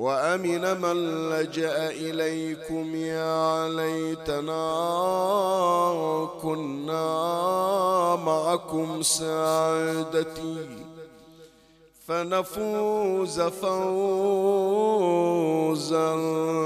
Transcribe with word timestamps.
وأمن 0.00 0.80
من 0.80 1.28
لجأ 1.30 1.90
إليكم 1.90 2.94
يا 2.96 3.68
ليتنا 3.68 4.64
كنا 6.42 7.06
معكم 8.16 9.02
سعادتي 9.02 10.68
فنفوز 12.06 13.40
فوزا 13.40 13.80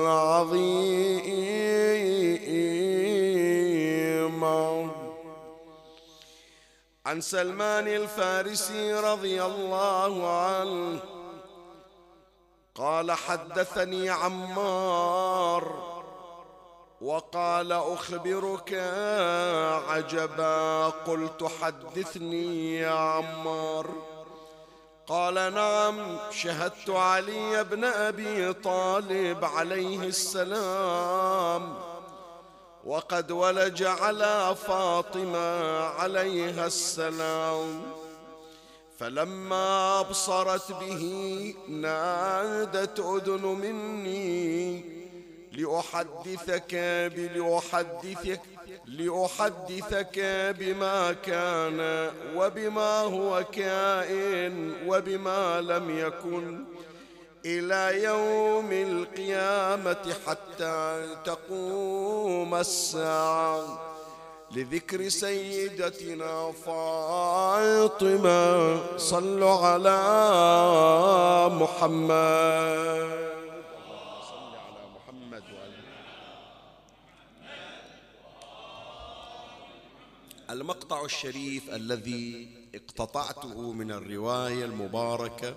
عظيما. 0.06 0.94
عن 7.06 7.20
سلمان 7.20 7.88
الفارسي 7.88 8.94
رضي 8.94 9.42
الله 9.42 10.28
عنه 10.30 11.13
قال 12.74 13.12
حدثني 13.12 14.10
عمار 14.10 15.94
وقال 17.00 17.72
أخبرك 17.72 18.74
عجبا 19.88 20.88
قلت 20.88 21.50
حدثني 21.60 22.76
يا 22.76 22.90
عمار 22.90 23.86
قال 25.06 25.34
نعم 25.34 26.16
شهدت 26.30 26.90
علي 26.90 27.64
بن 27.64 27.84
أبي 27.84 28.52
طالب 28.52 29.44
عليه 29.44 30.02
السلام 30.02 31.74
وقد 32.84 33.30
ولج 33.30 33.82
على 33.82 34.56
فاطمة 34.66 35.78
عليها 35.84 36.66
السلام 36.66 38.03
فلما 38.98 40.00
أبصرت 40.00 40.72
به 40.72 41.54
نادت 41.68 43.00
أذن 43.00 43.42
مني 43.42 44.84
لأحدثك 45.52 46.74
بلأحدثك 47.16 48.40
لأحدثك 48.86 50.18
بما 50.58 51.12
كان 51.12 52.10
وبما 52.36 53.00
هو 53.00 53.44
كائن 53.52 54.74
وبما 54.86 55.60
لم 55.60 55.98
يكن 55.98 56.64
إلى 57.46 58.02
يوم 58.02 58.72
القيامة 58.72 60.14
حتى 60.26 61.06
تقوم 61.24 62.54
الساعة. 62.54 63.93
لذكر 64.56 65.08
سيدتنا 65.08 66.52
فاطمة 66.52 68.36
صلوا 68.96 69.66
على 69.66 69.98
محمد. 71.54 73.24
المقطع 80.50 81.04
الشريف 81.04 81.70
الذي 81.70 82.48
اقتطعته 82.74 83.72
من 83.72 83.90
الرواية 83.90 84.64
المباركة 84.64 85.56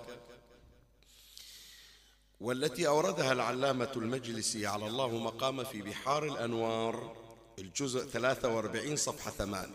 والتي 2.40 2.88
أوردها 2.88 3.32
العلامة 3.32 3.92
المجلسي 3.96 4.66
على 4.66 4.86
الله 4.86 5.18
مقام 5.18 5.64
في 5.64 5.82
بحار 5.82 6.24
الأنوار 6.24 7.27
الجزء 7.58 8.04
43 8.04 8.96
صفحة 8.96 9.30
8 9.30 9.68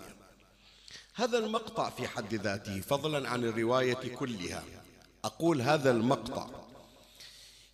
هذا 1.16 1.38
المقطع 1.38 1.90
في 1.90 2.08
حد 2.08 2.34
ذاته 2.34 2.82
فضلا 2.82 3.30
عن 3.30 3.44
الرواية 3.44 3.94
كلها. 4.16 4.64
أقول 5.24 5.62
هذا 5.62 5.92
المقطع. 5.92 6.50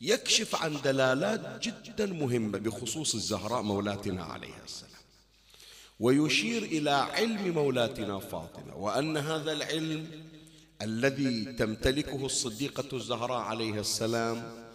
يكشف 0.01 0.55
عن 0.55 0.81
دلالات 0.81 1.67
جدا 1.67 2.05
مهمة 2.05 2.57
بخصوص 2.57 3.15
الزهراء 3.15 3.61
مولاتنا 3.61 4.23
عليها 4.23 4.63
السلام. 4.65 4.89
ويشير 5.99 6.63
إلى 6.63 6.89
علم 6.89 7.53
مولاتنا 7.53 8.19
فاطمة 8.19 8.75
وأن 8.75 9.17
هذا 9.17 9.51
العلم 9.51 10.07
الذي 10.81 11.45
تمتلكه 11.45 12.25
الصديقة 12.25 12.95
الزهراء 12.97 13.39
عليها 13.39 13.79
السلام 13.79 14.69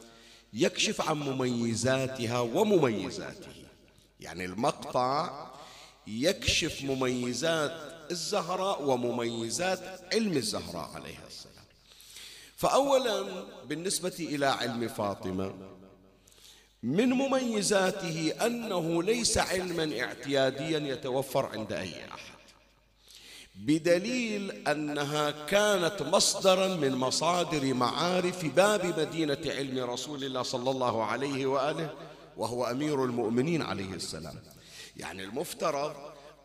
يكشف 0.53 1.00
عن 1.00 1.17
مميزاتها 1.17 2.41
ومميزاته. 2.41 3.64
يعني 4.21 4.45
المقطع 4.45 5.47
يكشف 6.07 6.83
مميزات 6.83 7.95
الزهراء 8.11 8.83
ومميزات 8.83 10.01
علم 10.13 10.37
الزهراء 10.37 10.91
عليها 10.95 11.27
السلام. 11.27 11.65
فأولا 12.57 13.45
بالنسبة 13.65 14.15
إلى 14.21 14.47
علم 14.47 14.89
فاطمة 14.89 15.55
من 16.83 17.09
مميزاته 17.11 18.33
أنه 18.47 19.03
ليس 19.03 19.39
علما 19.39 20.01
اعتياديا 20.01 20.79
يتوفر 20.79 21.47
عند 21.47 21.73
أي 21.73 22.09
أحد 22.09 22.35
بدليل 23.57 24.69
أنها 24.69 25.31
كانت 25.31 26.03
مصدرا 26.03 26.69
من 26.69 26.95
مصادر 26.95 27.75
معارف 27.75 28.45
باب 28.45 29.01
مدينة 29.01 29.39
علم 29.47 29.91
رسول 29.91 30.25
الله 30.25 30.43
صلى 30.43 30.71
الله 30.71 31.05
عليه 31.05 31.47
وآله 31.47 31.95
وهو 32.37 32.65
أمير 32.65 33.05
المؤمنين 33.05 33.62
عليه 33.62 33.95
السلام. 33.95 34.34
يعني 34.97 35.25
المفترض 35.25 35.97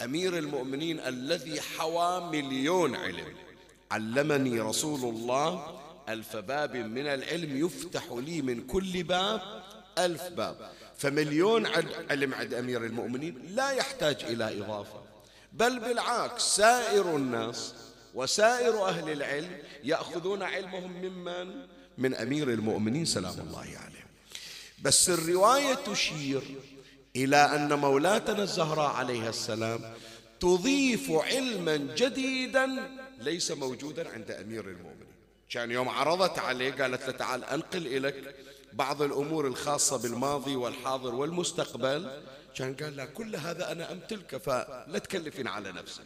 أمير 0.02 0.38
المؤمنين 0.38 1.00
الذي 1.00 1.62
حوى 1.62 2.32
مليون 2.32 2.96
علم. 2.96 3.36
علمني 3.92 4.60
رسول 4.60 5.16
الله 5.16 5.80
ألف 6.10 6.36
باب 6.36 6.76
من 6.76 7.08
العلم 7.08 7.66
يفتح 7.66 8.04
لي 8.12 8.42
من 8.42 8.68
كل 8.68 9.04
باب 9.04 9.42
ألف 9.98 10.24
باب. 10.24 10.72
فمليون 10.98 11.66
علم 12.10 12.34
عند 12.34 12.54
أمير 12.54 12.86
المؤمنين 12.86 13.42
لا 13.50 13.72
يحتاج 13.72 14.24
إلى 14.24 14.62
إضافة. 14.62 15.02
بل 15.54 15.80
بالعكس 15.80 16.56
سائر 16.56 17.16
الناس 17.16 17.74
وسائر 18.16 18.86
أهل 18.86 19.12
العلم 19.12 19.58
يأخذون 19.84 20.44
علمهم 20.44 20.92
ممن؟ 20.92 21.68
من 21.98 22.14
أمير 22.16 22.50
المؤمنين 22.50 23.06
سلام 23.06 23.40
الله 23.40 23.60
عليه 23.60 24.09
بس 24.82 25.10
الرواية 25.10 25.74
تشير 25.74 26.42
إلى 27.16 27.38
أن 27.38 27.74
مولاتنا 27.74 28.44
الزهراء 28.44 28.92
عليها 28.92 29.30
السلام 29.30 29.94
تضيف 30.40 31.12
علما 31.12 31.78
جديدا 31.78 32.90
ليس 33.20 33.52
موجودا 33.52 34.10
عند 34.10 34.32
أمير 34.32 34.66
المؤمنين. 34.66 35.10
كان 35.50 35.72
يوم 35.72 35.90
عرضت 35.90 36.40
عليه 36.40 36.72
قالت 36.72 37.04
له 37.08 37.12
تعال 37.12 37.44
أنقل 37.44 37.88
إليك 37.88 38.36
بعض 38.74 39.02
الأمور 39.02 39.48
الخاصة 39.48 39.98
بالماضي 39.98 40.56
والحاضر 40.56 41.16
والمستقبل. 41.16 42.22
كان 42.56 42.76
قال 42.76 42.96
لا 42.96 43.06
كل 43.06 43.36
هذا 43.36 43.72
أنا 43.72 43.92
أمتلكه 43.92 44.38
فلا 44.38 45.00
تكلفين 45.00 45.48
على 45.48 45.72
نفسك. 45.72 46.04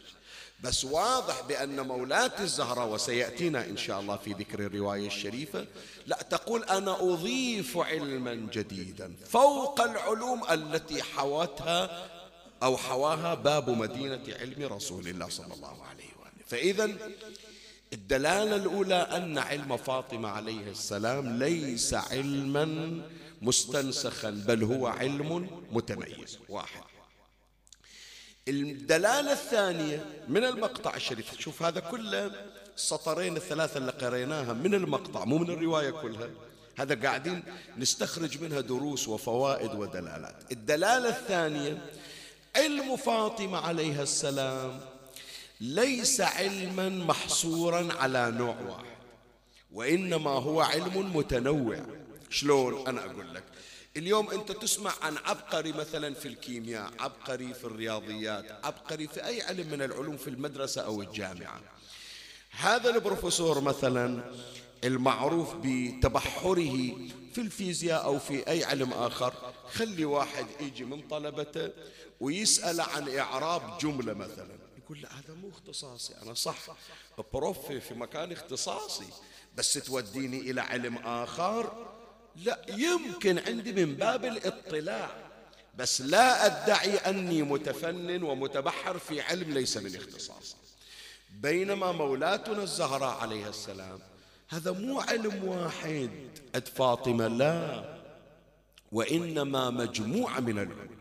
بس 0.64 0.84
واضح 0.84 1.40
بأن 1.48 1.80
مولاة 1.80 2.32
الزهراء 2.40 2.88
وسيأتينا 2.88 3.64
إن 3.64 3.76
شاء 3.76 4.00
الله 4.00 4.16
في 4.16 4.32
ذكر 4.32 4.60
الرواية 4.60 5.06
الشريفة. 5.06 5.66
لا 6.06 6.18
تقول 6.30 6.64
أنا 6.64 7.12
أضيف 7.12 7.78
علما 7.78 8.34
جديدا. 8.34 9.14
فوق 9.28 9.80
العلوم 9.80 10.50
التي 10.50 11.02
حوتها 11.02 12.08
أو 12.62 12.76
حواها 12.76 13.34
باب 13.34 13.70
مدينة 13.70 14.22
علم 14.40 14.72
رسول 14.72 15.08
الله 15.08 15.28
صلى 15.28 15.54
الله 15.54 15.82
عليه 15.84 16.10
وآله. 16.20 16.44
فإذا 16.46 16.90
الدلالة 17.92 18.56
الأولى 18.56 18.94
أن 18.94 19.38
علم 19.38 19.76
فاطمة 19.76 20.28
عليه 20.28 20.70
السلام 20.70 21.38
ليس 21.38 21.94
علما 21.94 23.00
مستنسخا 23.42 24.30
بل 24.30 24.64
هو 24.64 24.86
علم 24.86 25.50
متميز 25.72 26.38
واحد. 26.48 26.82
الدلالة 28.48 29.32
الثانية 29.32 30.04
من 30.28 30.44
المقطع 30.44 30.94
الشريف. 30.96 31.40
شوف 31.40 31.62
هذا 31.62 31.80
كله 31.80 32.30
السطرين 32.76 33.36
الثلاثة 33.36 33.78
اللي 33.78 33.92
قريناها 33.92 34.52
من 34.52 34.74
المقطع 34.74 35.24
مو 35.24 35.38
من 35.38 35.50
الرواية 35.50 35.90
كلها. 35.90 36.28
هذا 36.78 36.94
قاعدين 36.94 37.42
نستخرج 37.78 38.42
منها 38.42 38.60
دروس 38.60 39.08
وفوائد 39.08 39.74
ودلالات. 39.74 40.52
الدلالة 40.52 41.08
الثانية 41.08 41.78
علم 42.56 42.96
فاطمة 42.96 43.58
عليها 43.58 44.02
السلام 44.02 44.80
ليس 45.60 46.20
علما 46.20 46.88
محصورا 46.88 47.88
على 47.92 48.30
نوع 48.30 48.56
واحد 48.68 48.94
وإنما 49.72 50.30
هو 50.30 50.60
علم 50.60 51.16
متنوع. 51.16 51.80
شلون؟ 52.30 52.88
أنا 52.88 53.04
أقول 53.04 53.34
لك. 53.34 53.44
اليوم 53.96 54.30
أنت 54.30 54.52
تسمع 54.52 54.92
عن 55.02 55.16
عبقري 55.16 55.72
مثلا 55.72 56.14
في 56.14 56.28
الكيمياء 56.28 56.92
عبقري 57.00 57.54
في 57.54 57.64
الرياضيات 57.64 58.64
عبقري 58.64 59.08
في 59.08 59.26
أي 59.26 59.42
علم 59.42 59.66
من 59.70 59.82
العلوم 59.82 60.16
في 60.16 60.30
المدرسة 60.30 60.82
أو 60.82 61.02
الجامعة. 61.02 61.60
هذا 62.50 62.90
البروفيسور 62.90 63.60
مثلا 63.60 64.34
المعروف 64.84 65.54
بتبحره 65.54 66.96
في 67.32 67.38
الفيزياء 67.38 68.04
أو 68.04 68.18
في 68.18 68.48
أي 68.48 68.64
علم 68.64 68.92
آخر 68.92 69.34
خلي 69.72 70.04
واحد 70.04 70.46
يجي 70.60 70.84
من 70.84 71.08
طلبته 71.08 71.70
ويسأل 72.20 72.80
عن 72.80 73.18
إعراب 73.18 73.78
جملة 73.78 74.14
مثلا. 74.14 74.58
يقول 74.84 75.00
لا 75.00 75.08
هذا 75.12 75.34
مو 75.34 75.50
اختصاصي 75.50 76.14
أنا 76.22 76.34
صح. 76.34 76.58
بروف 77.32 77.72
في 77.72 77.94
مكان 77.94 78.32
اختصاصي 78.32 79.08
بس 79.56 79.72
توديني 79.72 80.40
إلى 80.40 80.60
علم 80.60 80.96
آخر 80.96 81.93
لا 82.36 82.58
يمكن 82.68 83.38
عندي 83.38 83.72
من 83.72 83.94
باب 83.94 84.24
الاطلاع 84.24 85.10
بس 85.78 86.00
لا 86.00 86.46
أدعي 86.46 86.96
أني 86.96 87.42
متفنن 87.42 88.22
ومتبحر 88.22 88.98
في 88.98 89.20
علم 89.20 89.54
ليس 89.54 89.76
من 89.76 89.96
اختصاصي 89.96 90.56
بينما 91.30 91.92
مولاتنا 91.92 92.62
الزهراء 92.62 93.16
عليها 93.16 93.48
السلام 93.48 93.98
هذا 94.48 94.72
مو 94.72 95.00
علم 95.00 95.44
واحد 95.44 96.10
أد 96.54 96.68
فاطمة 96.68 97.28
لا 97.28 97.84
وإنما 98.92 99.70
مجموعة 99.70 100.40
من 100.40 100.58
العلوم. 100.58 100.93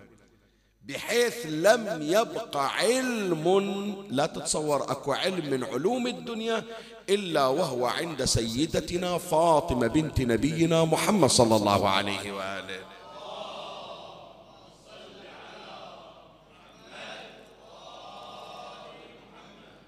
بحيث 0.84 1.46
لم 1.46 2.02
يبق 2.02 2.58
علم 2.58 3.46
لا 4.10 4.26
تتصور 4.26 4.92
أكو 4.92 5.14
علم 5.14 5.50
من 5.50 5.64
علوم 5.64 6.08
الدنيا 6.08 6.64
إلا 7.10 7.48
وهو 7.48 7.86
عند 7.86 8.26
سيدتنا 8.26 9.18
فاطمة 9.18 9.88
بنت 9.88 10.22
نبينا 10.22 10.84
محمد 10.84 11.30
صلى 11.30 11.56
الله 11.56 11.90
عليه 11.90 12.32
وآله. 12.32 12.80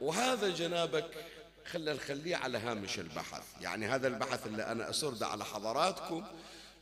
وهذا 0.01 0.49
جنابك 0.49 1.11
خلى 1.71 1.93
نخليه 1.93 2.35
على 2.35 2.57
هامش 2.57 2.99
البحث. 2.99 3.43
يعني 3.61 3.87
هذا 3.87 4.07
البحث 4.07 4.47
اللي 4.47 4.63
أنا 4.63 4.89
أسرده 4.89 5.27
على 5.27 5.45
حضراتكم 5.45 6.23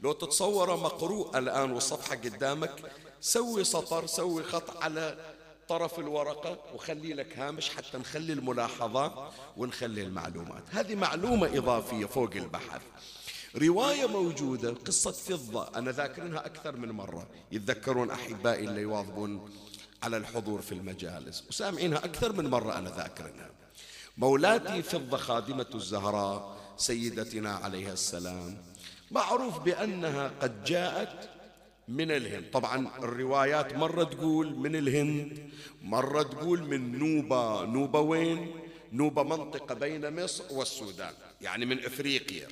لو 0.03 0.11
تتصور 0.11 0.77
مقروء 0.77 1.37
الآن 1.37 1.71
والصفحة 1.71 2.15
قدامك 2.15 2.91
سوي 3.21 3.63
سطر 3.63 4.05
سوي 4.05 4.43
خط 4.43 4.83
على 4.83 5.17
طرف 5.67 5.99
الورقة 5.99 6.57
وخلي 6.75 7.13
لك 7.13 7.39
هامش 7.39 7.69
حتى 7.69 7.97
نخلي 7.97 8.33
الملاحظات 8.33 9.13
ونخلي 9.57 10.03
المعلومات. 10.03 10.63
هذه 10.71 10.95
معلومة 10.95 11.57
إضافية 11.57 12.05
فوق 12.05 12.29
البحث. 12.35 12.81
رواية 13.55 14.05
موجودة 14.05 14.71
قصة 14.71 15.11
فضة 15.11 15.67
أنا 15.75 15.91
ذاكرينها 15.91 16.45
أكثر 16.45 16.75
من 16.75 16.91
مرة. 16.91 17.27
يتذكرون 17.51 18.11
أحبائي 18.11 18.65
اللي 18.65 18.81
يواظبون 18.81 19.49
على 20.03 20.17
الحضور 20.17 20.61
في 20.61 20.71
المجالس 20.71 21.43
وسامعينها 21.49 21.97
أكثر 21.97 22.33
من 22.33 22.49
مرة 22.49 22.77
أنا 22.77 22.89
ذاكرينها 22.89 23.49
مولاتي 24.17 24.81
فضة 24.81 25.17
خادمة 25.17 25.65
الزهراء 25.75 26.57
سيدتنا 26.77 27.55
عليها 27.55 27.93
السلام. 27.93 28.72
معروف 29.13 29.59
بأنها 29.59 30.31
قد 30.41 30.63
جاءت 30.63 31.29
من 31.87 32.11
الهند. 32.11 32.51
طبعا 32.53 32.87
الروايات 33.03 33.73
مرة 33.73 34.03
تقول 34.03 34.55
من 34.55 34.75
الهند 34.75 35.49
مرة 35.81 36.23
تقول 36.23 36.63
من 36.63 36.99
نوبة 36.99 37.65
نوبة 37.65 37.99
وين؟ 37.99 38.51
نوبة 38.91 39.23
منطقة 39.23 39.75
بين 39.75 40.23
مصر 40.23 40.43
والسودان 40.51 41.13
يعني 41.41 41.65
من 41.65 41.85
إفريقيا. 41.85 42.47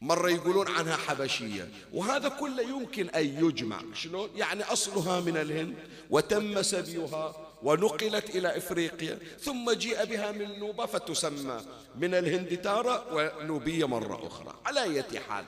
مرة 0.00 0.30
يقولون 0.30 0.68
عنها 0.68 0.96
حبشية 0.96 1.68
وهذا 1.92 2.28
كله 2.28 2.62
يمكن 2.62 3.08
أن 3.08 3.46
يجمع. 3.46 3.82
شلون؟ 3.94 4.28
يعني 4.36 4.62
أصلها 4.62 5.20
من 5.20 5.36
الهند 5.36 5.74
وتم 6.10 6.62
سبيها 6.62 7.51
ونقلت 7.62 8.30
إلى 8.30 8.56
إفريقيا 8.56 9.18
ثم 9.40 9.70
جيء 9.70 10.04
بها 10.04 10.32
من 10.32 10.58
نوبة 10.58 10.86
فتسمى 10.86 11.60
من 11.96 12.14
الهند 12.14 12.56
تارة 12.56 13.14
ونوبية 13.14 13.84
مرة 13.84 14.26
أخرى. 14.26 14.54
على 14.66 14.82
أي 14.82 15.20
حال 15.20 15.44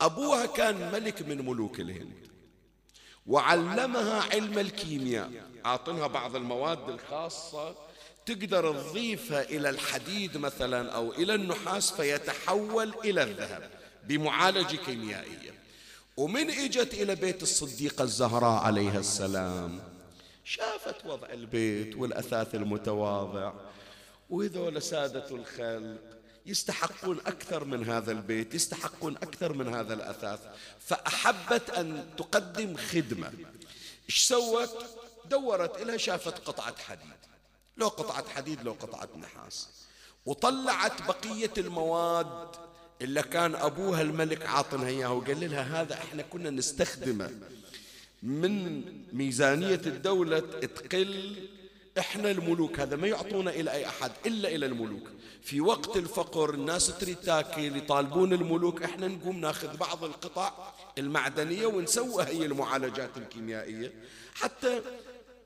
أبوها 0.00 0.46
كان 0.46 0.92
ملك 0.92 1.22
من 1.22 1.46
ملوك 1.46 1.80
الهند 1.80 2.26
وعلمها 3.26 4.22
علم 4.22 4.58
الكيمياء. 4.58 5.30
أعطنها 5.66 6.06
بعض 6.06 6.36
المواد 6.36 6.88
الخاصة 6.88 7.74
تقدر 8.26 8.72
تضيفها 8.72 9.42
إلى 9.42 9.70
الحديد 9.70 10.36
مثلا 10.36 10.92
أو 10.92 11.12
إلى 11.12 11.34
النحاس 11.34 11.90
فيتحول 11.90 12.94
إلى 13.04 13.22
الذهب 13.22 13.70
بمعالجة 14.04 14.76
كيميائية. 14.76 15.54
ومن 16.16 16.50
إجت 16.50 16.94
إلى 16.94 17.14
بيت 17.14 17.42
الصديقة 17.42 18.02
الزهراء 18.02 18.62
عليها 18.62 18.98
السلام. 18.98 19.95
شافت 20.48 21.06
وضع 21.06 21.28
البيت 21.28 21.96
والأثاث 21.96 22.54
المتواضع. 22.54 23.52
وهذول 24.30 24.82
سادة 24.82 25.30
الخلق 25.30 26.00
يستحقون 26.46 27.18
أكثر 27.26 27.64
من 27.64 27.88
هذا 27.88 28.12
البيت 28.12 28.54
يستحقون 28.54 29.16
أكثر 29.16 29.52
من 29.52 29.74
هذا 29.74 29.94
الأثاث. 29.94 30.40
فأحبت 30.80 31.70
أن 31.70 32.06
تقدم 32.16 32.76
خدمة. 32.76 33.32
إيش 34.08 34.26
سوت؟ 34.26 34.84
دورت 35.30 35.82
إلها 35.82 35.96
شافت 35.96 36.38
قطعة 36.38 36.78
حديد. 36.78 37.16
لو 37.76 37.88
قطعة 37.88 38.28
حديد 38.28 38.62
لو 38.62 38.72
قطعة 38.72 39.08
نحاس. 39.16 39.68
وطلعت 40.26 41.02
بقية 41.02 41.52
المواد 41.58 42.48
اللي 43.02 43.22
كان 43.22 43.54
أبوها 43.54 44.02
الملك 44.02 44.46
عاطنها 44.46 44.88
إياها 44.88 45.08
وقال 45.08 45.50
لها 45.50 45.82
هذا 45.82 45.94
إحنا 45.94 46.22
كنا 46.22 46.50
نستخدمه. 46.50 47.30
من 48.22 48.82
ميزانية 49.12 49.80
الدولة 49.86 50.38
تقل. 50.40 51.48
إحنا 51.98 52.30
الملوك 52.30 52.80
هذا 52.80 52.96
ما 52.96 53.08
يعطونا 53.08 53.50
إلى 53.50 53.72
أي 53.72 53.86
أحد 53.86 54.12
إلا 54.26 54.48
إلى 54.48 54.66
الملوك. 54.66 55.10
في 55.42 55.60
وقت 55.60 55.96
الفقر 55.96 56.54
الناس 56.54 56.98
تريد 56.98 57.16
تاكل 57.16 57.76
يطالبون 57.76 58.32
الملوك. 58.32 58.82
إحنا 58.82 59.08
نقوم 59.08 59.40
ناخذ 59.40 59.76
بعض 59.76 60.04
القطع 60.04 60.52
المعدنية 60.98 61.66
ونسوي 61.66 62.24
هي 62.24 62.46
المعالجات 62.46 63.10
الكيميائية. 63.16 63.92
حتى 64.34 64.80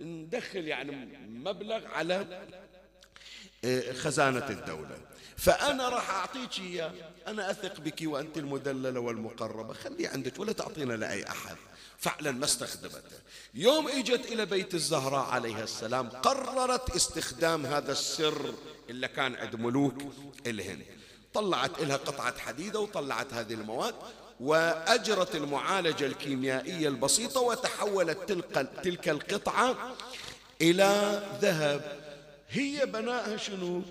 ندخل 0.00 0.68
يعني 0.68 1.18
مبلغ 1.28 1.86
على 1.86 2.46
آه، 3.64 3.92
خزانة 3.92 4.48
الدولة. 4.50 4.98
فأنا 5.36 5.88
راح 5.88 6.10
أعطيك 6.10 6.58
إياه. 6.60 6.92
أنا 7.26 7.50
أثق 7.50 7.80
بك 7.80 8.02
وأنت 8.04 8.38
المدللة 8.38 9.00
والمقربة. 9.00 9.74
خليه 9.74 10.08
عندك 10.08 10.40
ولا 10.40 10.52
تعطينا 10.52 10.92
لأي 10.92 11.28
أحد. 11.28 11.56
فعلا 12.00 12.30
ما 12.30 12.44
استخدمته. 12.44 13.18
يوم 13.54 13.88
إجت 13.88 14.32
إلى 14.32 14.46
بيت 14.46 14.74
الزهراء 14.74 15.24
عليها 15.24 15.64
السلام 15.64 16.08
قررت 16.08 16.96
استخدام 16.96 17.66
هذا 17.66 17.92
السر 17.92 18.54
اللي 18.90 19.08
كان 19.08 19.34
عند 19.34 19.56
ملوك 19.56 19.94
الهند. 20.46 20.84
طلعت 21.34 21.80
لها 21.80 21.96
قطعة 21.96 22.38
حديدة 22.38 22.80
وطلعت 22.80 23.34
هذه 23.34 23.52
المواد 23.52 23.94
وأجرت 24.40 25.34
المعالجة 25.34 26.06
الكيميائية 26.06 26.88
البسيطة 26.88 27.40
وتحولت 27.40 28.28
تلك, 28.28 28.70
تلك 28.84 29.08
القطعة 29.08 29.96
إلى 30.60 31.22
ذهب. 31.40 32.00
هي 32.50 32.86
بناءها 32.86 33.36
شنو؟ 33.36 33.82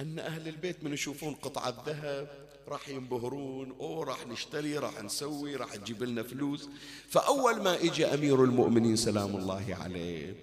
أن 0.00 0.18
أهل 0.18 0.48
البيت 0.48 0.84
من 0.84 0.92
يشوفون 0.92 1.34
قطعة 1.34 1.84
ذهب 1.86 2.45
راح 2.68 2.88
ينبهرون 2.88 3.76
أو 3.80 4.02
راح 4.02 4.26
نشتري 4.26 4.78
راح 4.78 5.02
نسوي 5.02 5.56
راح 5.56 5.76
تجيب 5.76 6.02
لنا 6.02 6.22
فلوس. 6.22 6.68
فأول 7.08 7.62
ما 7.62 7.74
إجى 7.74 8.06
أمير 8.06 8.44
المؤمنين 8.44 8.96
سلام 8.96 9.36
الله 9.36 9.76
عليه 9.80 10.34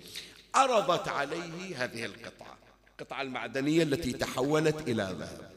عرضت 0.55 1.07
عليه 1.07 1.83
هذه 1.83 2.05
القطعة 2.05 2.57
القطعة 2.91 3.21
المعدنية 3.21 3.83
التي 3.83 4.13
تحولت 4.13 4.87
إلى 4.87 5.15
ذهب. 5.19 5.51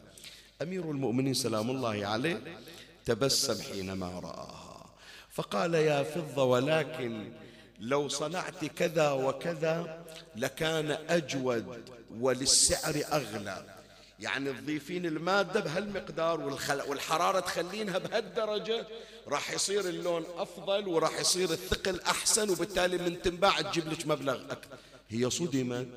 أمير 0.63 0.91
المؤمنين 0.91 1.35
سلام 1.35 1.71
الله 1.71 2.07
عليه 2.07 2.59
تبسم 3.05 3.63
حينما 3.63 4.21
رآها. 4.21 4.87
فقال 5.31 5.75
يا 5.75 6.03
فضة 6.03 6.45
ولكن 6.45 7.33
لو 7.79 8.09
صنعت 8.09 8.65
كذا 8.65 9.11
وكذا 9.11 10.05
لكان 10.37 10.91
أجود 10.91 11.91
وللسعر 12.21 13.03
أغلى. 13.13 13.76
يعني 14.21 14.53
تضيفين 14.53 15.07
المادة 15.07 15.61
بهالمقدار 15.61 16.41
والحرارة 16.89 17.41
تخلينها 17.41 17.99
بهالدرجة 17.99 18.87
راح 19.29 19.51
يصير 19.51 19.89
اللون 19.89 20.25
أفضل 20.37 20.89
وراح 20.89 21.21
يصير 21.21 21.51
الثقل 21.51 22.01
أحسن 22.01 22.51
وبالتالي 22.51 22.99
من 22.99 23.23
تنباع 23.23 23.61
تجيب 23.61 23.89
لك 23.89 24.07
مبلغ 24.07 24.43
أكثر 24.51 24.79
هي 25.09 25.31
صدمت 25.31 25.89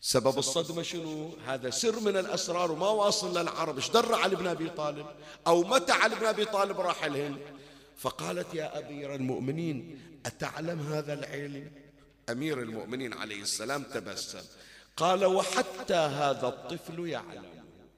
سبب 0.00 0.38
الصدمة 0.38 0.82
شنو؟ 0.82 1.36
هذا 1.46 1.70
سر 1.70 2.00
من 2.00 2.16
الأسرار 2.16 2.72
وما 2.72 2.88
واصل 2.88 3.38
للعرب. 3.38 3.76
إيش 3.76 3.90
در 3.90 4.14
علي 4.14 4.36
بن 4.36 4.46
أبي 4.46 4.68
طالب؟ 4.68 5.06
أو 5.46 5.62
متى 5.62 5.92
علي 5.92 6.14
بن 6.14 6.26
أبي 6.26 6.44
طالب 6.44 6.80
راح 6.80 7.04
الهند؟ 7.04 7.38
فقالت 7.96 8.54
يا 8.54 8.78
أمير 8.78 9.14
المؤمنين 9.14 10.00
أتعلم 10.26 10.80
هذا 10.80 11.12
العلم؟ 11.12 11.70
أمير 12.30 12.62
المؤمنين 12.62 13.12
عليه 13.12 13.42
السلام 13.42 13.82
تبسم. 13.82 14.44
قال 14.98 15.24
وحتى 15.24 15.94
هذا 15.94 16.48
الطفل 16.48 17.08
يعلم 17.08 17.44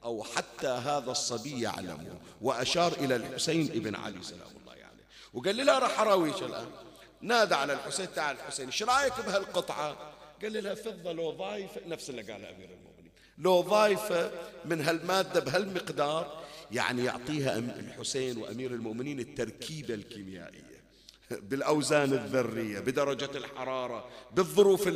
أو 0.03 0.23
حتى 0.23 0.67
هذا 0.67 1.11
الصبي 1.11 1.61
يعلم. 1.61 2.19
وأشار 2.41 2.91
إلى 2.91 3.15
الحسين 3.15 3.71
ابن 3.71 3.95
علي 3.95 4.23
سلام 4.23 4.47
الله 4.61 4.71
عليه. 4.71 4.81
يعني 4.81 5.01
وقال 5.33 5.65
لها 5.65 5.79
راح 5.79 5.99
أراويك 5.99 6.43
الآن. 6.43 6.67
نادى 7.21 7.55
على 7.55 7.73
الحسين 7.73 8.13
تعال 8.15 8.35
الحسين 8.35 8.65
إيش 8.65 8.83
رأيك 8.83 9.13
بهالقطعة؟ 9.27 9.97
قال 10.41 10.63
لها 10.63 10.75
فضة 10.75 11.11
لو 11.11 11.31
ضايفة. 11.31 11.81
نفس 11.87 12.09
اللي 12.09 12.21
قاله 12.21 12.49
أمير 12.49 12.69
المؤمنين. 12.69 13.11
لو 13.37 13.61
ضايفة 13.61 14.31
من 14.65 14.81
هالمادة 14.81 15.39
بهالمقدار 15.39 16.43
يعني 16.71 17.05
يعطيها 17.05 17.57
الحسين 17.57 18.37
وأمير 18.37 18.71
المؤمنين 18.71 19.19
التركيبة 19.19 19.93
الكيميائية. 19.93 20.70
بالأوزان 21.33 22.13
الذرية 22.13 22.79
بدرجة 22.79 23.37
الحرارة 23.37 24.09
بالظروف 24.31 24.87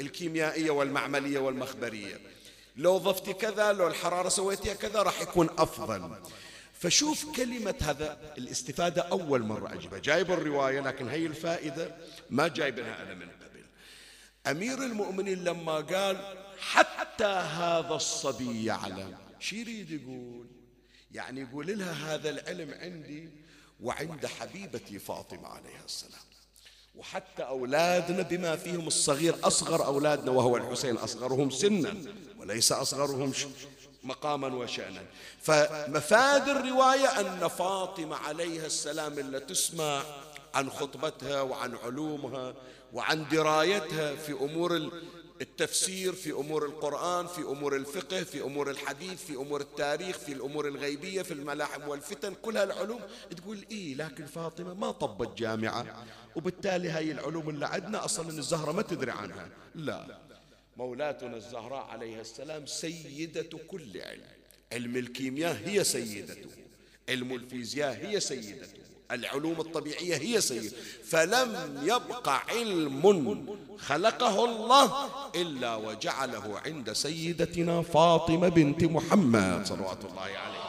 الكيميائية 0.00 0.70
والمعملية 0.70 1.38
والمخبرية. 1.38 2.20
لو 2.76 2.98
ضفت 2.98 3.30
كذا 3.30 3.72
لو 3.72 3.88
الحرارة 3.88 4.28
سويتها 4.28 4.74
كذا 4.74 5.02
راح 5.02 5.22
يكون 5.22 5.48
أفضل. 5.58 6.10
فشوف 6.72 7.36
كلمة 7.36 7.74
هذا 7.80 8.34
الاستفادة 8.38 9.02
أول 9.02 9.42
مرة 9.42 9.74
أجيبها. 9.74 9.98
جايب 9.98 10.30
الرواية 10.30 10.80
لكن 10.80 11.08
هي 11.08 11.26
الفائدة 11.26 11.96
ما 12.30 12.48
جايبها 12.48 13.02
أنا 13.02 13.14
من 13.14 13.28
قبل. 13.28 13.64
أمير 14.46 14.78
المؤمنين 14.78 15.44
لما 15.44 15.76
قال 15.76 16.36
حتى 16.58 17.24
هذا 17.24 17.94
الصبي 17.94 18.64
يعلم. 18.64 19.18
شو 19.38 19.56
يريد 19.56 19.90
يقول؟ 19.90 20.46
يعني 21.12 21.40
يقول 21.40 21.78
لها 21.78 22.14
هذا 22.14 22.30
العلم 22.30 22.74
عندي 22.80 23.30
وعند 23.82 24.26
حبيبتي 24.26 24.98
فاطمة 24.98 25.48
عليها 25.48 25.84
السلام. 25.84 26.20
وحتى 26.96 27.42
أولادنا 27.42 28.22
بما 28.22 28.56
فيهم 28.56 28.86
الصغير 28.86 29.34
أصغر 29.44 29.86
أولادنا 29.86 30.30
وهو 30.30 30.56
الحسين 30.56 30.96
أصغرهم 30.96 31.50
سنا 31.50 31.94
وليس 32.38 32.72
أصغرهم 32.72 33.32
مقاما 34.02 34.48
وشأنا. 34.48 35.02
فمفاد 35.42 36.48
الرواية 36.48 37.20
أن 37.20 37.48
فاطمة 37.48 38.16
عليها 38.16 38.66
السلام 38.66 39.18
اللي 39.18 39.40
تسمع 39.40 40.02
عن 40.54 40.70
خطبتها 40.70 41.42
وعن 41.42 41.76
علومها 41.76 42.54
وعن 42.92 43.28
درايتها 43.28 44.16
في 44.16 44.32
أمور 44.32 44.90
التفسير 45.40 46.12
في 46.12 46.30
أمور 46.32 46.66
القرآن 46.66 47.26
في 47.26 47.40
أمور 47.40 47.76
الفقه 47.76 48.24
في 48.24 48.40
أمور 48.42 48.70
الحديث 48.70 49.24
في 49.24 49.34
أمور 49.34 49.60
التاريخ 49.60 50.18
في 50.18 50.32
الأمور 50.32 50.68
الغيبية 50.68 51.22
في 51.22 51.34
الملاحم 51.34 51.88
والفتن 51.88 52.34
كل 52.34 52.56
هالعلوم. 52.56 53.00
تقول 53.36 53.64
إيه 53.70 53.94
لكن 53.94 54.26
فاطمة 54.26 54.74
ما 54.74 54.90
طبت 54.90 55.38
جامعة 55.38 56.06
وبالتالي 56.36 56.88
هاي 56.88 57.10
العلوم 57.12 57.50
اللي 57.50 57.66
عندنا 57.66 58.04
أصلا 58.04 58.28
الزهرة 58.28 58.72
ما 58.72 58.82
تدري 58.82 59.10
عنها. 59.10 59.48
لا. 59.74 60.18
مولاتنا 60.76 61.36
الزهراء 61.36 61.84
عليها 61.84 62.20
السلام 62.20 62.66
سيدة 62.66 63.58
كل 63.68 64.00
علم. 64.00 64.24
علم 64.72 64.96
الكيمياء 64.96 65.62
هي 65.64 65.84
سيدته. 65.84 66.50
علم 67.08 67.34
الفيزياء 67.34 67.92
هي 67.92 68.20
سيدته. 68.20 68.79
العلوم 69.12 69.60
الطبيعية 69.60 70.16
هي 70.16 70.40
سيدة 70.40 70.76
فلم 71.04 71.80
يبق 71.82 72.28
علم 72.28 73.46
خلقه 73.78 74.44
الله 74.44 75.08
إلا 75.34 75.76
وجعله 75.76 76.60
عند 76.64 76.92
سيدتنا 76.92 77.82
فاطمة 77.82 78.48
بنت 78.48 78.84
محمد 78.84 79.66
صلوات 79.66 80.04
الله 80.04 80.22
عليه. 80.22 80.60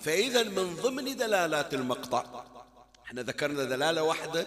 فإذا 0.00 0.42
من 0.42 0.76
ضمن 0.76 1.16
دلالات 1.16 1.74
المقطع 1.74 2.24
إحنا 3.06 3.22
ذكرنا 3.22 3.64
دلالة 3.64 4.02
واحدة 4.02 4.46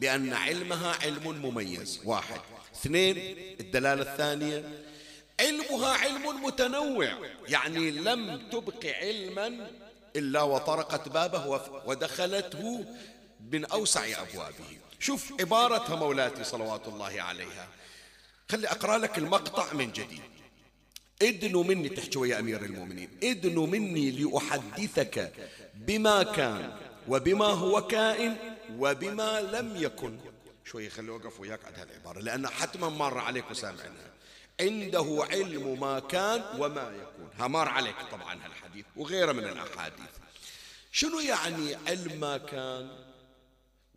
بأن 0.00 0.32
علمها 0.32 0.94
علم 1.02 1.46
مميز 1.46 2.00
واحد. 2.04 2.40
اثنين 2.74 3.16
الدلالة 3.60 4.02
الثانية 4.12 4.64
علمها 5.40 5.88
علم 5.88 6.44
متنوع. 6.44 7.08
يعني 7.48 7.90
لم 7.90 8.48
تبق 8.52 8.86
علما 8.86 9.70
إلا 10.16 10.42
وطرقت 10.42 11.08
بابه 11.08 11.60
ودخلته 11.86 12.84
من 13.52 13.64
أوسع 13.64 14.04
أبوابه. 14.22 14.78
شوف 15.00 15.32
عبارتها 15.40 15.96
مولاتي 15.96 16.44
صلوات 16.44 16.88
الله 16.88 17.22
عليها. 17.22 17.68
خلي 18.50 18.68
أقرأ 18.68 18.98
لك 18.98 19.18
المقطع 19.18 19.72
من 19.72 19.92
جديد. 19.92 20.22
ادنوا 21.22 21.64
مني 21.64 21.88
تحكي 21.88 22.18
ويا 22.18 22.38
أمير 22.38 22.64
المؤمنين. 22.64 23.10
ادنوا 23.22 23.66
مني 23.66 24.10
لأحدثك 24.10 25.32
بما 25.74 26.22
كان 26.22 26.76
وبما 27.08 27.46
هو 27.46 27.86
كائن 27.86 28.36
وبما 28.78 29.40
لم 29.40 29.76
يكن. 29.76 30.18
شوي 30.64 30.90
خلي 30.90 31.10
وقف 31.10 31.40
وياك 31.40 31.60
على 31.64 31.76
هالعبارة 31.76 32.20
لأن 32.20 32.48
حتما 32.48 32.88
مر 32.88 33.18
عليك 33.18 33.50
وسامعنا. 33.50 34.07
عنده 34.60 35.26
علم 35.30 35.80
ما 35.80 35.98
كان 35.98 36.60
وما 36.60 36.96
يكون. 36.96 37.30
همار 37.38 37.68
عليك 37.68 37.96
طبعا 38.12 38.44
هالحديث 38.44 38.86
وغيره 38.96 39.32
من 39.32 39.44
الأحاديث. 39.44 40.10
شنو 40.92 41.20
يعني 41.20 41.74
علم 41.74 42.20
ما 42.20 42.38
كان 42.38 43.04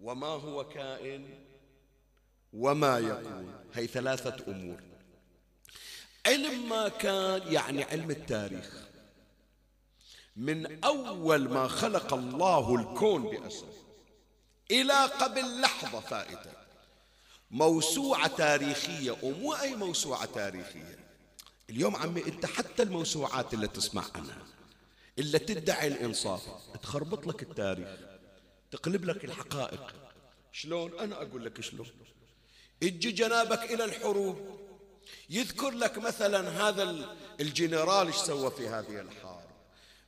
وما 0.01 0.27
هو 0.27 0.69
كائن 0.69 1.29
وما 2.53 2.99
يكون؟ 2.99 3.53
هي 3.73 3.87
ثلاثة 3.87 4.51
أمور. 4.51 4.79
علم 6.25 6.69
ما 6.69 6.87
كان 6.87 7.53
يعني 7.53 7.83
علم 7.83 8.11
التاريخ. 8.11 8.87
من 10.35 10.83
أول 10.83 11.49
ما 11.49 11.67
خلق 11.67 12.13
الله 12.13 12.75
الكون 12.75 13.23
بأسره. 13.23 13.73
إلى 14.71 15.05
قبل 15.05 15.61
لحظة 15.61 15.99
فائتة. 15.99 16.60
موسوعة 17.51 18.27
تاريخية 18.27 19.17
ومو 19.24 19.53
أي 19.53 19.75
موسوعة 19.75 20.25
تاريخية. 20.25 21.00
اليوم 21.70 21.96
عمي 21.96 22.25
أنت 22.25 22.46
حتى 22.46 22.84
الموسوعات 22.84 23.53
اللي 23.53 23.67
تسمع 23.67 24.03
عنها 24.15 24.38
اللي 25.20 25.39
تدعي 25.39 25.88
الإنصاف 25.88 26.41
تخربط 26.84 27.27
لك 27.27 27.43
التاريخ 27.43 27.89
تقلب 28.72 29.05
لك 29.05 29.25
الحقائق. 29.25 29.93
شلون؟ 30.51 31.00
أنا 31.00 31.22
أقول 31.22 31.46
لك 31.46 31.62
شلون. 31.62 31.88
أجي 32.84 33.12
جنابك 33.12 33.72
إلى 33.72 33.84
الحروب 33.86 34.60
يذكر 35.29 35.70
لك 35.72 35.98
مثلا 35.98 36.70
هذا 36.70 36.96
الجنرال 37.39 38.08
إيش 38.08 38.15
سوى 38.15 38.51
في 38.51 38.67
هذه 38.67 39.01
الحرب 39.01 39.41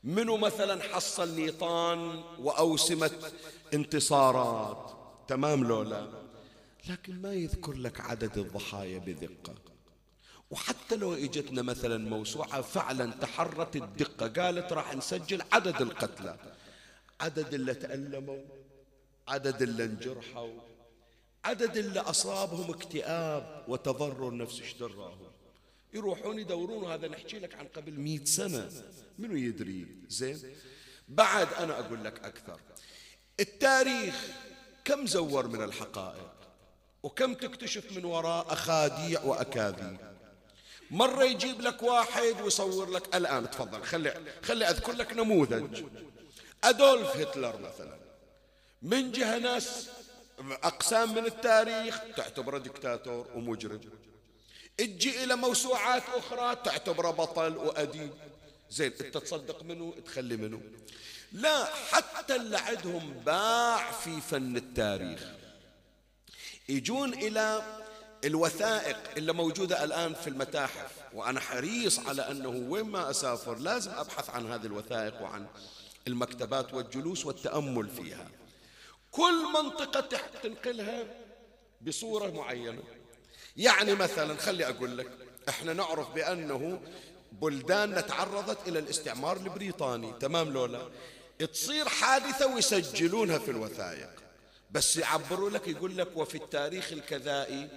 منو 0.04 0.38
مثلا 0.38 0.84
حصل 0.84 1.36
نيطان 1.36 2.24
وأوسمة 2.40 3.12
انتصارات؟ 3.74 4.92
تمام 5.28 5.64
لولا. 5.64 6.23
لكن 6.90 7.22
ما 7.22 7.34
يذكر 7.34 7.74
لك 7.74 8.02
عدد 8.02 8.38
الضحايا 8.38 9.00
بدقة. 9.00 9.56
وحتى 10.52 10.96
لو 10.96 11.14
إجتنا 11.14 11.62
مثلا 11.62 12.10
موسوعة 12.10 12.62
فعلا 12.62 13.12
تحرت 13.12 13.76
الدقة 13.76 14.28
قالت 14.28 14.74
راح 14.74 14.96
نسجل 14.96 15.42
عدد 15.52 15.82
القتلى. 15.82 16.38
عدد 17.22 17.54
اللي 17.54 17.74
تألموا 17.74 18.42
عدد 19.28 19.62
اللي 19.62 19.86
انجرحوا 19.86 20.60
عدد 21.46 21.78
اللي 21.78 22.00
أصابهم 22.00 22.72
اكتئاب 22.72 23.66
وتضرر 23.68 24.36
نفس 24.38 24.62
إيش 24.62 24.74
دراهم 24.74 25.32
يروحون 25.94 26.40
يدورون 26.40 26.92
هذا 26.92 27.08
نحكي 27.08 27.40
لك 27.40 27.56
عن 27.56 27.68
قبل 27.68 27.92
مئة 27.92 28.26
سنة. 28.26 28.70
منو 29.20 29.36
يدري؟ 29.36 29.88
زين. 30.08 30.40
بعد 31.08 31.54
أنا 31.54 31.80
أقول 31.80 32.04
لك 32.04 32.24
أكثر. 32.24 32.60
التاريخ 33.40 34.28
كم 34.86 35.06
زور 35.08 35.48
من 35.48 35.64
الحقائق؟ 35.64 36.33
وكم 37.04 37.34
تكتشف 37.34 37.92
من 37.92 38.06
وراء 38.06 38.54
أخاديع 38.54 39.22
وأكاذيب. 39.22 39.98
مرة 40.92 41.24
يجيب 41.24 41.62
لك 41.62 41.84
واحد 41.84 42.42
ويصور 42.42 42.90
لك 42.90 43.16
الآن 43.16 43.52
تفضل 43.52 43.84
خلي 43.84 44.34
خلي 44.44 44.66
أذكر 44.66 44.92
لك 44.92 45.14
نموذج. 45.14 45.84
أدولف 46.64 47.18
هتلر 47.18 47.60
مثلا. 47.60 47.98
من 48.82 49.12
جهة 49.12 49.38
ناس 49.38 49.90
أقسام 50.64 51.16
من 51.16 51.26
التاريخ 51.26 52.00
تعتبره 52.18 52.58
دكتاتور 52.58 53.28
ومجرم. 53.36 53.82
تجي 54.78 55.24
إلى 55.24 55.36
موسوعات 55.36 56.04
أخرى 56.16 56.56
تعتبره 56.56 57.12
بطل 57.12 57.58
وأديب. 57.58 58.12
زين 58.70 58.94
أنت 59.02 59.18
تصدق 59.18 59.64
منه 59.64 59.94
تخلي 60.06 60.38
منه. 60.38 60.62
لا 61.32 61.66
حتى 61.66 62.36
اللي 62.36 62.58
عندهم 62.58 63.14
باع 63.14 63.92
في 63.92 64.22
فن 64.22 64.58
التاريخ. 64.58 65.43
يجون 66.70 67.14
إلى 67.14 67.62
الوثائق 68.24 68.98
اللي 69.18 69.34
موجودة 69.34 69.84
الآن 69.84 70.14
في 70.14 70.28
المتاحف. 70.28 70.92
وأنا 71.14 71.40
حريص 71.40 72.00
على 72.00 72.32
أنه 72.32 72.50
وين 72.70 72.86
ما 72.86 73.10
أسافر 73.10 73.58
لازم 73.58 73.92
أبحث 73.92 74.30
عن 74.30 74.52
هذه 74.52 74.66
الوثائق 74.66 75.22
وعن 75.22 75.48
المكتبات 76.08 76.74
والجلوس 76.74 77.26
والتأمل 77.26 77.90
فيها. 77.90 78.28
كل 79.12 79.46
منطقة 79.54 80.20
تنقلها 80.44 81.04
بصورة 81.82 82.28
معينة. 82.32 82.84
يعني 83.58 83.96
مثلا 83.96 84.38
خلي 84.38 84.70
أقول 84.70 84.98
لك 84.98 85.12
إحنا 85.50 85.74
نعرف 85.74 86.10
بأنه 86.10 86.82
بلدان 87.32 88.06
تعرضت 88.08 88.68
إلى 88.68 88.80
الاستعمار 88.80 89.38
البريطاني. 89.38 90.14
تمام 90.20 90.54
لولا؟ 90.54 90.90
تصير 91.54 91.90
حادثة 91.90 92.48
ويسجلونها 92.56 93.38
في 93.38 93.52
الوثائق. 93.52 94.23
بس 94.74 94.98
يعبروا 94.98 95.50
لك 95.50 95.68
يقول 95.68 95.98
لك 95.98 96.08
وفي 96.16 96.36
التاريخ 96.36 96.92
الكذائي 96.92 97.70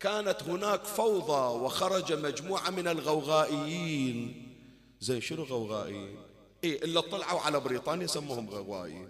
كانت 0.00 0.42
هناك 0.42 0.84
فوضى 0.84 1.64
وخرج 1.64 2.12
مجموعة 2.12 2.70
من 2.70 2.88
الغوغائيين. 2.88 4.48
زين 5.00 5.20
شنو 5.20 5.42
غوغائيين؟ 5.42 6.16
إيه 6.64 6.84
إلا 6.84 7.00
طلعوا 7.00 7.40
على 7.40 7.60
بريطانيا 7.60 8.06
سموهم 8.06 8.50
غوغائيين. 8.50 9.08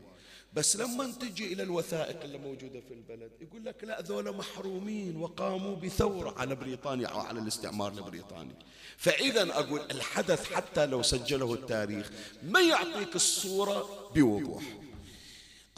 بس 0.53 0.77
لما 0.77 1.13
تجي 1.21 1.53
إلى 1.53 1.63
الوثائق 1.63 2.23
اللي 2.23 2.39
موجودة 2.39 2.81
في 2.81 2.95
البلد 2.95 3.31
يقول 3.41 3.65
لك 3.65 3.85
لا 3.85 4.03
ذولا 4.03 4.31
محرومين 4.31 5.17
وقاموا 5.17 5.77
بثورة 5.77 6.35
على 6.39 6.55
بريطانيا 6.55 7.07
أو 7.07 7.21
على 7.21 7.41
الاستعمار 7.41 7.93
البريطاني 7.93 8.55
فإذا 8.97 9.59
أقول 9.59 9.81
الحدث 9.91 10.53
حتى 10.53 10.87
لو 10.87 11.03
سجله 11.03 11.55
التاريخ 11.55 12.11
ما 12.43 12.61
يعطيك 12.61 13.17
الصورة 13.17 14.11
بوضوح. 14.15 14.63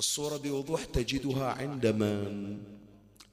الصورة 0.00 0.37
بوضوح 0.37 0.85
تجدها 0.85 1.52
عند 1.52 1.87
من؟ 1.87 2.59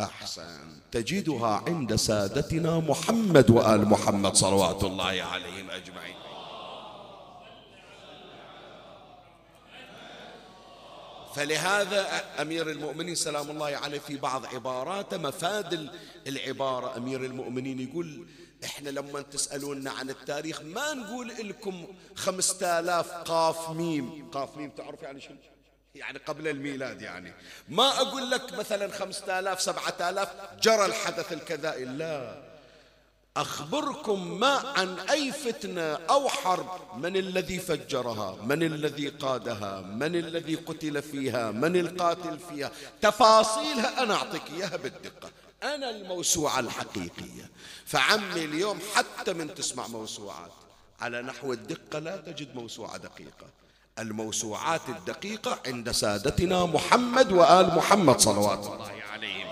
أحسن. 0.01 0.81
تجدها 0.91 1.63
عند 1.67 1.95
سادتنا 1.95 2.79
محمد 2.79 3.49
وآل 3.49 3.85
محمد 3.85 4.35
صلوات 4.35 4.83
الله 4.83 5.05
عليهم 5.05 5.69
أجمعين. 5.71 6.15
فلهذا 11.35 12.01
أمير 12.41 12.69
المؤمنين 12.69 13.15
سلام 13.15 13.51
الله 13.51 13.65
عليه 13.65 13.99
في 13.99 14.17
بعض 14.17 14.45
عباراته 14.45 15.17
مفاد 15.17 15.89
العبارة. 16.27 16.97
أمير 16.97 17.25
المؤمنين 17.25 17.79
يقول 17.79 18.27
إحنا 18.63 18.89
لما 18.89 19.21
تسألونا 19.21 19.91
عن 19.91 20.09
التاريخ 20.09 20.61
ما 20.61 20.93
نقول 20.93 21.27
لكم 21.27 21.87
خمسة 22.15 22.79
آلاف 22.79 23.11
قاف 23.11 23.69
ميم. 23.69 24.29
قاف 24.31 24.57
ميم 24.57 24.69
تعرف 24.69 25.01
يعني 25.01 25.21
شو 25.21 25.33
يعني 25.95 26.19
قبل 26.19 26.47
الميلاد 26.47 27.01
يعني. 27.01 27.33
ما 27.69 27.87
أقول 27.87 28.31
لك 28.31 28.53
مثلا 28.53 28.91
خمسة 28.91 29.39
آلاف 29.39 29.61
سبعة 29.61 30.09
آلاف 30.09 30.29
جرى 30.61 30.85
الحدث 30.85 31.33
الكذائي 31.33 31.85
لا 31.85 32.47
أخبركم 33.37 34.39
ما 34.39 34.73
عن 34.77 34.99
أي 34.99 35.31
فتنة 35.31 35.81
أو 35.81 36.29
حرب 36.29 36.97
من 36.97 37.17
الذي 37.17 37.59
فجرها 37.59 38.35
من 38.41 38.63
الذي 38.63 39.07
قادها 39.07 39.81
من 39.81 40.15
الذي 40.15 40.55
قتل 40.55 41.01
فيها 41.01 41.51
من 41.51 41.75
القاتل 41.75 42.39
فيها. 42.39 42.71
تفاصيلها 43.01 44.03
أنا 44.03 44.13
أعطيك 44.13 44.41
إياها 44.49 44.77
بالدقة. 44.77 45.31
أنا 45.63 45.89
الموسوعة 45.89 46.59
الحقيقية. 46.59 47.49
فعمي 47.85 48.45
اليوم 48.45 48.79
حتى 48.95 49.33
من 49.33 49.55
تسمع 49.55 49.87
موسوعات. 49.87 50.51
على 50.99 51.21
نحو 51.21 51.53
الدقة 51.53 51.99
لا 51.99 52.17
تجد 52.17 52.55
موسوعة 52.55 52.97
دقيقة. 52.97 53.47
الموسوعات 53.99 54.81
الدقيقة 54.89 55.59
عند 55.65 55.91
سادتنا 55.91 56.65
محمد 56.65 57.31
وآل 57.31 57.75
محمد 57.75 58.19
صلوات 58.19 58.65
الله 58.65 58.91
عليهم. 59.13 59.47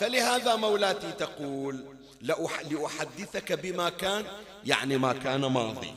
فلهذا 0.00 0.56
مولاتي 0.56 1.12
تقول 1.12 1.84
لأحدثك 2.70 3.52
بما 3.52 3.88
كان 3.88 4.24
يعني 4.64 4.98
ما 4.98 5.12
كان 5.12 5.40
ماضي. 5.40 5.94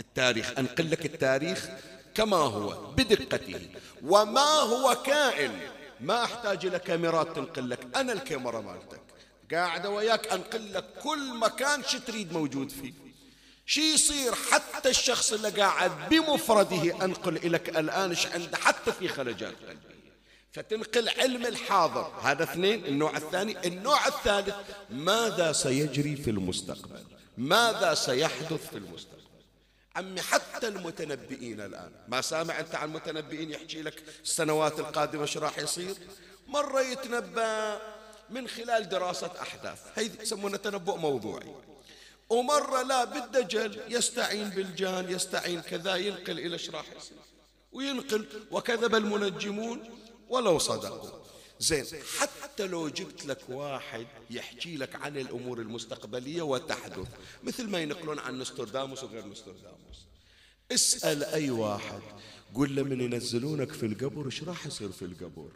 التاريخ 0.00 0.52
أنقل 0.58 0.90
لك 0.90 1.06
التاريخ 1.06 1.68
كما 2.14 2.36
هو 2.36 2.68
بدقته. 2.96 3.68
وما 4.06 4.40
هو 4.40 4.94
كائن؟ 4.94 5.60
ما 6.00 6.24
أحتاج 6.24 6.66
إلى 6.66 6.78
كاميرات 6.78 7.36
تنقل 7.36 7.70
لك. 7.70 7.96
أنا 7.96 8.12
الكاميرا 8.12 8.60
مالتك. 8.60 9.00
قاعدة 9.52 9.90
وياك 9.90 10.26
أنقل 10.26 10.74
لك 10.74 10.84
كل 11.02 11.38
مكان 11.38 11.82
شو 11.84 11.98
تريد 11.98 12.32
موجود 12.32 12.70
فيه. 12.70 12.92
شي 13.66 13.94
يصير 13.94 14.34
حتى 14.34 14.88
الشخص 14.90 15.32
اللي 15.32 15.48
قاعد 15.48 16.08
بمفرده 16.08 17.04
أنقل 17.04 17.52
لك 17.52 17.68
الآن 17.68 18.10
إيش 18.10 18.26
عنده؟ 18.26 18.56
حتى 18.56 18.92
في 18.92 19.08
خلجات 19.08 19.54
قلبية. 19.68 20.14
فتنقل 20.52 21.08
علم 21.08 21.46
الحاضر. 21.46 22.12
هذا 22.22 22.42
اثنين. 22.42 22.86
النوع 22.86 23.16
الثاني. 23.16 23.66
النوع 23.66 24.06
الثالث 24.06 24.54
ماذا 24.90 25.52
سيجري 25.52 26.16
في 26.16 26.30
المستقبل؟ 26.30 27.04
ماذا 27.38 27.94
سيحدث 27.94 28.70
في 28.70 28.78
المستقبل؟ 28.78 29.24
عمي 29.96 30.22
حتى 30.22 30.68
المتنبئين 30.68 31.60
الآن. 31.60 31.92
ما 32.08 32.20
سامع 32.20 32.60
أنت 32.60 32.74
عن 32.74 32.88
المتنبئين 32.88 33.50
يحكي 33.50 33.82
لك 33.82 34.02
السنوات 34.22 34.80
القادمة 34.80 35.22
إيش 35.22 35.36
راح 35.36 35.58
يصير؟ 35.58 35.94
مرة 36.48 36.80
يتنبأ 36.80 37.80
من 38.30 38.48
خلال 38.48 38.88
دراسة 38.88 39.30
أحداث. 39.40 39.78
هي 39.94 40.10
يسمونه 40.22 40.56
تنبؤ 40.56 40.96
موضوعي. 40.96 41.54
ومرة 42.30 42.82
لا 42.82 43.04
بالدجل 43.04 43.80
يستعين 43.88 44.48
بالجان 44.48 45.10
يستعين 45.10 45.60
كذا 45.60 45.96
ينقل 45.96 46.38
إلى 46.38 46.52
إيش 46.52 46.70
راح 46.70 46.86
يصير 46.96 47.18
وينقل 47.72 48.26
وكذب 48.50 48.94
المنجمون 48.94 49.90
ولو 50.28 50.58
صدقوا. 50.58 51.24
زين 51.60 51.84
حتى 52.18 52.66
لو 52.66 52.88
جبت 52.88 53.26
لك 53.26 53.38
واحد 53.48 54.06
يحكي 54.30 54.76
لك 54.76 54.94
عن 54.96 55.16
الأمور 55.16 55.58
المستقبلية 55.58 56.42
وتحدث 56.42 57.08
مثل 57.42 57.68
ما 57.68 57.78
ينقلون 57.78 58.18
عن 58.18 58.38
نسترداموس 58.38 59.04
وغير 59.04 59.26
نسترداموس. 59.26 59.98
اسأل 60.72 61.24
أي 61.24 61.50
واحد 61.50 62.02
قل 62.54 62.76
له 62.76 62.82
من 62.82 63.00
ينزلونك 63.00 63.72
في 63.72 63.86
القبر 63.86 64.26
إيش 64.26 64.42
راح 64.42 64.66
يصير 64.66 64.92
في 64.92 65.04
القبر؟ 65.04 65.50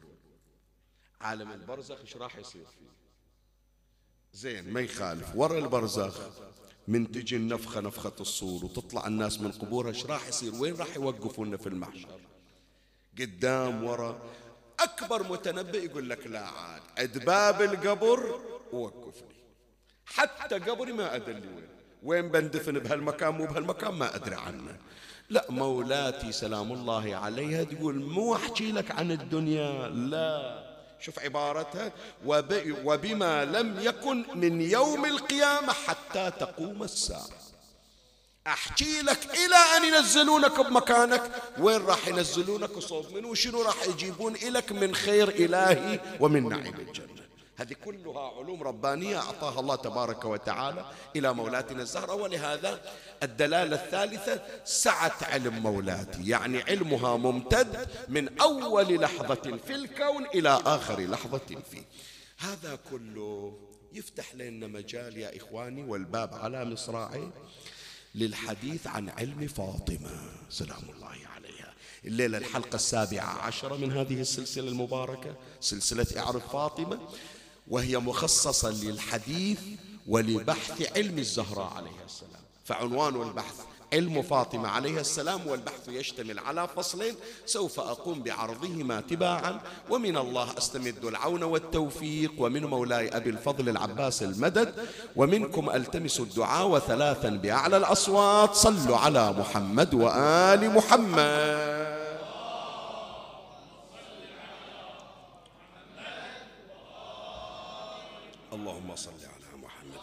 عالم 1.21 1.53
البرزخ 1.53 2.01
إيش 2.01 2.17
راح 2.17 2.37
يصير 2.37 2.65
فيه؟ 2.65 2.89
زين 4.33 4.73
ما 4.73 4.81
يخالف. 4.81 5.37
ورا 5.37 5.59
البرزخ 5.59 6.21
من 6.89 7.13
تجي 7.13 7.37
النفخة 7.37 7.81
نفخة 7.81 8.13
الصور 8.21 8.65
وتطلع 8.65 9.07
الناس 9.07 9.41
من 9.41 9.53
قبورها 9.53 9.89
إيش 9.89 10.07
راح 10.07 10.29
يصير؟ 10.29 10.55
وين 10.55 10.75
راح 10.77 10.97
يوقفونا 10.97 11.57
في 11.57 11.67
المحشر؟ 11.67 12.21
قدام 13.19 13.85
ورا. 13.85 14.23
أكبر 14.81 15.23
متنبئ 15.23 15.85
يقول 15.85 16.11
لك 16.11 16.27
لا 16.27 16.41
عاد. 16.41 16.83
عد 16.99 17.25
باب 17.25 17.63
القبر 17.63 18.41
ووقفني 18.73 19.39
حتى 20.07 20.59
قبري 20.59 20.93
ما 20.93 21.15
أدري 21.17 21.35
وين 21.35 21.69
وين 22.03 22.29
بندفن؟ 22.29 22.79
بهالمكان 22.79 23.35
مو 23.35 23.47
بهالمكان 23.47 23.95
ما 23.95 24.17
أدري 24.17 24.35
عنه. 24.35 24.79
لا 25.31 25.47
مولاتي 25.51 26.33
سلام 26.33 26.73
الله 26.73 27.17
عليها 27.17 27.65
تقول 27.65 28.05
مو 28.05 28.35
أحكي 28.35 28.73
لك 28.73 28.91
عن 28.91 29.13
الدنيا 29.13 29.89
لا. 29.89 30.68
شوف 31.01 31.19
عبارتها 31.19 31.93
وبما 32.85 33.45
لم 33.45 33.81
يكن 33.81 34.25
من 34.35 34.61
يوم 34.61 35.05
القيامة 35.05 35.73
حتى 35.73 36.33
تقوم 36.41 36.83
الساعة. 36.83 37.29
أحكي 38.47 39.03
لك 39.03 39.19
إلى 39.25 39.57
أن 39.77 39.95
ينزلونك 39.95 40.61
بمكانك. 40.61 41.31
وين 41.59 41.87
راح 41.87 42.09
ينزلونك 42.09 42.79
صوب 42.79 43.13
من 43.13 43.25
وشنو 43.25 43.63
راح 43.63 43.87
يجيبون 43.87 44.35
إلك 44.35 44.73
من 44.73 44.95
خير 44.95 45.29
إلهي 45.29 46.01
ومن 46.21 46.49
نعيم 46.49 46.75
الجنة. 46.75 47.28
هذه 47.59 47.73
كلها 47.85 48.33
علوم 48.39 48.63
ربانية 48.63 49.19
أعطاها 49.19 49.61
الله 49.61 49.77
تبارك 49.77 50.25
وتعالى 50.25 50.85
إلى 51.17 51.35
مولاتنا 51.35 51.83
الزهرة 51.83 52.15
ولهذا 52.15 52.81
الدلالة 53.23 53.85
الثالثة 53.85 54.43
سعة 54.65 55.19
علم 55.23 55.59
مولاتي 55.59 56.29
يعني 56.29 56.63
علمها 56.63 57.17
ممتد 57.17 57.89
من 58.09 58.39
أول 58.39 58.95
لحظة 59.01 59.59
في 59.67 59.75
الكون 59.75 60.27
إلى 60.27 60.63
آخر 60.67 61.01
لحظة 61.01 61.39
فيه. 61.71 61.83
هذا 62.39 62.79
كله 62.91 63.59
يفتح 63.93 64.35
لنا 64.35 64.67
مجال 64.67 65.17
يا 65.17 65.37
إخواني 65.37 65.85
والباب 65.85 66.35
على 66.35 66.65
مصراعيه 66.65 67.31
للحديث 68.15 68.87
عن 68.87 69.09
علم 69.09 69.47
فاطمة 69.47 70.11
سلام 70.51 70.83
الله 70.97 71.17
عليها. 71.37 71.75
الليلة 72.05 72.39
الحلقة 72.39 72.77
السابعة 72.77 73.39
عشرة 73.43 73.77
من 73.77 73.93
هذه 73.93 74.21
السلسلة 74.21 74.69
المباركة 74.69 75.37
سلسلة 75.61 76.07
إعرف 76.23 76.53
فاطمة. 76.53 76.99
وهي 77.71 77.99
مخصصة 77.99 78.71
للحديث 78.71 79.61
ولبحث 80.07 80.97
علم 80.97 81.19
الزهراء 81.19 81.73
عليها 81.77 82.05
السلام. 82.07 82.43
فعنوان 82.65 83.23
البحث 83.23 83.55
علم 83.93 84.23
فاطمة 84.23 84.69
عليها 84.69 85.01
السلام 85.01 85.47
والبحث 85.47 85.89
يشتمل 85.89 86.39
على 86.39 86.69
فصلين 86.77 87.15
سوف 87.47 87.81
أقوم 87.81 88.23
بعرضهما 88.23 89.01
تباعا. 89.01 89.61
ومن 89.91 90.17
الله 90.17 90.59
أستمد 90.59 91.05
العون 91.05 91.43
والتوفيق. 91.43 92.33
ومن 92.39 92.65
مولاي 92.65 93.17
أبي 93.17 93.31
الفضل 93.31 93.69
العباس 93.69 94.23
المدد. 94.23 94.75
ومنكم 95.17 95.71
ألتمس 95.71 96.21
الدعاء 96.21 96.69
وثلاثا 96.69 97.29
بأعلى 97.29 97.77
الأصوات. 97.77 98.55
صلوا 98.55 98.97
على 98.97 99.33
محمد 99.33 99.95
وآل 99.95 100.75
محمد. 100.75 102.08
اللهم 108.53 108.97
صل 108.97 109.11
على 109.13 109.57
محمد 109.63 110.01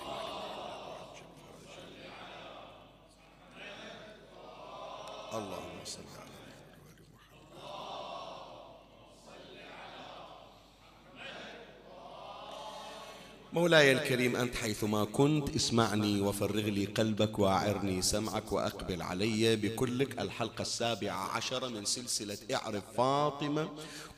اللهم 5.34 5.80
صل 5.86 6.02
على 6.20 6.35
مولاي 13.56 13.92
الكريم 13.92 14.36
أنت 14.36 14.56
حيثما 14.56 15.06
كنت 15.06 15.56
اسمعني 15.56 16.22
وفرغ 16.22 16.62
لي 16.62 16.86
قلبك 16.86 17.40
وأعرني 17.40 18.02
سمعك 18.02 18.52
وأقبل 18.52 19.02
علي 19.02 19.56
بكلك 19.56 20.20
الحلقة 20.20 20.62
السابعة 20.62 21.36
عشرة 21.36 21.68
من 21.68 21.86
سلسلة 21.86 22.38
إعرف 22.54 22.84
فاطمة 22.98 23.70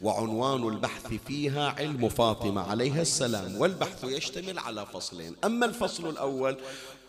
وعنوان 0.01 0.67
البحث 0.67 1.13
فيها 1.27 1.69
علم 1.69 2.09
فاطمة 2.09 2.61
عليها 2.61 3.01
السلام 3.01 3.55
والبحث 3.61 4.03
يشتمل 4.03 4.59
على 4.59 4.85
فصلين. 4.85 5.35
أما 5.43 5.65
الفصل 5.65 6.09
الأول 6.09 6.57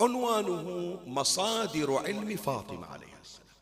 عنوانه 0.01 1.01
مصادر 1.07 1.95
علم 1.97 2.37
فاطمة 2.37 2.87
عليها 2.87 3.19
السلام. 3.23 3.57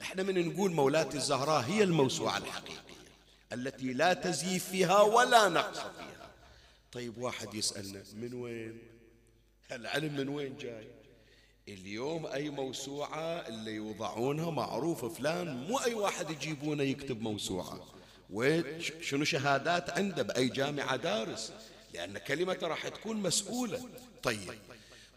إحنا 0.00 0.22
من 0.22 0.48
نقول 0.48 0.72
مولاة 0.72 1.08
الزهراء 1.14 1.60
هي 1.60 1.82
الموسوعة 1.82 2.38
الحقيقية 2.38 2.84
التي 3.52 3.92
لا 3.92 4.12
تزييف 4.12 4.64
فيها 4.68 5.00
ولا 5.00 5.48
نقص 5.48 5.78
فيها. 5.78 6.13
طيب 6.94 7.18
واحد 7.18 7.54
يسألنا 7.54 8.02
من 8.14 8.34
وين؟ 8.34 8.78
العلم 9.72 10.16
من 10.16 10.28
وين 10.28 10.56
جاي؟ 10.56 10.88
اليوم 11.68 12.26
أي 12.26 12.50
موسوعة 12.50 13.48
اللي 13.48 13.74
يوضعونها 13.74 14.50
معروف 14.50 15.04
فلان 15.04 15.66
مو 15.66 15.78
أي 15.78 15.94
واحد 15.94 16.30
يجيبونه 16.30 16.82
يكتب 16.82 17.20
موسوعة. 17.20 17.80
شنو 19.00 19.24
شهادات 19.24 19.90
عنده 19.90 20.22
بأي 20.22 20.48
جامعة 20.48 20.96
دارس؟ 20.96 21.52
لأن 21.94 22.18
كلمته 22.18 22.66
راح 22.66 22.88
تكون 22.88 23.16
مسؤولة. 23.16 23.88
طيب 24.22 24.54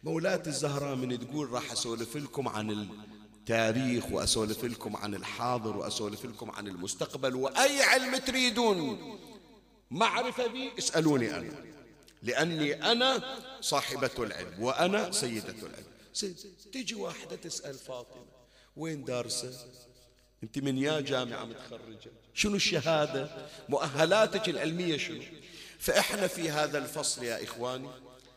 مولاة 0.04 0.44
الزهراء 0.48 0.96
من 0.96 1.20
تقول 1.20 1.50
راح 1.50 1.72
أسولف 1.72 2.18
لكم 2.18 2.48
عن 2.48 2.72
التاريخ 2.72 4.12
وأسولف 4.12 4.64
لكم 4.64 4.96
عن 4.96 5.16
الحاضر 5.16 5.78
وأسولف 5.78 6.26
لكم 6.26 6.52
عن 6.52 6.68
المستقبل 6.68 7.36
وأي 7.36 7.82
علم 7.82 8.18
تريدون. 8.18 9.18
معرفة 9.92 10.48
بي 10.48 10.72
اسألوني 10.78 11.38
أنا. 11.38 11.54
لأني 12.24 12.92
أنا 12.92 13.38
صاحبة 13.62 14.12
العلم 14.20 14.64
وأنا 14.64 15.12
سيدة 15.12 15.56
العلم. 15.62 16.36
تيجي 16.74 16.96
واحدة 16.96 17.36
تسأل 17.36 17.74
فاطمة 17.74 18.26
وين 18.76 19.04
دارسة؟ 19.04 19.54
أنت 20.44 20.60
من 20.60 20.78
يا 20.78 21.00
جامعة 21.00 21.46
متخرجة. 21.46 22.12
شنو 22.34 22.56
الشهادة؟ 22.56 23.30
مؤهلاتك 23.70 24.50
العلمية 24.50 24.98
شنو؟ 24.98 25.22
فإحنا 25.80 26.28
في 26.28 26.50
هذا 26.50 26.78
الفصل 26.78 27.24
يا 27.24 27.44
إخواني 27.44 27.90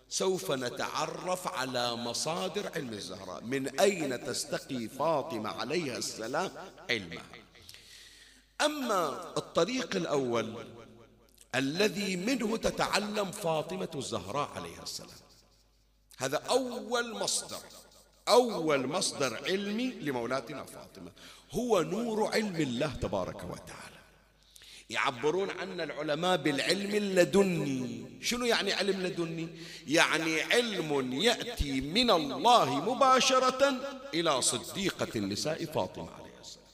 سوف 0.08 0.52
نتعرف 0.52 1.48
على 1.48 1.94
مصادر 1.94 2.70
علم 2.74 2.92
الزهراء. 2.92 3.44
من 3.44 3.80
أين 3.80 4.24
تستقي 4.24 4.88
فاطمة 4.88 5.50
عليها 5.50 5.98
السلام؟ 5.98 6.50
علمها. 6.90 7.24
أما 8.60 9.32
الطريق 9.36 9.96
الأول 9.96 10.64
الذي 11.54 12.16
منه 12.16 12.56
تتعلم 12.56 13.30
فاطمة 13.30 13.88
الزهراء 13.94 14.50
عليها 14.56 14.82
السلام. 14.82 15.18
هذا 16.18 16.36
أول 16.36 17.14
مصدر 17.14 17.60
أول 18.28 18.86
مصدر 18.86 19.44
علمي 19.44 19.90
لمولاتنا 19.90 20.64
فاطمة. 20.64 21.12
هو 21.50 21.82
نور 21.82 22.26
علم 22.34 22.56
الله 22.56 22.94
تبارك 22.94 23.44
وتعالى. 23.44 24.00
يعبرون 24.90 25.50
عن 25.50 25.80
العلماء 25.80 26.36
بالعلم 26.36 26.94
اللدني 26.94 28.04
شنو 28.22 28.44
يعني 28.44 28.72
علم 28.72 29.02
لدني؟ 29.02 29.48
يعني 29.86 30.42
علم 30.42 31.12
يأتي 31.12 31.80
من 31.80 32.10
الله 32.10 32.94
مباشرة 32.94 33.74
إلى 34.14 34.42
صديقة 34.42 35.08
النساء 35.16 35.64
فاطمة 35.64 36.10
عليه 36.10 36.40
السلام. 36.40 36.66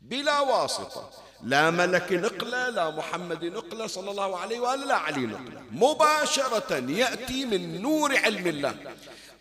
بلا 0.00 0.40
واسطة. 0.40 1.10
لا 1.42 1.70
ملك 1.70 2.12
نقلة 2.12 2.68
لا 2.68 2.90
محمد 2.90 3.44
نقلة 3.44 3.86
صلى 3.86 4.10
الله 4.10 4.36
عليه 4.38 4.60
وآله 4.60 4.84
لا 4.84 4.94
علي 4.94 5.26
نقلة. 5.26 5.62
مباشرة 5.70 6.90
يأتي 6.90 7.44
من 7.44 7.82
نور 7.82 8.16
علم 8.16 8.46
الله. 8.46 8.74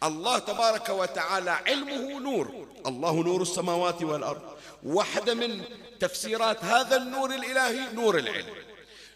الله 0.04 0.40
تبارك 0.40 0.90
وتعالى 0.90 1.50
علمه 1.50 2.20
نور. 2.20 2.68
الله 2.86 3.24
نور 3.24 3.42
السماوات 3.42 4.04
والأرض. 4.04 4.42
واحدة 4.84 5.34
من 5.34 5.62
تفسيرات 6.00 6.64
هذا 6.64 6.98
النور 6.98 7.30
الإلهي 7.36 7.94
نور 7.94 8.18
العلم. 8.18 8.56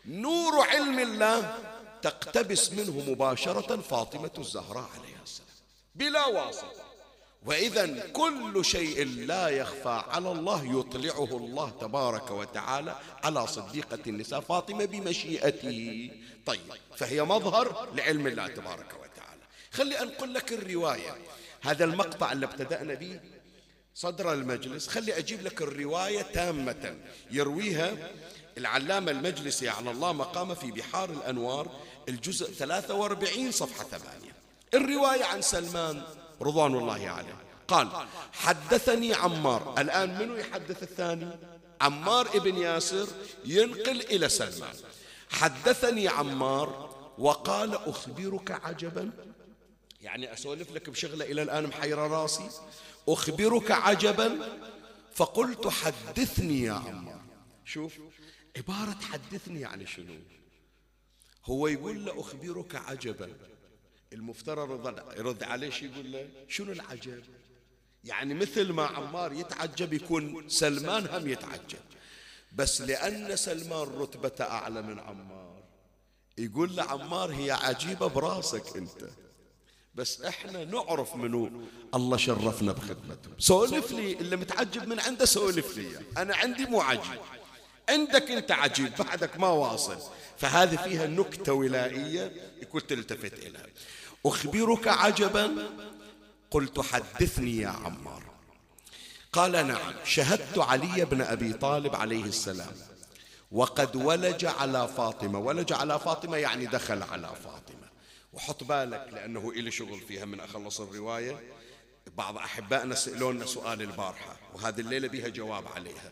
نور 0.06 0.62
علم 0.62 1.00
الله 1.00 1.58
تقتبس 2.02 2.72
منه 2.72 3.12
مباشرة 3.12 3.82
فاطمة 3.82 4.32
الزهراء 4.38 4.89
عليها 4.96 5.22
السلام. 5.24 5.48
بلا 5.96 6.26
واسطة 6.26 6.90
وإذا 7.45 8.08
كل 8.13 8.65
شيء 8.65 9.08
لا 9.08 9.47
يخفى 9.49 10.04
على 10.08 10.32
الله 10.32 10.80
يطلعه 10.80 11.38
الله 11.38 11.69
تبارك 11.69 12.32
وتعالى 12.32 12.95
على 13.23 13.47
صديقة 13.47 13.99
النساء 14.08 14.39
فاطمة 14.39 14.86
بمشيئته. 14.86 16.12
طيب 16.45 16.62
فهي 16.97 17.23
مظهر 17.23 17.89
لعلم 17.95 18.27
الله 18.27 18.47
تبارك 18.47 18.93
وتعالى. 18.93 19.41
خلي 19.71 20.01
أنقل 20.01 20.34
لك 20.34 20.54
الرواية. 20.54 21.15
هذا 21.62 21.86
المقطع 21.86 22.32
اللي 22.32 22.45
ابتدأنا 22.45 22.93
به 22.93 23.19
صدر 23.95 24.34
المجلس. 24.34 24.88
خلي 24.88 25.17
أجيب 25.17 25.41
لك 25.41 25.62
الرواية 25.62 26.21
تامة. 26.21 26.95
يرويها 27.32 27.97
العلامة 28.58 29.12
المجلسي 29.12 29.69
على 29.69 29.91
الله 29.91 30.13
مقام 30.13 30.56
في 30.56 30.71
بحار 30.71 31.10
الأنوار 31.10 31.71
الجزء 32.10 32.54
43 32.54 33.51
صفحة 33.51 33.84
8 33.84 34.32
الرواية 34.73 35.23
عن 35.23 35.41
سلمان. 35.41 36.04
رضوان 36.41 36.75
الله 36.75 37.10
عليه. 37.10 37.36
قال 37.67 38.08
حدثني 38.34 39.13
عمار. 39.13 39.82
الآن 39.82 40.19
منو 40.19 40.36
يحدث 40.36 40.84
الثاني؟ 40.84 41.30
عمار 41.82 42.27
ابن 42.36 42.58
ياسر 42.58 43.08
ينقل 43.45 44.01
إلى 44.01 44.30
سلمان. 44.30 44.75
حدثني 45.30 46.08
عمار 46.08 46.95
وقال 47.17 47.75
أخبرك 47.75 48.51
عجبا؟ 48.51 49.12
يعني 50.01 50.34
أسولف 50.34 50.71
لك 50.71 50.89
بشغلة 50.89 51.25
إلى 51.25 51.41
الآن 51.41 51.67
محيرة 51.67 52.08
راسي. 52.08 52.49
أخبرك 53.08 53.71
عجبا؟ 53.71 54.60
فقلت 55.13 55.67
حدثني 55.67 56.62
يا 56.62 56.73
عمار. 56.73 57.21
شوف 57.65 57.93
عبارة 58.58 58.97
حدثني 59.12 59.60
يعني 59.60 59.88
شنو؟ 59.88 60.15
هو 61.45 61.67
يقول 61.67 62.06
له 62.06 62.19
أخبرك 62.19 62.75
عجبا. 62.75 63.30
المفترض 64.13 65.00
يرد 65.17 65.43
عليه 65.43 65.69
شو 65.69 65.86
يقول 65.86 66.12
له 66.12 66.30
شنو 66.47 66.71
العجب؟ 66.71 67.24
يعني 68.04 68.34
مثل 68.34 68.71
ما 68.71 68.86
عمار 68.86 69.34
يتعجب 69.34 69.93
يكون 69.93 70.50
سلمان 70.50 71.08
هم 71.08 71.28
يتعجب. 71.28 71.80
بس 72.56 72.82
لأن 72.82 73.36
سلمان 73.36 73.88
رتبته 73.88 74.43
أعلى 74.43 74.82
من 74.82 75.00
عمار. 75.00 75.63
يقول 76.38 76.76
لعمار 76.76 77.32
هي 77.32 77.52
عجيبة 77.52 78.08
براسك 78.08 78.78
أنت. 78.78 79.10
بس 79.95 80.21
إحنا 80.21 80.65
نعرف 80.65 81.15
منو 81.15 81.52
الله 81.95 82.17
شرفنا 82.17 82.71
بخدمته 82.71 83.30
سولف 83.38 83.91
لي 83.91 84.13
اللي 84.13 84.36
متعجب 84.36 84.88
من 84.88 85.00
عنده 85.00 85.26
سولف 85.26 85.78
لي 85.78 86.00
أنا 86.17 86.36
عندي 86.36 86.65
مو 86.65 86.82
عجيب. 86.82 87.21
عندك 87.89 88.32
أنت 88.32 88.52
عجيب 88.52 88.91
بعدك 89.00 89.39
ما 89.39 89.47
واصل. 89.47 89.97
فهذه 90.38 90.76
فيها 90.76 91.08
نكتة 91.08 91.54
ولائية 91.54 92.32
يكون 92.62 92.88
تلتفت 92.88 93.34
إليها. 93.34 93.67
أخبرك 94.25 94.88
عجبا. 94.88 95.69
قلت 96.51 96.79
حدثني 96.79 97.57
يا 97.57 97.67
عمار. 97.69 98.23
قال 99.34 99.51
نعم 99.51 99.93
شهدت 100.05 100.57
علي 100.57 101.05
بن 101.05 101.21
أبي 101.21 101.53
طالب 101.53 101.95
عليه 101.95 102.23
السلام. 102.23 102.73
وقد 103.51 103.95
ولج 103.95 104.45
على 104.45 104.88
فاطمة. 104.88 105.39
ولج 105.39 105.73
على 105.73 105.99
فاطمة 105.99 106.38
يعني 106.38 106.65
دخل 106.65 107.03
على 107.03 107.27
فاطمة. 107.27 107.91
وحط 108.34 108.63
بالك 108.63 109.10
لأنه 109.13 109.49
إلي 109.49 109.71
شغل 109.71 110.01
فيها 110.01 110.25
من 110.25 110.39
أخلص 110.39 110.81
الرواية. 110.81 111.39
بعض 112.17 112.38
أحبائنا 112.38 112.95
سألونا 112.95 113.45
سؤال 113.45 113.81
البارحة 113.81 114.38
وهذه 114.53 114.79
الليلة 114.79 115.07
بها 115.07 115.27
جواب 115.27 115.67
عليها. 115.75 116.12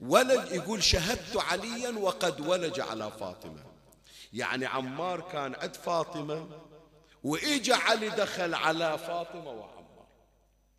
ولج 0.00 0.52
يقول 0.52 0.82
شهدت 0.82 1.36
عليا 1.36 1.90
وقد 1.90 2.40
ولج 2.40 2.80
على 2.80 3.12
فاطمة. 3.20 3.64
يعني 4.32 4.66
عمار 4.66 5.20
كان 5.20 5.54
عند 5.54 5.76
فاطمة 5.76 6.46
وإجا 7.24 7.74
علي 7.76 8.08
دخل 8.08 8.54
على 8.54 8.98
فاطمة 8.98 9.50
وعمار 9.50 10.06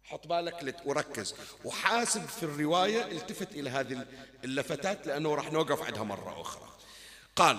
حط 0.03 0.27
بالك 0.27 0.81
وركز. 0.86 1.36
وحاسب 1.65 2.25
في 2.25 2.43
الرواية 2.43 3.12
التفت 3.12 3.51
إلى 3.51 3.69
هذه 3.69 4.05
اللفتات 4.43 5.08
لأنه 5.08 5.36
راح 5.36 5.51
نوقف 5.51 5.81
عندها 5.81 6.03
مرة 6.03 6.41
أخرى. 6.41 6.69
قال 7.36 7.58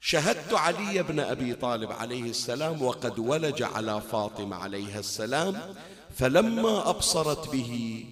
شهدت 0.00 0.54
علي 0.54 1.02
بن 1.02 1.20
أبي 1.20 1.54
طالب 1.54 1.92
عليه 1.92 2.22
السلام 2.22 2.82
وقد 2.82 3.18
ولج 3.18 3.62
على 3.62 4.00
فاطمة 4.00 4.56
عليها 4.56 4.98
السلام 4.98 5.74
فلما 6.16 6.90
أبصرت 6.90 7.48
به 7.48 8.04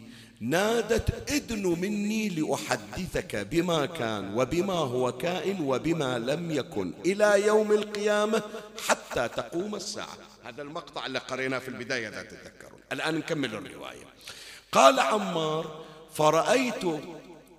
نادت 0.42 1.30
ادن 1.30 1.66
مني 1.80 2.28
لأحدثك 2.28 3.36
بما 3.36 3.86
كان 3.86 4.34
وبما 4.38 4.74
هو 4.74 5.12
كائن 5.12 5.60
وبما 5.60 6.18
لم 6.18 6.50
يكن 6.50 6.92
إلى 7.06 7.46
يوم 7.46 7.72
القيامة 7.72 8.42
حتى 8.86 9.28
تقوم 9.28 9.74
الساعة. 9.74 10.16
هذا 10.44 10.62
المقطع 10.62 11.06
اللي 11.06 11.18
قريناه 11.18 11.58
في 11.58 11.68
البداية 11.68 12.08
إذا 12.08 12.22
تتذكرون. 12.22 12.80
الآن 12.92 13.14
نكمل 13.14 13.54
الرواية. 13.54 14.04
قال 14.72 15.00
عمار 15.00 15.84
فرأيت 16.14 16.84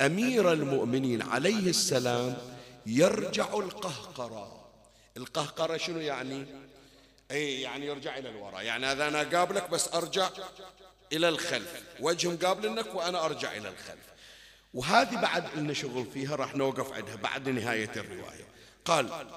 أمير 0.02 0.52
المؤمنين 0.52 1.22
عليه 1.22 1.70
السلام 1.70 2.38
يرجع 2.86 3.54
القهقرة. 3.54 4.66
القهقرة 5.18 5.78
شنو 5.78 6.00
يعني؟ 6.00 6.46
اي 7.32 7.62
يعني 7.62 7.86
يرجع 7.86 8.18
إلى 8.18 8.30
الوراء. 8.30 8.64
يعني 8.64 8.86
هذا 8.86 9.08
أنا 9.08 9.24
قابلك 9.24 9.70
بس 9.70 9.94
أرجع. 9.94 10.30
إلى 11.14 11.30
الخلف. 11.30 11.84
وجه 12.00 12.30
مقابلنك 12.32 12.96
وأنا 12.96 13.26
أرجع 13.26 13.52
إلى 13.52 13.70
الخلف. 13.70 14.14
وهذه 14.74 15.16
بعد 15.16 15.58
لنا 15.58 15.74
شغل 15.74 16.06
فيها 16.14 16.36
راح 16.36 16.56
نوقف 16.56 16.94
عندها 16.94 17.16
بعد 17.16 17.50
نهاية 17.50 17.92
الرواية. 17.96 18.48
قال 18.86 19.28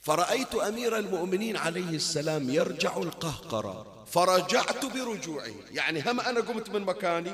فرأيت 0.00 0.54
أمير 0.54 0.96
المؤمنين 0.96 1.56
عليه 1.56 1.90
السلام 1.90 2.50
يرجع 2.50 2.96
القهقرة. 2.96 4.04
فرجعت 4.12 4.84
برجوعه. 4.84 5.54
يعني 5.70 6.02
هم 6.02 6.20
أنا 6.20 6.40
قمت 6.40 6.70
من 6.70 6.80
مكاني 6.80 7.32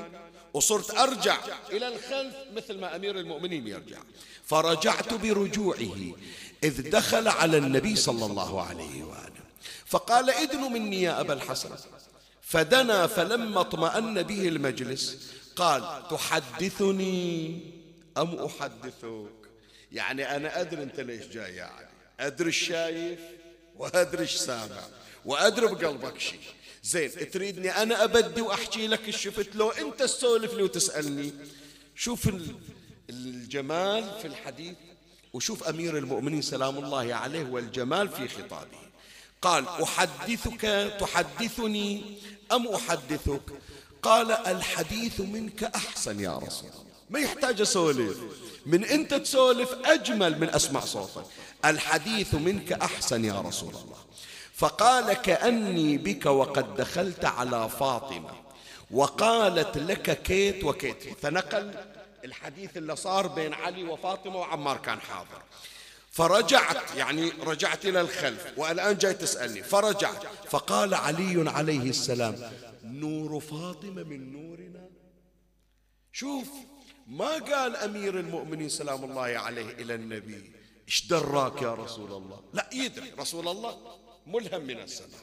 وصرت 0.55 0.91
أرجع 0.99 1.39
إلى 1.71 1.89
الخلف 1.89 2.35
مثل 2.55 2.79
ما 2.79 2.97
أمير 2.97 3.19
المؤمنين 3.19 3.67
يرجع. 3.67 3.99
فرجعت 4.45 5.15
برجوعه 5.15 6.15
إذ 6.65 6.91
دخل 6.91 7.29
على 7.29 7.59
النبي 7.59 7.97
صلى 7.97 8.27
الله 8.27 8.63
عليه 8.63 9.05
وآله. 9.05 9.47
فقال 9.87 10.31
ادن 10.31 10.61
مني 10.61 11.03
يا 11.03 11.21
أبا 11.21 11.33
الحسن. 11.33 11.71
فدنا 12.47 13.07
فلما 13.07 13.61
اطمأن 13.61 14.23
به 14.23 14.49
المجلس 14.49 15.33
قال 15.57 16.03
تحدثني 16.11 17.61
أم 18.17 18.35
أحدثك؟ 18.35 19.33
يعني 19.93 20.37
أنا 20.37 20.61
أدري 20.61 20.83
أنت 20.83 21.01
ليش 21.01 21.27
جاي 21.27 21.55
يعني 21.55 21.89
أدري 22.21 22.49
الشايف 22.49 23.19
وأدري 23.77 24.27
سامع 24.27 24.83
وأدري 25.25 25.67
بقلبك 25.67 26.19
شيء 26.19 26.41
زين 26.83 27.31
تريدني 27.31 27.71
أنا 27.71 28.05
أبدي 28.05 28.41
وأحكي 28.41 28.87
لك 28.87 29.09
الشفت 29.09 29.57
لو 29.57 29.71
أنت 29.71 30.03
تسولف 30.03 30.55
لي 30.55 30.63
وتسألني 30.63 31.33
شوف 31.97 32.31
الجمال 33.11 34.11
في 34.23 34.27
الحديث 34.27 34.77
وشوف 35.33 35.69
أمير 35.69 35.99
المؤمنين 35.99 36.43
سلام 36.43 36.79
الله 36.79 37.15
عليه 37.15 37.45
والجمال 37.45 38.09
في 38.09 38.29
خطابه. 38.29 38.87
قال 39.43 39.69
أحدثك 39.69 40.93
تحدثني 41.01 42.19
أم 42.53 42.69
أحدثك؟ 42.69 43.43
قال 44.03 44.33
الحديث 44.33 45.21
منك 45.21 45.65
أحسن 45.65 46.21
يا 46.21 46.39
رسول 46.39 46.71
الله. 46.71 46.85
ما 47.11 47.19
يحتاج 47.19 47.61
أسولف. 47.61 48.19
من 48.67 48.85
أنت 48.85 49.15
تسولف 49.15 49.73
أجمل 49.85 50.41
من 50.41 50.49
أسمع 50.49 50.81
صوتك. 50.81 51.25
الحديث 51.65 52.35
منك 52.35 52.73
أحسن 52.73 53.25
يا 53.25 53.41
رسول 53.41 53.75
الله. 53.75 53.97
فقال 54.55 55.13
كأني 55.13 55.99
بك 55.99 56.27
وقد 56.27 56.77
دخلت 56.77 57.25
على 57.25 57.69
فاطمة. 57.69 58.31
وقالت 58.91 59.79
لك 59.79 60.23
كيت 60.23 60.65
وكيت. 60.65 61.19
فنقل 61.23 61.75
الحديث 62.25 62.77
اللي 62.77 62.97
صار 62.97 63.27
بين 63.27 63.55
علي 63.55 63.85
وفاطمة 63.85 64.37
وعمار 64.37 64.77
كان 64.77 65.01
حاضر. 65.01 65.43
فرجعت 66.11 66.97
يعني 66.97 67.31
رجعت 67.31 67.87
إلى 67.87 68.01
الخلف 68.01 68.47
والآن 68.57 68.99
جاي 68.99 69.15
تسألني 69.15 69.63
فرجعت. 69.63 70.23
فقال 70.51 70.95
علي 70.95 71.51
عليه 71.51 71.91
السلام 71.91 72.53
نور 72.85 73.41
فاطمة 73.41 74.03
من 74.03 74.33
نورنا. 74.33 74.89
شوف 76.13 76.49
ما 77.07 77.33
قال 77.33 77.77
أمير 77.77 78.21
المؤمنين 78.21 78.69
سلام 78.69 79.05
الله 79.05 79.23
عليه 79.23 79.71
إلى 79.71 79.95
النبي 79.95 80.53
إيش 80.89 81.07
دراك 81.07 81.63
يا 81.63 81.75
رسول 81.75 82.13
الله؟ 82.13 82.41
لا 82.53 82.71
يدري 82.73 83.11
رسول 83.19 83.49
الله 83.49 83.79
ملهم 84.27 84.63
من 84.63 84.81
السماء. 84.81 85.21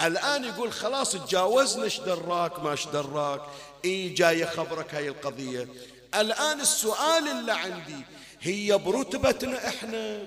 الآن 0.00 0.44
يقول 0.44 0.72
خلاص 0.72 1.12
تجاوزنا 1.12 1.84
إيش 1.84 2.00
دراك 2.00 2.60
ما 2.60 2.70
إيش 2.70 2.86
دراك؟ 2.86 3.40
اي 3.84 4.08
جاي 4.08 4.46
خبرك 4.46 4.94
هاي 4.94 5.08
القضية. 5.08 5.68
الآن 6.14 6.60
السؤال 6.60 7.28
اللي 7.28 7.52
عندي 7.52 8.04
هي 8.42 8.78
برتبتنا 8.78 9.68
إحنا. 9.68 10.26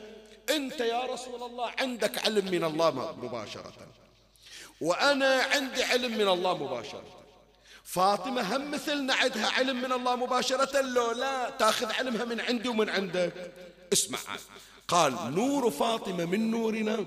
أنت 0.49 0.80
يا 0.80 1.06
رسول 1.06 1.43
الله 1.43 1.71
عندك 1.80 2.25
علم 2.25 2.45
من 2.45 2.63
الله 2.63 3.15
مباشرة. 3.23 3.73
وأنا 4.82 5.41
عندي 5.41 5.84
علم 5.84 6.12
من 6.12 6.28
الله 6.28 6.63
مباشرة. 6.63 7.04
فاطمة 7.84 8.56
هم 8.56 8.71
مثلنا 8.71 9.13
عندها 9.13 9.49
علم 9.49 9.82
من 9.82 9.91
الله 9.91 10.15
مباشرة. 10.15 10.82
لو 10.82 11.12
لا 11.12 11.49
تأخذ 11.49 11.91
علمها 11.91 12.25
من 12.25 12.41
عندي 12.41 12.69
ومن 12.69 12.89
عندك. 12.89 13.51
اسمع. 13.93 14.19
قال 14.88 15.36
نور 15.36 15.71
فاطمة 15.71 16.25
من 16.25 16.51
نورنا. 16.51 17.06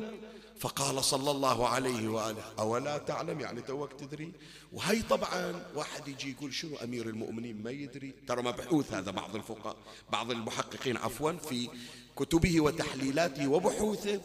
فقال 0.61 1.05
صلى 1.05 1.31
الله 1.31 1.69
عليه 1.69 2.09
وآله. 2.09 2.43
أولا 2.59 2.99
تعلم 2.99 3.41
يعني 3.41 3.61
توك 3.61 3.93
تدري. 3.93 4.33
وهي 4.73 5.03
طبعا 5.03 5.63
واحد 5.75 6.09
يجي 6.09 6.31
يقول 6.31 6.55
شنو 6.55 6.77
أمير 6.77 7.07
المؤمنين؟ 7.07 7.63
ما 7.63 7.71
يدري. 7.71 8.15
ترى 8.29 8.43
مبحوث 8.43 8.93
هذا 8.93 9.11
بعض 9.11 9.37
الفقهاء 9.37 9.77
بعض 10.13 10.31
المحققين 10.31 10.97
عفوا 10.97 11.33
في 11.33 11.69
كتبه 12.17 12.61
وتحليلاته 12.61 13.49
وبحوثه 13.49 14.21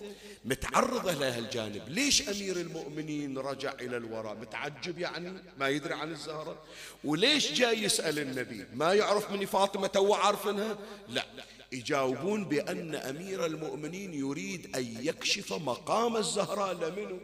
متعرضة 0.46 1.14
لها 1.14 1.40
الجانب. 1.40 1.90
ليش 1.90 2.30
أمير 2.30 2.58
المؤمنين 2.58 3.38
رجع 3.38 3.72
إلى 3.72 3.98
الوراء؟ 3.98 4.36
متعجب 4.36 5.00
يعني؟ 5.00 5.34
ما 5.60 5.70
يدري 5.70 5.94
عن 5.94 6.12
الزهرة. 6.12 6.58
وليش 7.04 7.52
جاي 7.52 7.84
يسأل 7.84 8.20
النبي؟ 8.20 8.66
ما 8.74 8.94
يعرف 8.94 9.32
من 9.32 9.46
فاطمة 9.46 9.88
تو 9.88 10.14
عارفنها 10.14 10.78
لا. 11.10 11.26
يجاوبون 11.74 12.44
بأن 12.44 12.96
أمير 12.96 13.46
المؤمنين 13.46 14.14
يريد 14.14 14.76
أن 14.76 14.98
يكشف 15.02 15.54
مقام 15.54 16.18
الزهراء 16.18 16.74
لمنه. 16.74 17.20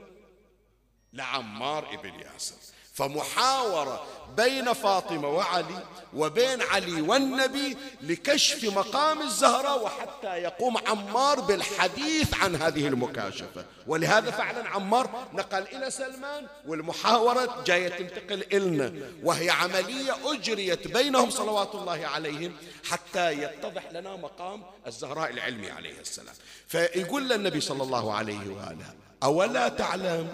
لعمار 1.13 1.93
ابن 1.93 2.19
ياسر. 2.19 2.55
فمحاورة 2.99 4.03
بين 4.37 4.73
فاطمة 4.73 5.27
وعلي 5.29 5.83
وبين 6.13 6.61
علي 6.61 7.01
والنبي 7.01 7.77
لكشف 8.01 8.63
مقام 8.63 9.21
الزهراء 9.21 9.83
وحتى 9.83 10.27
يقوم 10.27 10.77
عمار 10.87 11.39
بالحديث 11.39 12.33
عن 12.33 12.55
هذه 12.55 12.87
المكاشفة. 12.87 13.65
ولهذا 13.87 14.31
فعلا 14.31 14.69
عمار 14.69 15.09
نقل 15.33 15.63
إلى 15.63 15.91
سلمان 15.91 16.47
والمحاورة 16.67 17.63
جاية 17.65 17.89
تنتقل 17.89 18.45
إلنا 18.53 18.93
وهي 19.23 19.49
عملية 19.49 20.15
أجريت 20.25 20.87
بينهم 20.87 21.29
صلوات 21.29 21.75
الله 21.75 22.07
عليهم 22.07 22.53
حتى 22.89 23.31
يتضح 23.31 23.91
لنا 23.91 24.15
مقام 24.15 24.63
الزهراء 24.87 25.29
العلمي 25.29 25.71
عليه 25.71 25.99
السلام. 25.99 26.35
فيقول 26.67 27.29
للنبي 27.29 27.61
صلى 27.61 27.83
الله 27.83 28.13
عليه 28.13 28.49
وآله 28.49 28.93
أولا 29.23 29.67
تعلم 29.67 30.27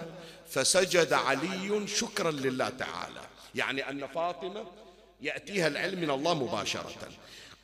فسجد 0.50 1.12
علي 1.12 1.86
شكرا 1.86 2.30
لله 2.30 2.68
تعالى. 2.68 3.20
يعني 3.54 3.90
أن 3.90 4.06
فاطمة 4.06 4.64
يأتيها 5.20 5.66
العلم 5.66 6.00
من 6.00 6.10
الله 6.10 6.34
مباشرة. 6.34 6.92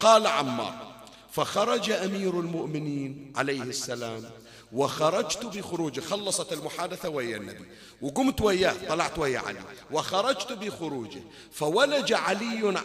قال 0.00 0.26
عمار 0.26 1.02
فخرج 1.32 1.90
أمير 1.90 2.40
المؤمنين 2.40 3.32
عليه 3.36 3.62
السلام 3.62 4.30
وخرجت 4.72 5.44
بخروجه 5.44 6.00
خلصت 6.00 6.52
المحادثة 6.52 7.08
ويا 7.08 7.36
النبي 7.36 7.64
وقمت 8.02 8.40
وياه 8.40 8.74
طلعت 8.88 9.18
ويا 9.18 9.38
علي 9.38 9.60
وخرجت 9.90 10.52
بخروجه 10.52 11.20
فولج 11.52 12.12
علي 12.12 12.82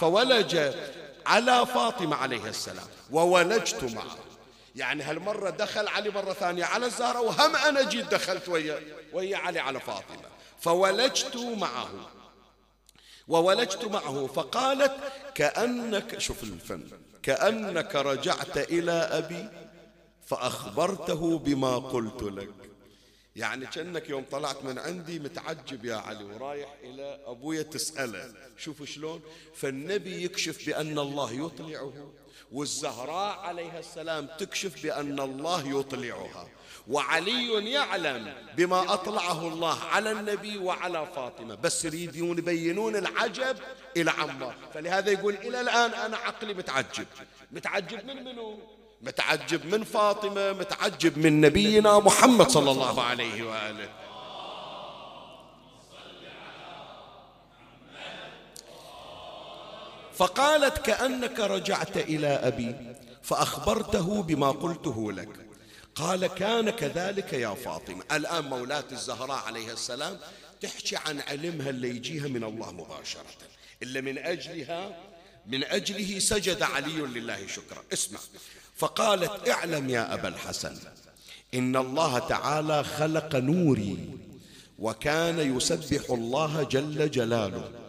فولج 0.00 0.72
على 1.26 1.66
فاطمة 1.66 2.16
عليه 2.16 2.46
السلام 2.46 2.86
وولجت 3.10 3.84
معه. 3.84 4.16
يعني 4.76 5.02
هالمرة 5.02 5.50
دخل 5.50 5.88
علي 5.88 6.10
مرة 6.10 6.32
ثانية 6.32 6.64
على 6.64 6.86
الزهرة 6.86 7.20
وهم 7.20 7.56
أنا 7.56 7.88
جيت 7.88 8.06
دخلت 8.06 8.48
ويا 8.48 8.80
ويا 9.12 9.36
علي 9.36 9.58
على 9.58 9.80
فاطمة. 9.80 10.28
فولجت 10.60 11.36
معه. 11.36 12.10
وولجت 13.28 13.84
معه 13.84 14.26
فقالت 14.26 14.96
كأنك 15.34 16.18
شوف 16.18 16.42
الفن. 16.42 16.88
كأنك 17.22 17.94
رجعت 17.94 18.58
إلى 18.58 18.92
أبي 18.92 19.48
فأخبرته 20.26 21.38
بما 21.38 21.78
قلت 21.78 22.22
لك. 22.22 22.54
يعني 23.36 23.66
كأنك 23.66 24.08
يوم 24.08 24.24
طلعت 24.30 24.64
من 24.64 24.78
عندي 24.78 25.18
متعجب 25.18 25.84
يا 25.84 25.96
علي 25.96 26.24
ورايح 26.24 26.74
إلى 26.82 27.20
أبويا 27.26 27.62
تسأله. 27.62 28.34
شوف 28.58 28.82
شلون؟ 28.82 29.20
فالنبي 29.54 30.24
يكشف 30.24 30.66
بأن 30.66 30.98
الله 30.98 31.32
يطلعه. 31.32 32.12
والزهراء 32.52 33.38
عليها 33.38 33.78
السلام 33.78 34.28
تكشف 34.38 34.82
بأن 34.82 35.20
الله 35.20 35.80
يطلعها. 35.80 36.48
وعلي 36.88 37.70
يعلم 37.70 38.34
بما 38.56 38.94
أطلعه 38.94 39.48
الله 39.48 39.78
على 39.78 40.12
النبي 40.12 40.58
وعلى 40.58 41.06
فاطمة. 41.16 41.54
بس 41.54 41.84
يريدون 41.84 42.38
يبينون 42.38 42.96
العجب 42.96 43.56
إلى 43.96 44.10
عمار 44.10 44.54
فلهذا 44.74 45.10
يقول 45.10 45.34
إلى 45.34 45.60
الآن 45.60 45.94
أنا 45.94 46.16
عقلي 46.16 46.54
متعجب. 46.54 47.06
متعجب 47.52 48.06
من 48.06 48.24
منو؟ 48.24 48.58
متعجب 49.02 49.74
من 49.74 49.84
فاطمة 49.84 50.52
متعجب 50.52 51.18
من 51.18 51.40
نبينا 51.40 51.98
محمد 51.98 52.48
صلى 52.48 52.70
الله 52.70 53.02
عليه 53.02 53.42
وآله. 53.42 54.01
فقالت 60.22 60.78
كأنك 60.78 61.40
رجعت 61.40 61.96
إلى 61.96 62.26
أبي 62.26 62.74
فأخبرته 63.22 64.22
بما 64.22 64.50
قلته 64.50 65.12
لك. 65.12 65.28
قال 65.94 66.26
كان 66.26 66.70
كذلك 66.70 67.32
يا 67.32 67.54
فاطمة. 67.54 68.04
الآن 68.12 68.44
مولاة 68.44 68.84
الزهراء 68.92 69.44
عليها 69.46 69.72
السلام 69.72 70.18
تحكي 70.60 70.96
عن 70.96 71.20
علمها 71.20 71.70
اللي 71.70 71.88
يجيها 71.88 72.28
من 72.28 72.44
الله 72.44 72.72
مباشرة. 72.72 73.26
إلا 73.82 74.00
من 74.00 74.18
أجلها 74.18 74.96
من 75.46 75.64
أجله 75.64 76.18
سجد 76.18 76.62
علي 76.62 76.96
لله 76.96 77.46
شكرا. 77.46 77.82
اسمع. 77.92 78.20
فقالت 78.76 79.48
اعلم 79.48 79.90
يا 79.90 80.14
أبا 80.14 80.28
الحسن 80.28 80.76
إن 81.54 81.76
الله 81.76 82.18
تعالى 82.18 82.84
خلق 82.84 83.36
نوري 83.36 84.18
وكان 84.78 85.56
يسبح 85.56 86.10
الله 86.10 86.62
جل 86.62 87.10
جلاله. 87.10 87.81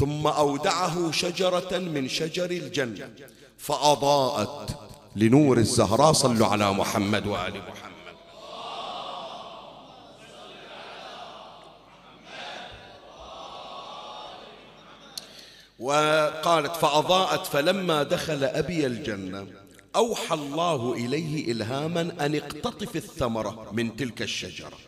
ثم 0.00 0.26
أودعه 0.26 1.10
شجرة 1.12 1.78
من 1.78 2.08
شجر 2.08 2.50
الجنة 2.50 3.10
فأضاءت 3.58 4.78
لنور 5.16 5.58
الزهراء. 5.58 6.12
صلوا 6.12 6.46
على 6.46 6.72
محمد 6.72 7.26
وآل 7.26 7.52
محمد. 7.52 7.90
وقالت 15.78 16.76
فأضاءت 16.76 17.46
فلما 17.46 18.02
دخل 18.02 18.44
أبي 18.44 18.86
الجنة 18.86 19.46
أوحى 19.96 20.34
الله 20.34 20.92
إليه 20.92 21.52
إلهاما 21.52 22.00
أن 22.00 22.34
اقتطف 22.34 22.96
الثمرة 22.96 23.68
من 23.72 23.96
تلك 23.96 24.22
الشجرة 24.22 24.78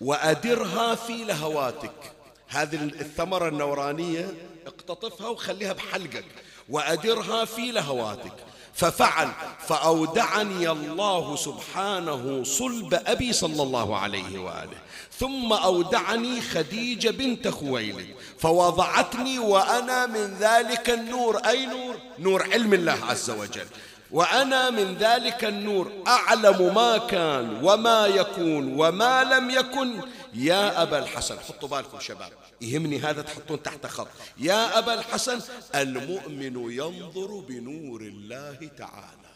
وأدرها 0.00 0.94
في 0.94 1.24
لهواتك. 1.24 2.19
هذه 2.50 2.74
الثمرة 2.74 3.48
النورانية 3.48 4.34
اقتطفها 4.66 5.28
وخليها 5.28 5.72
بحلقك 5.72 6.24
وأدرها 6.68 7.44
في 7.44 7.70
لهواتك. 7.70 8.32
ففعل 8.74 9.28
فأودعني 9.68 10.70
الله 10.70 11.36
سبحانه 11.36 12.44
صلب 12.44 12.94
أبي 13.06 13.32
صلى 13.32 13.62
الله 13.62 13.98
عليه 13.98 14.38
وآله. 14.38 14.78
ثم 15.18 15.52
أودعني 15.52 16.40
خديجة 16.40 17.10
بنت 17.10 17.48
خويلد. 17.48 18.06
فوضعتني 18.38 19.38
وأنا 19.38 20.06
من 20.06 20.36
ذلك 20.40 20.90
النور. 20.90 21.36
أي 21.36 21.66
نور؟ 21.66 21.96
نور 22.18 22.42
علم 22.42 22.74
الله 22.74 22.98
عز 23.08 23.30
وجل. 23.30 23.66
وأنا 24.10 24.70
من 24.70 24.96
ذلك 24.96 25.44
النور. 25.44 25.92
أعلم 26.06 26.74
ما 26.74 26.98
كان 26.98 27.64
وما 27.64 28.06
يكون 28.06 28.80
وما 28.80 29.24
لم 29.24 29.50
يكن. 29.50 30.00
يا 30.34 30.82
أبا 30.82 30.98
الحسن 30.98 31.40
حطوا 31.40 31.68
بالكم 31.68 32.00
شباب 32.00 32.32
يهمني 32.60 32.98
هذا 32.98 33.22
تحطون 33.22 33.62
تحت 33.62 33.86
خط. 33.86 34.08
يا 34.38 34.78
أبا 34.78 34.94
الحسن 34.94 35.40
المؤمن 35.74 36.72
ينظر 36.72 37.44
بنور 37.48 38.00
الله 38.00 38.70
تعالى. 38.78 39.30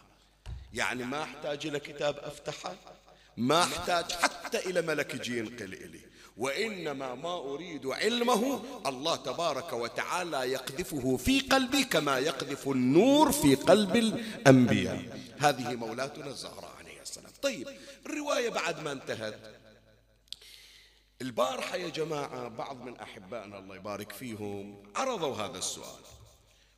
يعني 0.74 1.04
ما 1.04 1.22
أحتاج 1.22 1.66
إلى 1.66 1.80
كتاب 1.80 2.18
أفتحه 2.18 2.74
ما 3.36 3.62
أحتاج 3.62 4.12
حتى 4.12 4.58
إلى 4.58 4.82
ملك 4.82 5.14
يجي 5.14 5.38
ينقل 5.38 5.72
إلي 5.72 6.00
وإنما 6.36 7.14
ما 7.14 7.34
أريد 7.34 7.86
علمه 7.86 8.62
الله 8.86 9.16
تبارك 9.16 9.72
وتعالى 9.72 10.36
يقذفه 10.52 11.16
في 11.16 11.40
قلبي 11.40 11.84
كما 11.84 12.18
يقذف 12.18 12.68
النور 12.68 13.32
في 13.32 13.54
قلب 13.54 13.96
الأنبياء. 13.96 15.20
هذه 15.38 15.74
مولاتنا 15.74 16.26
الزهراء 16.26 16.74
عليه 16.78 17.02
السلام. 17.02 17.30
طيب 17.42 17.68
الرواية 18.06 18.48
بعد 18.48 18.80
ما 18.80 18.92
انتهت 18.92 19.38
البارحة 21.24 21.76
يا 21.76 21.88
جماعة 21.88 22.48
بعض 22.48 22.82
من 22.82 22.96
أحبائنا 22.96 23.58
الله 23.58 23.76
يبارك 23.76 24.12
فيهم 24.12 24.82
عرضوا 24.96 25.36
هذا 25.36 25.58
السؤال. 25.58 26.02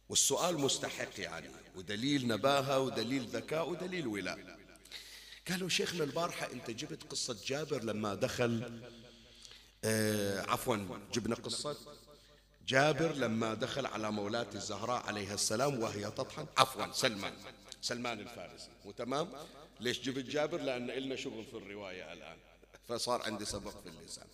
والسؤال 0.09 0.59
مستحق 0.59 1.21
يعني 1.21 1.51
ودليل 1.77 2.29
نباهة 2.29 2.81
ودليل 2.81 3.23
ذكاء 3.23 3.69
ودليل 3.69 4.07
ولاء. 4.07 4.59
قالوا 5.49 5.69
شيخنا 5.69 6.05
البارحة 6.05 6.53
أنت 6.53 6.71
جبت 6.71 7.03
قصة 7.11 7.37
جابر 7.47 7.85
لما 7.85 8.15
دخل 8.15 8.81
آه 9.85 10.41
عفوا 10.51 10.77
جبنا 11.13 11.35
قصة 11.35 11.77
جابر 12.67 13.13
لما 13.13 13.55
دخل 13.55 13.87
على 13.87 14.11
مولاة 14.11 14.47
الزهراء 14.55 15.07
عليها 15.07 15.35
السلام 15.35 15.83
وهي 15.83 16.11
تطحن. 16.11 16.47
عفوا 16.57 16.93
سلمان 16.93 17.33
سلمان 17.83 18.21
الفارسي. 18.21 18.69
وتمام؟ 18.85 19.33
ليش 19.81 20.01
جبت 20.01 20.25
جابر؟ 20.25 20.61
لأن 20.61 20.91
إلنا 20.91 21.17
شغل 21.17 21.45
في 21.45 21.57
الرواية 21.57 22.13
الآن. 22.13 22.37
فصار 22.89 23.23
عندي 23.23 23.45
سبق 23.45 23.83
في 23.83 23.89
اللسان. 23.89 24.27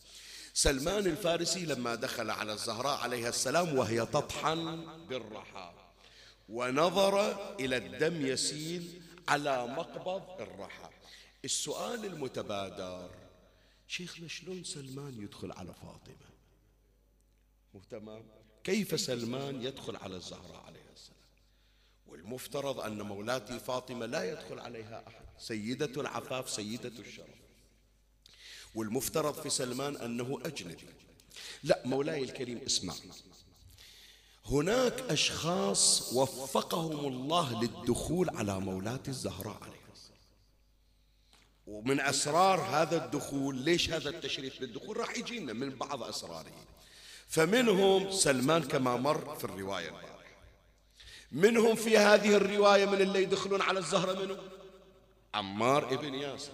سلمان 0.55 1.07
الفارسي 1.07 1.67
لما 1.67 1.95
دخل 1.95 2.31
على 2.31 2.53
الزهراء 2.53 2.99
عليها 2.99 3.29
السلام 3.29 3.79
وهي 3.79 4.07
تطحن 4.07 4.87
بالرحى 5.09 5.75
ونظر 6.49 7.17
إلى 7.61 7.77
الدم 7.77 8.27
يسيل 8.27 9.03
على 9.29 9.67
مقبض 9.67 10.41
الرحى. 10.41 10.91
السؤال 11.45 12.05
المتبادر 12.05 13.11
شيخنا 13.89 14.29
شلون 14.29 14.65
سلمان 14.65 15.23
يدخل 15.23 15.53
على 15.53 15.75
فاطمة؟ 15.75 16.33
مو 17.75 17.81
تمام؟ 17.91 18.25
كيف 18.65 19.01
سلمان 19.01 19.63
يدخل 19.63 19.97
على 19.97 20.17
الزهراء 20.17 20.65
عليها 20.67 20.93
السلام؟ 20.93 21.19
والمفترض 22.07 22.81
أن 22.81 23.03
مولاتي 23.03 23.59
فاطمة 23.59 24.07
لا 24.07 24.33
يدخل 24.33 24.59
عليها 24.59 25.05
أحد. 25.09 25.25
سيدة 25.39 26.01
العفاف 26.01 26.51
سيدة 26.51 26.93
الشرف. 26.99 27.42
والمفترض 28.75 29.35
في 29.35 29.51
سلمان 29.51 29.97
أنه 29.97 30.39
أجنبي. 30.45 30.87
لا 31.63 31.83
مولاي 31.85 32.23
الكريم 32.23 32.61
اسمع. 32.67 32.95
هناك 34.47 35.01
أشخاص 35.01 36.13
وفقهم 36.13 37.07
الله 37.07 37.63
للدخول 37.63 38.31
على 38.31 38.61
مولاة 38.61 39.01
الزهراء 39.09 39.59
عليه 39.63 39.83
ومن 41.67 42.01
أسرار 42.01 42.61
هذا 42.61 43.05
الدخول 43.05 43.57
ليش 43.57 43.91
هذا 43.91 44.11
التشريف 44.11 44.61
للدخول 44.61 44.97
راح 44.97 45.19
يجينا 45.19 45.53
من 45.53 45.71
بعض 45.71 46.03
أسراره. 46.03 46.53
فمنهم 47.29 48.11
سلمان 48.11 48.63
كما 48.63 48.97
مر 48.97 49.37
في 49.37 49.45
الرواية 49.45 49.89
البارحة. 49.89 50.13
منهم 51.33 51.75
في 51.75 51.99
هذه 51.99 52.37
الرواية 52.37 52.85
من 52.85 53.01
اللي 53.01 53.23
يدخلون 53.23 53.63
على 53.63 53.79
الزهرة 53.79 54.25
منه 54.25 54.39
عمار 55.35 55.95
ابن 55.95 56.15
ياسر. 56.15 56.53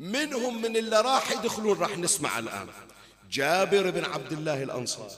منهم 0.00 0.62
من 0.62 0.76
اللي 0.76 1.00
راح 1.00 1.32
يدخلون 1.32 1.78
راح 1.78 1.98
نسمع 1.98 2.38
الآن. 2.38 2.68
جابر 3.30 3.90
بن 3.90 4.04
عبد 4.04 4.32
الله 4.32 4.62
الأنصاري. 4.62 5.14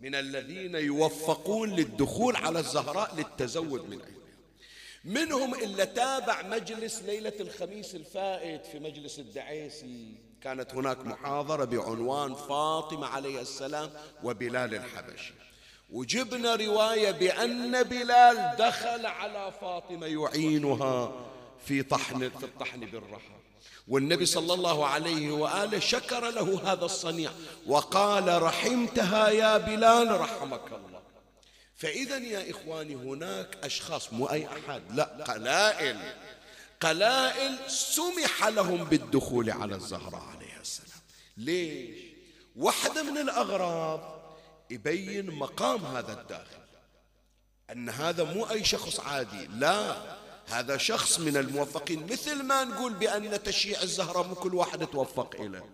من 0.00 0.14
الذين 0.14 0.74
يوفقون 0.74 1.70
للدخول 1.70 2.36
على 2.36 2.58
الزهراء 2.58 3.14
للتزود 3.16 3.90
من 3.90 4.00
أيها 4.00 4.18
منهم 5.04 5.54
اللي 5.54 5.86
تابع 5.86 6.42
مجلس 6.42 7.02
ليلة 7.02 7.32
الخميس 7.40 7.94
الفائت 7.94 8.66
في 8.66 8.78
مجلس 8.78 9.18
الدعيسي. 9.18 10.14
كانت 10.42 10.74
هناك 10.74 11.06
محاضرة 11.06 11.64
بعنوان 11.64 12.34
فاطمة 12.34 13.06
عليه 13.06 13.40
السلام 13.40 13.90
وبلال 14.24 14.74
الحبشي. 14.74 15.34
وجبنا 15.90 16.54
رواية 16.54 17.10
بأن 17.10 17.82
بلال 17.82 18.56
دخل 18.58 19.06
على 19.06 19.52
فاطمة 19.60 20.06
يعينها 20.06 21.12
في 21.66 21.82
طحن 21.82 22.28
في 22.28 22.44
الطحن 22.44 22.80
بالرحى 22.80 23.38
والنبي 23.88 24.26
صلى 24.26 24.54
الله 24.54 24.86
عليه 24.86 25.30
وآله 25.30 25.78
شكر 25.78 26.30
له 26.30 26.72
هذا 26.72 26.84
الصنيع 26.84 27.30
وقال 27.66 28.42
رحمتها 28.42 29.28
يا 29.28 29.58
بلال 29.58 30.20
رحمك 30.20 30.66
الله. 30.66 31.02
فاذا 31.76 32.16
يا 32.16 32.50
إخواني 32.50 32.94
هناك 32.94 33.58
أشخاص 33.64 34.12
مو 34.12 34.26
أي 34.26 34.46
أحد 34.46 34.82
لا 34.90 35.04
قلائل 35.04 35.98
قلائل 36.80 37.70
سمح 37.70 38.46
لهم 38.46 38.84
بالدخول 38.84 39.50
على 39.50 39.74
الزهراء 39.74 40.22
عليها 40.22 40.60
السلام. 40.60 41.00
ليش؟ 41.36 41.98
واحدة 42.56 43.02
من 43.02 43.18
الاغراض 43.18 44.18
يبين 44.70 45.30
مقام 45.30 45.84
هذا 45.84 46.20
الداخل 46.20 46.58
أن 47.72 47.88
هذا 47.88 48.24
مو 48.24 48.50
أي 48.50 48.64
شخص 48.64 49.00
عادي 49.00 49.46
لا. 49.46 50.17
هذا 50.50 50.76
شخص 50.76 51.20
من 51.20 51.36
الموفقين 51.36 52.06
مثل 52.10 52.42
ما 52.42 52.64
نقول 52.64 52.92
بأن 52.92 53.42
تشييع 53.42 53.82
الزهرة 53.82 54.22
مو 54.22 54.34
كل 54.34 54.54
واحد 54.54 54.86
توفق 54.86 55.34
إليه. 55.40 55.64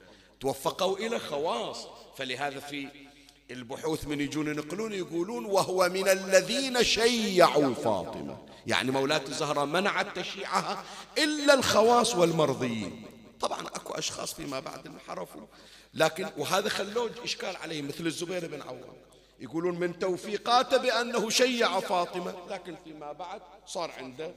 توفقوا 0.41 0.99
إلى 0.99 1.19
خواص. 1.19 1.87
فلهذا 2.17 2.61
في 2.61 2.89
البحوث 3.51 4.07
من 4.07 4.21
يجون 4.21 4.47
ينقلون 4.47 4.93
يقولون 4.93 5.45
وهو 5.45 5.89
من 5.89 6.09
الذين 6.09 6.85
شيعوا 6.85 7.75
فاطمة. 7.75 8.39
يعني 8.67 8.91
مولاة 8.91 9.23
الزهراء 9.29 9.65
منعت 9.65 10.19
تشييعها 10.19 10.85
إلا 11.19 11.55
الخواص 11.55 12.15
والمرضيين. 12.15 13.07
طبعا 13.41 13.61
أكو 13.61 13.95
أشخاص 13.95 14.35
فيما 14.35 14.61
بعد 14.61 14.87
انحرفوا. 14.87 15.47
لكن 15.95 16.29
وهذا 16.39 16.69
خلوه 16.69 17.11
إشكال 17.25 17.57
عليه 17.57 17.83
مثل 17.83 18.07
الزبير 18.07 18.47
بن 18.47 18.63
عوام. 18.63 19.05
يقولون 19.41 19.79
من 19.79 19.99
توفيقاته 19.99 20.77
بأنه 20.77 21.31
شيع 21.31 21.81
فاطمة 21.81 22.35
لكن 22.51 22.77
فيما 22.85 23.13
بعد 23.13 23.41
صار 23.67 23.91
عنده 23.99 24.35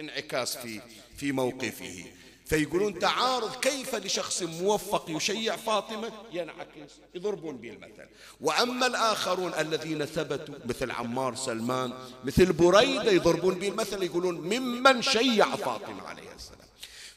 انعكاس 0.00 0.56
في 0.56 0.80
في 1.16 1.32
موقفه. 1.32 2.04
فيقولون 2.46 2.98
تعارض 2.98 3.56
كيف 3.56 3.94
لشخص 3.94 4.42
موفق 4.42 5.04
يشيع 5.08 5.56
فاطمة؟ 5.56 6.12
ينعكس 6.32 6.92
يضربون 7.14 7.56
به 7.56 7.70
المثل. 7.70 8.08
وأما 8.40 8.86
الآخرون 8.86 9.54
الذين 9.54 10.04
ثبتوا 10.04 10.54
مثل 10.64 10.90
عمار 10.90 11.34
سلمان 11.34 11.92
مثل 12.24 12.52
بريدة 12.52 13.10
يضربون 13.10 13.54
به 13.54 13.68
المثل 13.68 14.02
يقولون 14.02 14.34
ممن 14.34 15.02
شيع 15.02 15.56
فاطمة 15.56 16.02
عليه 16.02 16.34
السلام. 16.36 16.68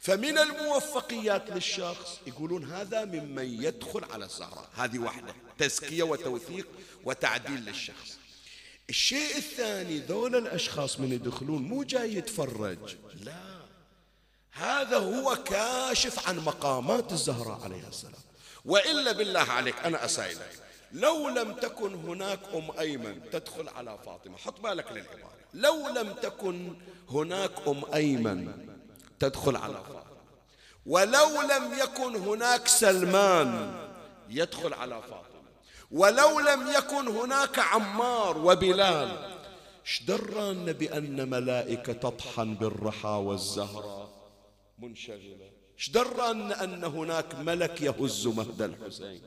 فمن 0.02 0.38
الموفقيات 0.38 1.50
للشخص 1.50 2.20
يقولون 2.28 2.64
هذا 2.64 3.06
ممن 3.06 3.64
يدخل 3.64 4.04
على 4.04 4.26
الزهراء. 4.26 4.70
هذه 4.76 5.00
واحدة 5.00 5.36
تزكية 5.58 6.04
وتوثيق 6.04 6.68
وتعديل 7.06 7.66
للشخص. 7.66 8.18
الشيء 8.90 9.38
الثاني 9.38 10.00
ذول 10.00 10.36
الأشخاص 10.36 11.00
من 11.00 11.12
يدخلون 11.12 11.62
مو 11.62 11.84
جاي 11.84 12.16
يتفرج. 12.16 12.96
لا. 13.24 13.54
هذا 14.52 14.98
هو 14.98 15.36
كاشف 15.36 16.28
عن 16.28 16.40
مقامات 16.40 17.12
الزهراء 17.12 17.60
عليها 17.64 17.88
السلام. 17.88 18.22
وإلا 18.66 19.12
بالله 19.12 19.40
عليك 19.40 19.76
أنا 19.86 20.06
أسائلك 20.06 20.60
لو 20.92 21.30
لم 21.30 21.54
تكن 21.54 21.94
هناك 21.94 22.40
أم 22.54 22.72
أيمن 22.80 23.30
تدخل 23.32 23.70
على 23.70 23.98
فاطمة 24.06 24.38
حط 24.38 24.60
بالك 24.60 24.92
للعبارة. 24.92 25.34
لو 25.54 25.88
لم 25.88 26.14
تكن 26.14 26.76
هناك 27.10 27.52
أم 27.68 27.84
أيمن 27.94 28.68
تدخل 29.20 29.56
على 29.56 29.74
فاطمة. 29.74 30.04
ولو 30.86 31.42
لم 31.42 31.80
يكن 31.80 32.16
هناك 32.16 32.68
سلمان 32.68 33.76
يدخل 34.30 34.74
على 34.74 35.02
فاطمة. 35.02 35.33
ولو 35.94 36.40
لم 36.40 36.68
يكن 36.78 37.08
هناك 37.08 37.60
عمار 37.60 38.38
وبلال 38.38 39.38
اشدران 39.86 40.74
بأن 40.74 41.30
ملائكة 41.30 41.94
تطحن 41.94 42.56
بالرحى 42.56 43.10
والزهرة. 43.10 44.10
منشغلة. 44.80 45.50
اشدران 45.80 46.52
أن 46.52 46.84
هناك 46.84 47.36
ملك 47.36 47.82
يهز 47.82 48.28
مهد 48.28 48.62
الحسين. 48.62 49.22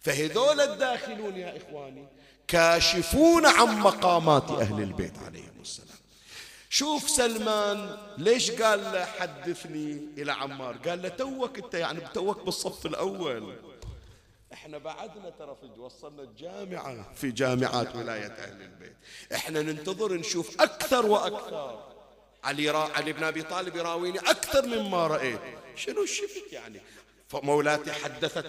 فهذول 0.00 0.60
الداخلون 0.60 1.36
يا 1.36 1.56
إخواني 1.56 2.06
كاشفون 2.48 3.46
عن 3.46 3.80
مقامات 3.80 4.50
أهل 4.50 4.82
البيت 4.82 5.18
عليهم 5.18 5.60
السلام. 5.60 5.98
شوف 6.70 7.10
سلمان 7.10 7.96
ليش 8.18 8.50
قال 8.50 8.80
له 8.80 9.04
حدثني 9.04 10.00
إلى 10.18 10.32
عمار؟ 10.32 10.76
قال 10.76 11.02
له 11.02 11.08
توك 11.08 11.58
أنت 11.58 11.74
يعني 11.74 12.00
توك 12.14 12.44
بالصف 12.44 12.86
الأول. 12.86 13.71
إحنا 14.52 14.78
بعدنا 14.78 15.30
ترى 15.30 15.56
في 15.60 15.80
وصلنا 15.80 16.22
الجامعة 16.22 17.14
في 17.14 17.30
جامعات 17.30 17.96
ولاية 17.96 18.26
أهل 18.26 18.62
البيت. 18.62 18.96
إحنا 19.34 19.62
ننتظر 19.62 20.12
نشوف 20.12 20.60
أكثر 20.60 21.06
وأكثر. 21.06 21.92
علي, 22.44 22.70
را... 22.70 22.78
علي 22.78 23.12
بن 23.12 23.24
أبي 23.24 23.42
طالب 23.42 23.76
يراويني 23.76 24.18
أكثر 24.18 24.66
مما 24.66 25.06
رأيت. 25.06 25.40
شنو 25.76 26.06
شفت 26.06 26.52
يعني؟ 26.52 26.80
فمولاتي 27.28 27.92
حدثت 27.92 28.46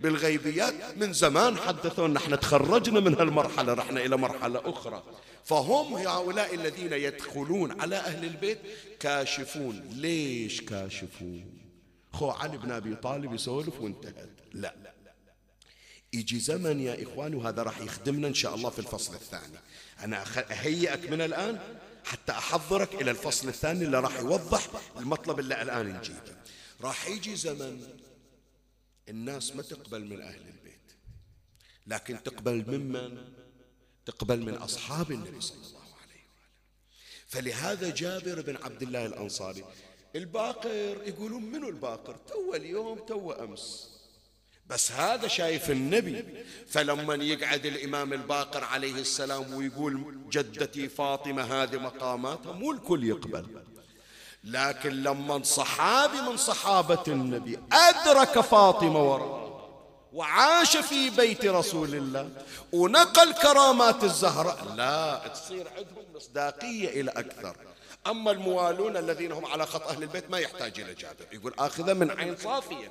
بالغيبيات. 0.00 0.74
من 0.96 1.12
زمان 1.12 1.56
حدثونا 1.56 2.18
إحنا 2.18 2.36
تخرجنا 2.36 3.00
من 3.00 3.14
هالمرحلة 3.14 3.74
رحنا 3.74 4.04
إلى 4.04 4.16
مرحلة 4.16 4.70
أخرى. 4.70 5.02
فهم 5.44 5.94
هؤلاء 5.94 6.54
الذين 6.54 6.92
يدخلون 6.92 7.80
على 7.80 7.96
أهل 7.96 8.24
البيت 8.24 8.58
كاشفون. 9.00 9.88
ليش 9.92 10.60
كاشفون؟ 10.60 11.58
خو 12.12 12.30
علي 12.30 12.58
بن 12.58 12.70
أبي 12.70 12.94
طالب 12.94 13.34
يسولف 13.34 13.80
وانتهت. 13.80 14.30
لا. 14.52 14.74
يجي 16.14 16.40
زمن 16.40 16.80
يا 16.80 17.02
إخواني 17.02 17.36
وهذا 17.36 17.62
راح 17.62 17.80
يخدمنا 17.80 18.28
إن 18.28 18.34
شاء 18.34 18.54
الله 18.54 18.70
في 18.70 18.78
الفصل 18.78 19.14
الثاني. 19.14 19.58
أنا 20.00 20.24
أهيئك 20.50 21.10
من 21.10 21.20
الآن 21.20 21.78
حتى 22.04 22.32
أحضرك 22.32 22.94
إلى 22.94 23.10
الفصل 23.10 23.48
الثاني 23.48 23.84
اللي 23.84 24.00
راح 24.00 24.18
يوضح 24.18 24.68
المطلب 24.96 25.38
اللي 25.38 25.62
الآن 25.62 25.98
نجيبه. 25.98 26.36
راح 26.80 27.08
يجي 27.08 27.36
زمن 27.36 27.98
الناس 29.08 29.56
ما 29.56 29.62
تقبل 29.62 30.04
من 30.04 30.20
أهل 30.20 30.40
البيت 30.40 30.92
لكن 31.86 32.22
تقبل 32.22 32.64
ممن؟ 32.78 33.32
تقبل 34.06 34.40
من 34.40 34.54
أصحاب 34.54 35.12
النبي 35.12 35.40
صلى 35.40 35.66
الله 35.66 35.80
عليه 35.80 36.22
وآله 36.24 37.24
فلهذا 37.26 37.90
جابر 37.90 38.40
بن 38.40 38.56
عبد 38.56 38.82
الله 38.82 39.06
الأنصاري 39.06 39.64
الباقر 40.16 41.02
يقولون 41.06 41.42
منو 41.42 41.68
الباقر؟ 41.68 42.16
تو 42.16 42.54
اليوم 42.54 42.98
تو 42.98 43.32
أمس. 43.32 43.93
بس 44.66 44.92
هذا 44.92 45.28
شايف 45.28 45.70
النبي. 45.70 46.24
فلما 46.68 47.14
يقعد 47.14 47.66
الإمام 47.66 48.12
الباقر 48.12 48.64
عليه 48.64 48.94
السلام 48.94 49.54
ويقول 49.54 50.16
جدتي 50.30 50.88
فاطمة 50.88 51.42
هذه 51.42 51.76
مقاماتها 51.76 52.52
مو 52.52 52.72
الكل 52.72 53.04
يقبل. 53.04 53.46
لكن 54.44 55.02
لما 55.02 55.42
صحابي 55.42 56.20
من 56.20 56.36
صحابة 56.36 57.02
النبي 57.08 57.58
أدرك 57.72 58.40
فاطمة 58.40 59.12
وراء 59.12 59.44
وعاش 60.12 60.76
في 60.76 61.10
بيت 61.10 61.44
رسول 61.44 61.94
الله 61.94 62.30
ونقل 62.72 63.32
كرامات 63.32 64.04
الزهراء 64.04 64.74
لا 64.76 65.28
تصير 65.34 65.68
عندهم 65.68 66.04
مصداقية 66.14 67.00
إلى 67.00 67.10
أكثر. 67.10 67.56
أما 68.06 68.30
الموالون 68.30 68.96
الذين 68.96 69.32
هم 69.32 69.46
على 69.46 69.66
خط 69.66 69.88
أهل 69.88 70.02
البيت 70.02 70.30
ما 70.30 70.38
يحتاج 70.38 70.80
إلى 70.80 70.94
جابر. 70.94 71.26
يقول 71.32 71.54
آخذه 71.58 71.92
من 71.92 72.10
عين 72.10 72.36
صافية. 72.36 72.90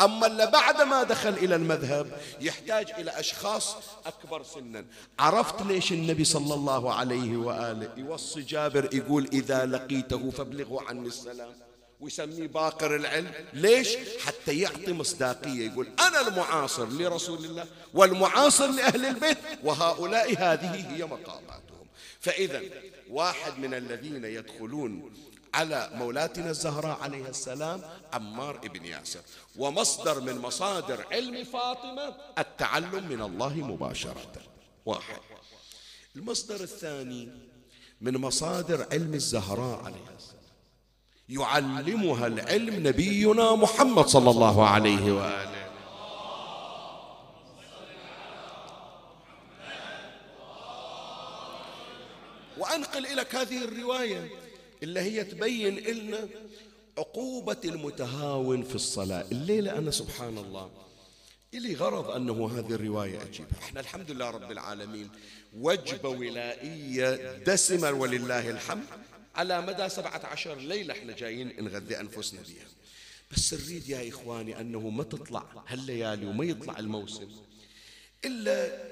أما 0.00 0.26
اللي 0.26 0.46
بعد 0.46 0.82
ما 0.82 1.02
دخل 1.02 1.28
إلى 1.28 1.54
المذهب 1.54 2.20
يحتاج 2.40 2.90
إلى 2.98 3.10
أشخاص 3.10 3.76
أكبر 4.06 4.42
سنا. 4.42 4.84
عرفت 5.18 5.62
ليش 5.62 5.92
النبي 5.92 6.24
صلى 6.24 6.54
الله 6.54 6.94
عليه 6.94 7.36
وآله 7.36 7.92
يوصي 7.96 8.42
جابر 8.42 8.94
يقول 8.94 9.28
إذا 9.32 9.66
لقيته 9.66 10.30
فابلغه 10.30 10.82
عني 10.88 11.06
السلام. 11.06 11.52
ويسميه 12.00 12.46
باقر 12.46 12.96
العلم. 12.96 13.32
ليش؟ 13.52 13.96
حتى 14.26 14.58
يعطي 14.58 14.92
مصداقية. 14.92 15.70
يقول 15.70 15.88
أنا 16.08 16.28
المعاصر 16.28 16.88
لرسول 16.88 17.44
الله 17.44 17.66
والمعاصر 17.94 18.66
لأهل 18.66 19.06
البيت 19.06 19.38
وهؤلاء 19.64 20.30
هذه 20.38 20.96
هي 20.96 21.04
مقاماتهم. 21.04 21.86
فإذا 22.20 22.62
واحد 23.10 23.58
من 23.58 23.74
الذين 23.74 24.24
يدخلون 24.24 25.12
على 25.54 25.90
مولاتنا 25.94 26.50
الزهراء 26.50 27.00
عليها 27.00 27.28
السلام 27.28 27.82
عمار 28.12 28.58
بن 28.58 28.84
ياسر. 28.84 29.20
ومصدر 29.56 30.20
من 30.20 30.38
مصادر 30.38 31.06
علم 31.12 31.44
فاطمة 31.44 32.14
التعلم 32.38 33.08
من 33.08 33.22
الله 33.22 33.54
مباشرة. 33.54 34.32
واحد. 34.86 35.20
المصدر 36.16 36.60
الثاني 36.60 37.28
من 38.00 38.16
مصادر 38.16 38.86
علم 38.92 39.14
الزهراء 39.14 39.84
عليها 39.84 40.16
السلام. 40.18 40.38
يعلمها 41.28 42.26
العلم 42.26 42.86
نبينا 42.86 43.54
محمد 43.54 44.06
صلى 44.06 44.30
الله 44.30 44.68
عليه 44.68 45.12
وآله. 45.12 45.68
وأنقل 52.58 53.16
لك 53.16 53.34
هذه 53.34 53.64
الرواية. 53.64 54.47
اللي 54.82 55.00
هي 55.00 55.24
تبين 55.24 55.78
لنا 55.78 56.28
عقوبة 56.98 57.60
المتهاون 57.64 58.62
في 58.62 58.74
الصلاة. 58.74 59.26
الليلة 59.32 59.78
أنا 59.78 59.90
سبحان 59.90 60.38
الله 60.38 60.70
إلي 61.54 61.74
غرض 61.74 62.10
أنه 62.10 62.58
هذه 62.58 62.72
الرواية 62.74 63.22
أجيبها. 63.22 63.58
إحنا 63.62 63.80
الحمد 63.80 64.10
لله 64.10 64.30
رب 64.30 64.52
العالمين. 64.52 65.10
وجبة 65.56 66.08
ولائية 66.08 67.36
دسمة 67.36 67.90
ولله 67.90 68.50
الحمد. 68.50 68.84
على 69.34 69.60
مدى 69.60 69.88
سبعة 69.88 70.26
عشر 70.26 70.54
ليلة 70.54 70.94
إحنا 70.94 71.12
جايين 71.12 71.64
نغذي 71.64 72.00
أنفسنا 72.00 72.40
بها 72.40 72.66
بس 73.32 73.54
نريد 73.54 73.88
يا 73.88 74.08
إخواني 74.08 74.60
أنه 74.60 74.88
ما 74.88 75.04
تطلع 75.04 75.64
هالليالي 75.66 76.26
وما 76.26 76.44
يطلع 76.44 76.78
الموسم. 76.78 77.28
إلا 78.24 78.88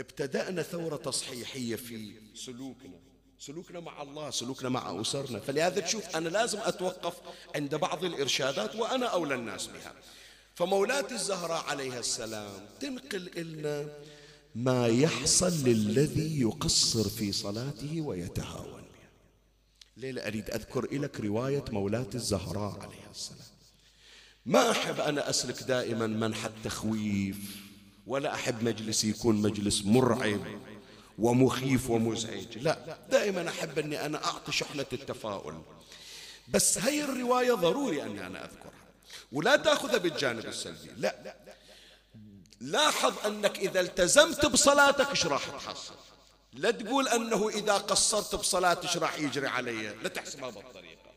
ابتدأنا 0.00 0.62
ثورة 0.62 0.96
تصحيحية 0.96 1.76
في 1.76 2.12
سلوكنا. 2.34 3.11
سلوكنا 3.46 3.80
مع 3.80 4.02
الله 4.02 4.30
سلوكنا 4.30 4.68
مع 4.68 5.00
أسرنا. 5.00 5.38
فلهذا 5.40 5.80
تشوف 5.80 6.16
أنا 6.16 6.28
لازم 6.28 6.58
أتوقف 6.58 7.14
عند 7.54 7.74
بعض 7.74 8.04
الإرشادات 8.04 8.76
وأنا 8.76 9.06
أولى 9.06 9.34
الناس 9.34 9.66
بها. 9.66 9.94
فمولات 10.54 11.12
الزهراء 11.12 11.64
عليها 11.64 11.98
السلام 11.98 12.66
تنقل 12.80 13.30
لنا 13.36 13.88
ما 14.54 14.86
يحصل 14.86 15.52
للذي 15.68 16.40
يقصر 16.40 17.08
في 17.08 17.32
صلاته 17.32 18.00
ويتهاون 18.00 18.82
ليلة 19.96 20.26
أريد 20.26 20.50
أذكر 20.50 20.94
لك 20.94 21.20
رواية 21.20 21.64
مولات 21.70 22.14
الزهراء 22.14 22.80
عليها 22.80 23.10
السلام. 23.10 23.52
ما 24.46 24.70
أحب 24.70 25.00
أنا 25.00 25.30
أسلك 25.30 25.62
دائما 25.62 26.06
منحى 26.06 26.48
التخويف 26.48 27.36
ولا 28.06 28.34
أحب 28.34 28.62
مجلسي 28.64 29.10
يكون 29.10 29.36
مجلس 29.36 29.84
مرعب. 29.84 30.40
ومخيف 31.18 31.90
ومزعج. 31.90 32.58
لا 32.58 32.98
دائما 33.10 33.48
أحب 33.48 33.78
أني 33.78 34.06
أنا 34.06 34.24
أعطي 34.24 34.52
شحنة 34.52 34.86
التفاؤل. 34.92 35.62
بس 36.48 36.78
هي 36.78 37.04
الرواية 37.04 37.52
ضروري 37.52 38.02
أني 38.02 38.26
أنا 38.26 38.44
أذكرها. 38.44 38.72
ولا 39.32 39.56
تأخذها 39.56 39.98
بالجانب 39.98 40.46
السلبي. 40.46 40.90
لا. 40.96 41.36
لاحظ 42.60 43.26
أنك 43.26 43.58
إذا 43.58 43.80
التزمت 43.80 44.46
بصلاتك 44.46 45.10
إيش 45.10 45.26
راح 45.26 45.48
تحصل؟ 45.48 45.94
لا 46.52 46.70
تقول 46.70 47.08
أنه 47.08 47.48
إذا 47.48 47.72
قصرت 47.72 48.34
بصلاتي 48.34 48.88
إيش 48.88 48.96
راح 48.96 49.18
يجري 49.18 49.46
علي. 49.46 49.94
لا 50.02 50.08
تحسبها 50.08 50.50
بالطريقة. 50.50 51.12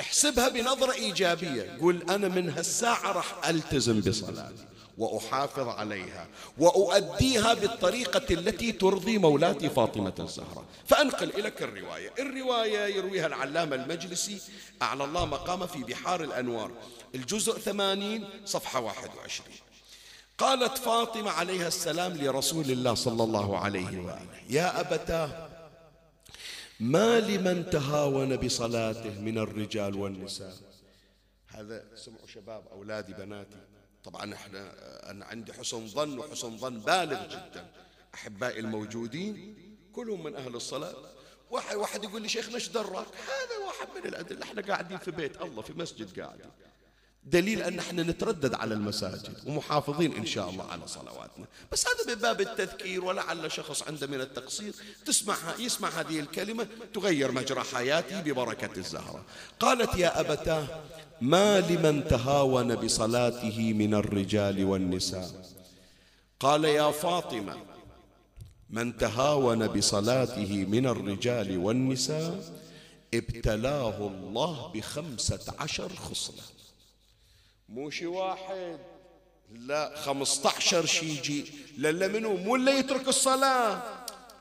احسبها 0.00 0.48
بنظرة 0.48 0.92
إيجابية. 0.92 1.78
قول 1.80 2.10
أنا 2.10 2.28
من 2.28 2.50
هالساعة 2.50 3.12
راح 3.12 3.48
ألتزم 3.48 4.00
بصلاتي. 4.00 4.66
وأحافظ 4.98 5.68
عليها 5.68 6.28
وأؤديها 6.58 7.54
بالطريقة 7.54 8.34
التي 8.34 8.72
ترضي 8.72 9.18
مولاتي 9.18 9.68
فاطمة 9.70 10.14
الزهراء. 10.20 10.64
فأنقل 10.86 11.30
إليك 11.30 11.62
الرواية. 11.62 12.12
الرواية 12.18 12.96
يرويها 12.96 13.26
العلامة 13.26 13.76
المجلسي. 13.76 14.40
أعلى 14.82 15.04
الله 15.04 15.26
مقامه 15.26 15.66
في 15.66 15.84
بحار 15.84 16.24
الأنوار. 16.24 16.70
الجزء 17.14 17.58
ثمانين 17.58 18.28
صفحة 18.44 18.80
واحد 18.80 19.10
وعشرين. 19.16 19.58
قالت 20.38 20.78
فاطمة 20.78 21.30
عليها 21.30 21.68
السلام 21.68 22.12
لرسول 22.12 22.70
الله 22.70 22.94
صلى 22.94 23.24
الله 23.24 23.58
عليه 23.58 23.98
وآله. 23.98 24.40
يا 24.48 24.80
أبتاه 24.80 25.48
ما 26.80 27.20
لمن 27.20 27.70
تهاون 27.70 28.36
بصلاته 28.36 29.20
من 29.20 29.38
الرجال 29.38 29.96
والنساء؟ 29.96 30.52
هذا 31.48 31.84
سمعوا 31.94 32.26
شباب 32.26 32.62
أولادي 32.72 33.12
بناتي. 33.12 33.56
طبعا 34.04 34.34
إحنا 34.34 34.72
أنا 35.10 35.24
عندي 35.24 35.52
حسن 35.52 35.88
ظن 35.88 36.18
وحسن 36.18 36.58
ظن 36.58 36.80
بالغ 36.80 37.26
جدا. 37.26 37.70
أحبائي 38.14 38.60
الموجودين 38.60 39.56
كلهم 39.92 40.24
من 40.24 40.36
أهل 40.36 40.54
الصلاة. 40.54 40.94
واحد 41.50 41.76
واحد 41.76 42.04
يقول 42.04 42.22
لي 42.22 42.28
شيخنا 42.28 42.54
إيش 42.54 42.68
دراك 42.68 43.06
هذا 43.06 43.66
واحد 43.66 43.88
من 43.96 44.08
الأدلة. 44.08 44.42
إحنا 44.42 44.62
قاعدين 44.62 44.98
في 44.98 45.10
بيت 45.10 45.42
الله 45.42 45.62
في 45.62 45.72
مسجد 45.72 46.20
قاعدين. 46.20 46.50
دليل 47.24 47.62
أن 47.62 47.78
إحنا 47.78 48.02
نتردد 48.02 48.54
على 48.54 48.74
المساجد 48.74 49.36
ومحافظين 49.46 50.16
إن 50.16 50.26
شاء 50.26 50.50
الله 50.50 50.64
على 50.64 50.88
صلواتنا. 50.88 51.46
بس 51.72 51.86
هذا 51.86 52.14
من 52.14 52.20
باب 52.20 52.40
التذكير 52.40 53.04
ولعل 53.04 53.52
شخص 53.52 53.82
عنده 53.82 54.06
من 54.06 54.20
التقصير 54.20 54.72
تسمعها 55.06 55.54
يسمع 55.58 55.88
هذه 55.88 56.20
الكلمة 56.20 56.66
تغير 56.94 57.32
مجرى 57.32 57.60
حياته 57.60 58.20
ببركة 58.20 58.78
الزهرة. 58.78 59.24
قالت 59.60 59.94
يا 59.94 60.20
أبتاه 60.20 60.66
ما 61.20 61.60
لمن 61.60 62.08
تهاون 62.08 62.74
بصلاته 62.74 63.72
من 63.72 63.94
الرجال 63.94 64.64
والنساء؟ 64.64 65.30
قال 66.40 66.64
يا 66.64 66.90
فاطمة 66.90 67.56
من 68.70 68.96
تهاون 68.96 69.66
بصلاته 69.66 70.66
من 70.68 70.86
الرجال 70.86 71.58
والنساء 71.58 72.62
ابتلاه 73.14 74.06
الله 74.06 74.72
بخمسة 74.74 75.54
عشر 75.58 75.88
خصلة 75.88 76.42
مو 77.68 77.90
شي 77.90 78.06
واحد. 78.06 78.78
لا 79.50 79.96
خمسة 79.96 80.50
عشر 80.50 80.86
شي 80.86 81.06
يجي. 81.06 81.52
للا 81.78 82.08
منو؟ 82.08 82.36
مو 82.36 82.56
اللي 82.56 82.70
يترك 82.70 83.08
الصلاة. 83.08 83.82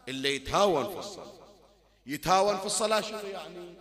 اللي 0.08 0.36
يتهاون 0.36 0.94
في 0.94 1.00
الصلاة. 1.00 1.34
يتهاون 2.06 2.58
في 2.58 2.66
الصلاة 2.66 3.02
شنو 3.02 3.18
يعني؟ 3.18 3.74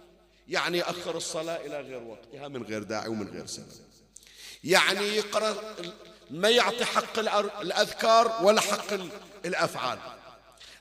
يعني 0.49 0.79
يأخر 0.79 1.17
الصلاة 1.17 1.57
إلى 1.57 1.81
غير 1.81 2.03
وقتها 2.03 2.49
من 2.49 2.63
غير 2.63 2.83
داعي 2.83 3.09
ومن 3.09 3.29
غير 3.29 3.47
سبب. 3.47 3.67
يعني 4.65 5.01
يقرأ 5.01 5.75
ما 6.31 6.49
يعطي 6.49 6.85
حق 6.85 7.19
الأذكار 7.61 8.39
ولا 8.43 8.61
حق 8.61 8.93
الأفعال. 9.45 9.99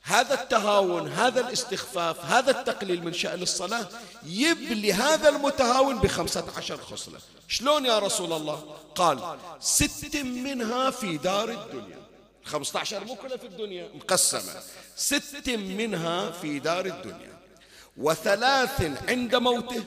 هذا 0.02 0.34
التهاون 0.34 1.12
هذا 1.12 1.42
الاستخفاف 1.42 2.26
هذا 2.26 2.52
التقليل 2.52 3.04
من 3.04 3.14
شأن 3.14 3.42
الصلاة 3.42 3.88
يبلي 4.24 4.94
هذا 4.94 5.30
المتهاون 5.30 6.00
بخمسة 6.00 6.46
عشر 6.58 6.78
خصلة. 6.78 7.20
شلون 7.48 7.86
يا 7.86 8.00
رسول 8.00 8.34
الله؟ 8.34 8.78
قال 8.96 9.38
ست 9.60 10.16
منها 10.16 10.92
في 10.92 11.18
دار 11.18 11.50
الدنيا. 11.50 12.00
خمسة 12.44 12.80
عشر 12.80 13.04
مو 13.04 13.16
كلها 13.16 13.38
في 13.38 13.48
الدنيا 13.48 13.90
مقسمة. 13.94 14.62
ست 14.96 15.50
منها 15.50 16.32
في 16.32 16.60
دار 16.60 16.86
الدنيا. 16.86 17.40
وثلاث 17.98 19.10
عند 19.10 19.36
موته 19.36 19.84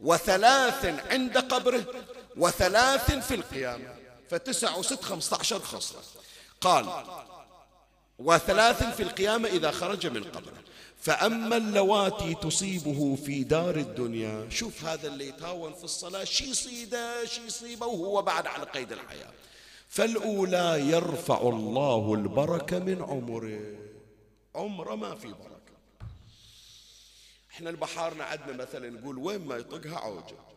وثلاث 0.00 0.84
عند 1.10 1.38
قبره 1.38 1.84
وثلاث 2.36 3.10
في 3.10 3.34
القيامة. 3.34 3.94
فتسع 4.30 4.76
وست 4.76 5.02
خمسة 5.02 5.36
عشر 5.40 5.60
خصلة. 5.60 6.00
قال 6.60 7.04
وثلاث 8.18 8.96
في 8.96 9.02
القيامة 9.02 9.48
إذا 9.48 9.70
خرج 9.70 10.06
من 10.06 10.24
قبره. 10.24 10.58
فأما 11.00 11.56
اللواتي 11.56 12.34
تصيبه 12.34 13.16
في 13.16 13.44
دار 13.44 13.76
الدنيا 13.76 14.50
شوف 14.50 14.84
هذا 14.84 15.08
اللي 15.08 15.28
يتهاون 15.28 15.74
في 15.74 15.84
الصلاة 15.84 16.24
شي 16.24 16.44
يصيده 16.44 17.24
شي 17.24 17.46
يصيبه 17.46 17.86
وهو 17.86 18.22
بعد 18.22 18.46
على 18.46 18.64
قيد 18.64 18.92
الحياة. 18.92 19.30
فالأولى 19.88 20.90
يرفع 20.90 21.40
الله 21.40 22.14
البركة 22.14 22.78
من 22.78 23.02
عمره. 23.02 23.60
عمره 24.54 24.94
ما 24.94 25.14
في 25.14 25.28
بركة. 25.28 26.08
إحنا 27.50 27.70
البحارنا 27.70 28.24
عندنا 28.24 28.56
مثلا 28.56 28.90
نقول 28.90 29.18
وين 29.18 29.46
ما 29.46 29.56
يطقها 29.56 29.98
عوجة. 29.98 30.47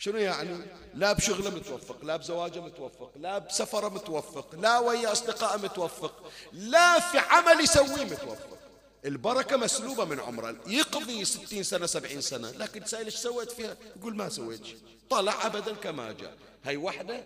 شنو 0.00 0.18
يعني؟ 0.18 0.56
لا 0.94 1.12
بشغله 1.12 1.50
متوفق 1.50 2.04
لا 2.04 2.16
بزواجه 2.16 2.60
متوفق 2.60 3.10
لا 3.16 3.38
بسفره 3.38 3.88
متوفق 3.88 4.54
لا 4.54 4.78
ويا 4.78 5.12
أصدقائه 5.12 5.58
متوفق 5.58 6.30
لا 6.52 7.00
في 7.00 7.18
عمل 7.18 7.60
يسويه 7.60 8.04
متوفق. 8.04 8.58
البركة 9.04 9.56
مسلوبة 9.56 10.04
من 10.04 10.20
عمره 10.20 10.56
يقضي 10.66 11.24
ستين 11.24 11.62
سنة 11.62 11.86
سبعين 11.86 12.20
سنة 12.20 12.50
لكن 12.50 12.84
تسأل 12.84 13.04
إيش 13.04 13.14
سويت 13.14 13.50
فيها؟ 13.50 13.76
يقول 13.96 14.16
ما 14.16 14.28
سويت 14.28 14.62
طلع 15.10 15.46
أبدا 15.46 15.74
كما 15.74 16.12
جاء. 16.12 16.36
هاي 16.64 16.76
واحدة 16.76 17.24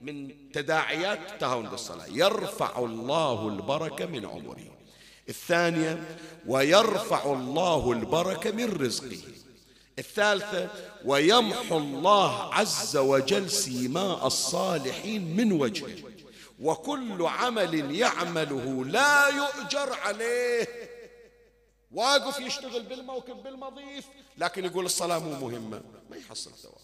من 0.00 0.34
تداعيات 0.52 1.18
التهاون 1.32 1.68
بالصلاة 1.68 2.06
يرفع 2.06 2.78
الله 2.78 3.48
البركة 3.48 4.06
من 4.06 4.26
عمره. 4.26 4.78
الثانية 5.28 6.18
ويرفع 6.46 7.32
الله 7.32 7.92
البركة 7.92 8.50
من 8.50 8.72
رزقه. 8.72 9.18
الثالثة 9.98 10.70
ويمحو 11.04 11.78
الله 11.78 12.54
عز 12.54 12.96
وجل 12.96 13.50
سيماء 13.50 14.26
الصالحين 14.26 15.36
من 15.36 15.52
وجهه. 15.52 15.96
وكل 16.60 17.26
عمل 17.26 17.94
يعمله 17.96 18.84
لا 18.84 19.28
يؤجر 19.28 19.92
عليه. 19.92 20.68
واقف 21.92 22.40
يشتغل 22.40 22.82
بالموكب 22.82 23.42
بالمضيف 23.42 24.04
لكن 24.38 24.64
يقول 24.64 24.84
الصلاة 24.84 25.18
مو 25.18 25.48
مهمة. 25.48 25.82
ما 26.10 26.16
يحصل 26.16 26.50
ثواب. 26.50 26.74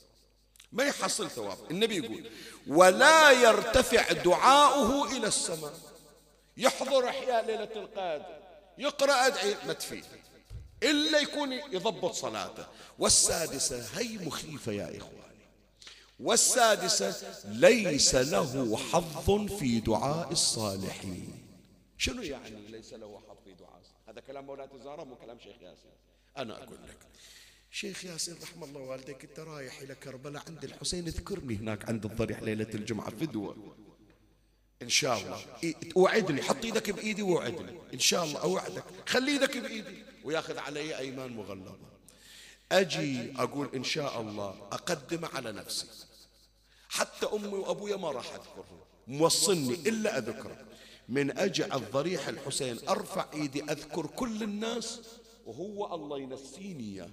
ما 0.73 0.85
يحصل 0.85 1.31
ثواب. 1.31 1.59
النبي 1.71 1.97
يقول 1.97 2.31
ولا 2.67 3.31
يرتفع 3.31 4.13
دعاؤه 4.13 5.17
إلى 5.17 5.27
السماء. 5.27 5.73
يحضر 6.57 7.09
إحياء 7.09 7.47
ليلة 7.47 7.73
القادر 7.77 8.39
يقرأ 8.79 9.27
أدعي 9.27 9.57
ما 9.67 9.73
تفيد. 9.73 10.05
إلا 10.83 11.19
يكون 11.19 11.53
يضبط 11.53 12.13
صلاته. 12.13 12.67
والسادسة 12.99 14.01
هي 14.01 14.19
مخيفة 14.19 14.73
يا 14.73 14.97
إخواني. 14.97 15.19
والسادسة 16.21 17.45
ليس 17.45 18.15
له 18.15 18.77
حظ 18.77 19.53
في 19.59 19.81
دعاء 19.81 20.33
الصالحين. 20.33 21.45
شنو 21.99 22.23
يعني 22.23 22.69
ليس 22.69 22.93
له 22.93 23.21
حظ 23.29 23.37
في 23.45 23.55
دعاء؟ 23.55 23.81
هذا 24.09 24.21
كلام 24.21 24.47
مولاة 24.47 24.69
الزهراء 24.75 25.05
مو 25.05 25.17
كلام 25.17 25.39
شيخ 25.39 25.63
ياسين 25.63 25.91
أنا 26.37 26.63
أقول 26.63 26.79
لك 26.89 26.97
شيخ 27.71 28.05
ياسين 28.05 28.37
رحم 28.43 28.65
الله 28.65 28.81
والديك 28.81 29.25
أنت 29.25 29.41
رايح 29.41 29.81
إلى 29.81 29.95
كربلاء 29.95 30.43
عند 30.47 30.65
الحسين 30.65 31.07
اذكرني 31.07 31.57
هناك 31.57 31.89
عند 31.89 32.05
الضريح 32.05 32.43
ليلة 32.43 32.69
الجمعة 32.75 33.11
فدوه 33.11 33.77
إن 34.83 34.89
شاء 34.89 35.19
الله. 35.19 35.41
اوعدني 35.97 36.43
حط 36.43 36.65
إيدك 36.65 36.91
بإيدي 36.91 37.23
ووعدني. 37.23 37.79
إن 37.95 37.99
شاء 37.99 38.25
الله 38.25 38.41
أوعدك. 38.41 38.85
خلي 39.07 39.33
إيدك 39.33 39.57
بإيدي. 39.57 40.05
وياخذ 40.29 40.59
علي 40.59 40.99
أيمان 40.99 41.37
مغلظه 41.37 41.77
أجي 42.73 43.35
أقول 43.39 43.69
إن 43.75 43.85
شاء 43.85 44.21
الله 44.21 44.69
أقدم 44.73 45.25
على 45.25 45.53
نفسي. 45.53 45.87
حتى 46.89 47.27
أمي 47.27 47.49
وأبويا 47.49 47.97
ما 47.97 48.11
راح 48.11 48.35
اذكرهم 48.35 48.81
موصلني 49.07 49.75
إلا 49.75 50.19
أذكره. 50.19 50.65
من 51.09 51.39
أجي 51.39 51.65
على 51.65 51.75
الضريح 51.75 52.29
الحسين 52.29 52.89
أرفع 52.89 53.27
إيدي 53.35 53.63
أذكر 53.63 54.07
كل 54.07 54.43
الناس 54.43 55.01
وهو 55.47 55.95
الله 55.95 56.19
ينسيني 56.19 56.85
إياه. 56.85 57.11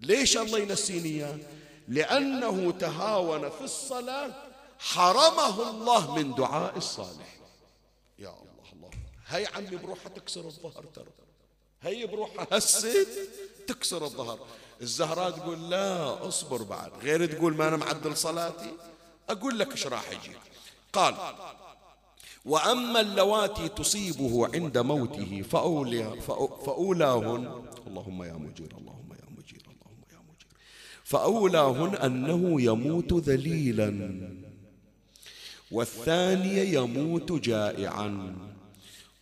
ليش 0.00 0.36
الله 0.36 0.58
ينسيني 0.58 1.08
إياه؟ 1.08 1.38
لأنه 1.88 2.70
تهاون 2.70 3.50
في 3.50 3.64
الصلاة 3.64 4.32
حرمه 4.78 5.70
الله 5.70 6.14
من 6.14 6.34
دعاء 6.34 6.76
الصالح. 6.76 7.38
يا 8.18 8.28
الله 8.28 8.72
الله. 8.72 8.90
هي 9.26 9.46
عمي 9.46 9.76
بروحها 9.76 10.08
تكسر 10.08 10.46
الظهر 10.46 10.84
ترى. 10.84 11.23
هي 11.84 12.06
بروحها 12.06 12.46
هسه 12.52 13.06
تكسر 13.66 14.04
الظهر. 14.04 14.38
الزهراء 14.82 15.30
تقول 15.30 15.70
لا 15.70 16.28
اصبر 16.28 16.62
بعد. 16.62 16.90
غير 17.02 17.26
تقول 17.26 17.56
ما 17.56 17.68
أنا 17.68 17.76
معدل 17.76 18.16
صلاتي 18.16 18.72
أقول 19.28 19.58
لك 19.58 19.72
إيش 19.72 19.86
راح 19.86 20.10
يجي. 20.10 20.36
قال 20.92 21.14
وأما 22.44 23.00
اللواتي 23.00 23.68
تصيبه 23.68 24.48
عند 24.54 24.78
موته 24.78 25.42
فأولي 25.42 26.20
فأولاهن 26.66 27.64
اللهم 27.86 28.22
يا 28.22 28.32
مجير 28.32 28.74
اللهم 28.78 29.12
يا 29.12 29.26
مجير 29.38 29.62
اللهم 29.66 30.02
يا 30.12 30.18
مجير. 30.18 30.48
فأولاهن 31.04 31.94
أنه 31.96 32.62
يموت 32.62 33.12
ذليلا 33.12 34.20
والثانية 35.70 36.62
يموت 36.78 37.32
جائعا. 37.32 38.36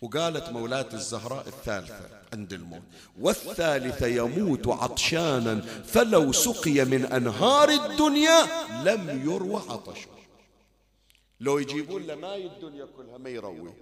وقالت 0.03 0.49
مولاة 0.49 0.89
الزهراء 0.93 1.49
الثالثة 1.49 2.09
عند 2.33 2.53
الموت 2.53 2.83
والثالثة 3.21 4.07
يموت 4.07 4.69
عطشانا 4.69 5.61
فلو 5.85 6.33
سقي 6.33 6.85
من 6.85 7.05
أنهار 7.05 7.69
الدنيا 7.69 8.47
لم 8.85 9.23
يروى 9.31 9.63
عطشه 9.69 10.11
لو 11.41 11.59
يجيبون 11.59 12.03
له 12.03 12.37
الدنيا 12.37 12.87
كلها 12.97 13.19
ما 13.19 13.31
يروي. 13.31 13.73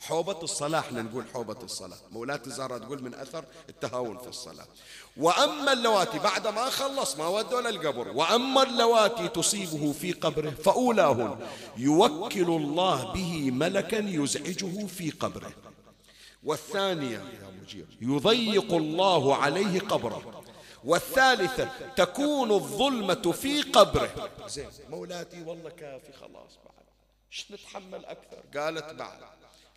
حوبة 0.00 0.42
الصلاة 0.42 0.80
إحنا 0.80 1.02
نقول 1.02 1.24
حوبة 1.34 1.58
الصلاة 1.62 1.96
مولاة 2.10 2.40
الزهراء 2.46 2.78
تقول 2.78 3.02
من 3.02 3.14
أثر 3.14 3.44
التهاون 3.68 4.18
في 4.18 4.28
الصلاة. 4.28 4.66
وأما 5.16 5.72
اللواتي 5.72 6.18
بعد 6.18 6.46
ما 6.46 6.70
خلص 6.70 7.16
ما 7.16 7.28
ودوا 7.28 7.60
للقبر 7.60 8.08
وأما 8.08 8.62
اللواتي 8.62 9.28
تصيبه 9.28 9.92
في 9.92 10.12
قبره 10.12 10.50
فأولاهن 10.50 11.46
يوكل 11.76 12.50
الله 12.50 13.12
به 13.12 13.50
ملكا 13.50 13.96
يزعجه 13.96 14.86
في 14.86 15.10
قبره. 15.10 15.52
والثانية 16.44 17.24
يضيق 18.00 18.74
الله 18.74 19.36
عليه 19.36 19.80
قبره. 19.80 20.42
والثالثة 20.84 21.70
تكون 21.96 22.52
الظلمة 22.52 23.32
في 23.32 23.62
قبره. 23.62 24.30
زين 24.46 24.70
مولاتي 24.90 25.42
والله 25.42 25.70
كافي 25.70 26.12
خلاص 26.12 26.58
بعد. 26.64 26.86
إيش 27.32 27.52
نتحمل 27.52 28.04
أكثر؟ 28.04 28.60
قالت 28.60 28.94
بعد. 28.94 29.20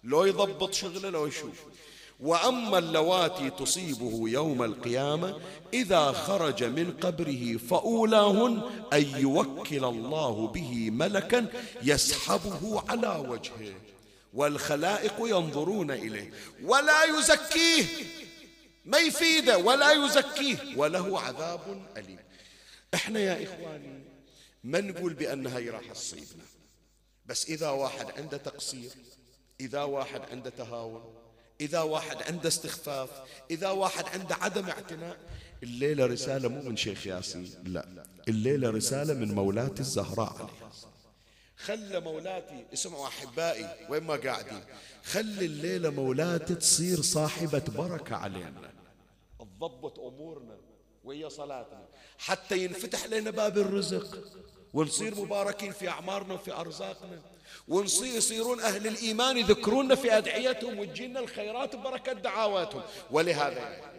لو 0.04 0.26
يضبط 0.26 0.74
شغله 0.74 1.10
لو 1.10 1.28
يشوف. 1.28 1.64
وأما 2.20 2.78
اللواتي 2.78 3.50
تصيبه 3.50 4.30
يوم 4.30 4.64
القيامة 4.64 5.42
إذا 5.74 6.12
خرج 6.12 6.64
من 6.64 6.92
قبره 6.92 7.58
فأولاهن 7.58 8.62
أن 8.94 9.20
يوكل 9.22 9.86
الله 9.86 10.48
به 10.48 10.90
ملكا 10.90 11.48
يسحبه 11.82 12.84
على 12.90 13.26
وجهه. 13.30 13.74
والخلائق 14.34 15.16
ينظرون 15.20 15.92
إليه. 15.92 16.32
ولا 16.64 17.04
يزكيه. 17.04 17.86
ما 18.86 18.98
يفيده. 18.98 19.58
ولا 19.58 19.92
يزكيه. 19.92 20.78
وله 20.78 21.20
عذاب 21.20 21.86
أليم. 21.98 22.20
إحنا 22.94 23.20
يا 23.20 23.44
إخواني 23.44 24.04
ما 24.64 24.82
نقول 24.82 25.14
بأنها 25.14 25.58
هي 25.58 25.70
راح 25.70 25.92
تصيبنا. 25.94 26.44
بس 27.26 27.50
إذا 27.50 27.70
واحد 27.70 28.12
عنده 28.18 28.38
تقصير 28.38 28.92
إذا 29.62 29.84
واحد 29.84 30.22
عنده 30.32 30.50
تهاون 30.50 31.16
إذا 31.62 31.82
واحد 31.82 32.24
عنده 32.24 32.48
استخفاف 32.48 33.10
إذا 33.52 33.70
واحد 33.70 34.06
عنده 34.06 34.36
عدم 34.36 34.66
اعتناء. 34.66 35.18
الليلة 35.64 36.06
رسالة 36.06 36.50
مو 36.50 36.62
من 36.62 36.78
شيخ 36.78 37.08
ياسين 37.08 37.54
لا. 37.64 38.06
الليلة 38.28 38.70
رسالة 38.70 39.14
من 39.14 39.36
مولاتي 39.36 39.80
الزهراء 39.80 40.34
عليها. 40.34 40.72
خلى 41.58 42.00
مولاتي 42.00 42.66
اسمعوا 42.74 43.08
أحبائي 43.08 43.88
وين 43.90 44.04
ما 44.04 44.16
قاعدين. 44.16 44.64
خلي 45.04 45.46
الليلة 45.46 45.90
مولاتي 45.90 46.56
تصير 46.56 47.02
صاحبة 47.02 47.64
بركة 47.78 48.16
علينا. 48.16 48.72
تضبط 49.40 50.00
أمورنا 50.00 50.58
وهي 51.04 51.30
صلاتنا. 51.30 51.86
حتى 52.18 52.64
ينفتح 52.64 53.06
لنا 53.06 53.32
باب 53.32 53.58
الرزق 53.58 54.18
ونصير 54.74 55.16
مباركين 55.16 55.72
في 55.72 55.90
أعمارنا 55.90 56.34
وفي 56.34 56.54
أرزاقنا. 56.54 57.22
ونصير 57.70 58.16
يصيرون 58.16 58.60
أهل 58.60 58.88
الإيمان 58.88 59.38
يذكروننا 59.38 59.96
في 59.96 60.18
أدعيتهم 60.18 60.80
وتجينا 60.80 61.20
الخيرات 61.20 61.76
ببركة 61.76 62.14
دعواتهم 62.14 62.82
ولهذا 63.12 63.90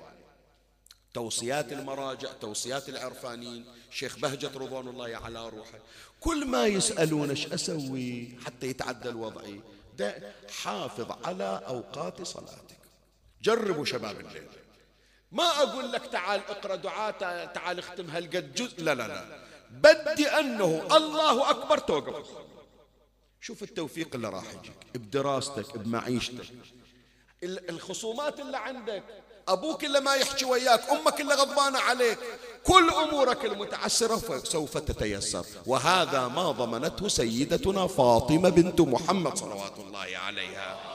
توصيات 1.15 1.73
المراجع 1.73 2.33
توصيات 2.41 2.89
العرفانيين 2.89 3.65
شيخ 3.91 4.19
بهجة 4.19 4.51
رضوان 4.55 4.89
الله 4.89 5.17
على 5.17 5.49
روحه 5.49 5.79
كل 6.21 6.47
ما 6.47 6.67
يسألون 6.67 7.31
إيش 7.31 7.47
أسوي 7.47 8.29
حتى 8.47 8.67
يتعدل 8.67 9.17
وضعي. 9.17 9.61
ده 9.99 10.33
حافظ 10.63 11.13
على 11.25 11.63
أوقات 11.69 12.23
صلاتك. 12.23 12.79
جربوا 13.43 13.85
شباب 13.85 14.21
الليل. 14.21 14.49
ما 15.33 15.45
أقول 15.45 15.93
لك 15.93 16.07
تعال 16.07 16.41
اقرأ 16.49 16.77
دعاء 16.77 17.13
تعال 17.55 17.79
اختم 17.79 18.11
هالقد 18.11 18.55
جزء. 18.55 18.83
لا 18.83 18.95
لا 18.95 19.09
لا. 19.09 19.25
بدي 19.71 20.29
أنه 20.29 20.97
الله 20.97 21.51
أكبر 21.51 21.79
توقف. 21.79 22.27
شوف 23.41 23.63
التوفيق 23.63 24.15
اللي 24.15 24.29
راح 24.29 24.45
يجيك 24.45 24.73
بدراستك 24.95 25.79
بمعيشتك. 25.79 26.47
الخصومات 27.43 28.41
اللي 28.41 28.57
عندك. 28.57 29.03
أبوك 29.49 29.85
اللي 29.85 30.01
ما 30.01 30.15
يحكي 30.15 30.45
وياك 30.45 30.91
أمك 30.91 31.21
اللي 31.21 31.35
غضبانة 31.35 31.79
عليك. 31.79 32.19
كل 32.65 32.91
أمورك 32.91 33.45
المتعسرة 33.45 34.45
سوف 34.45 34.79
تتيسر. 34.79 35.47
وهذا 35.67 36.29
ما 36.29 36.51
ضمنته 36.51 37.09
سيدتنا 37.09 37.87
فاطمة 37.87 38.49
بنت 38.49 38.81
محمد 38.81 39.37
صلوات 39.37 39.79
الله 39.79 40.17
عليها. 40.17 40.90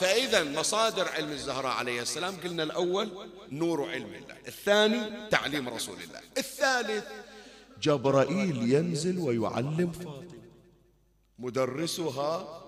فإذا 0.00 0.44
مصادر 0.44 1.08
علم 1.08 1.30
الزهراء 1.32 1.72
عليه 1.72 2.02
السلام 2.02 2.36
قلنا 2.44 2.62
الأول 2.62 3.08
نور 3.52 3.90
علم 3.90 4.06
الله 4.14 4.36
الثاني 4.48 5.28
تعليم 5.30 5.68
رسول 5.68 5.96
الله 6.00 6.20
الثالث 6.38 7.04
جبرائيل 7.82 8.72
ينزل 8.72 9.18
ويعلم 9.18 9.92
فاطمة. 9.92 10.24
مدرسها 11.38 12.62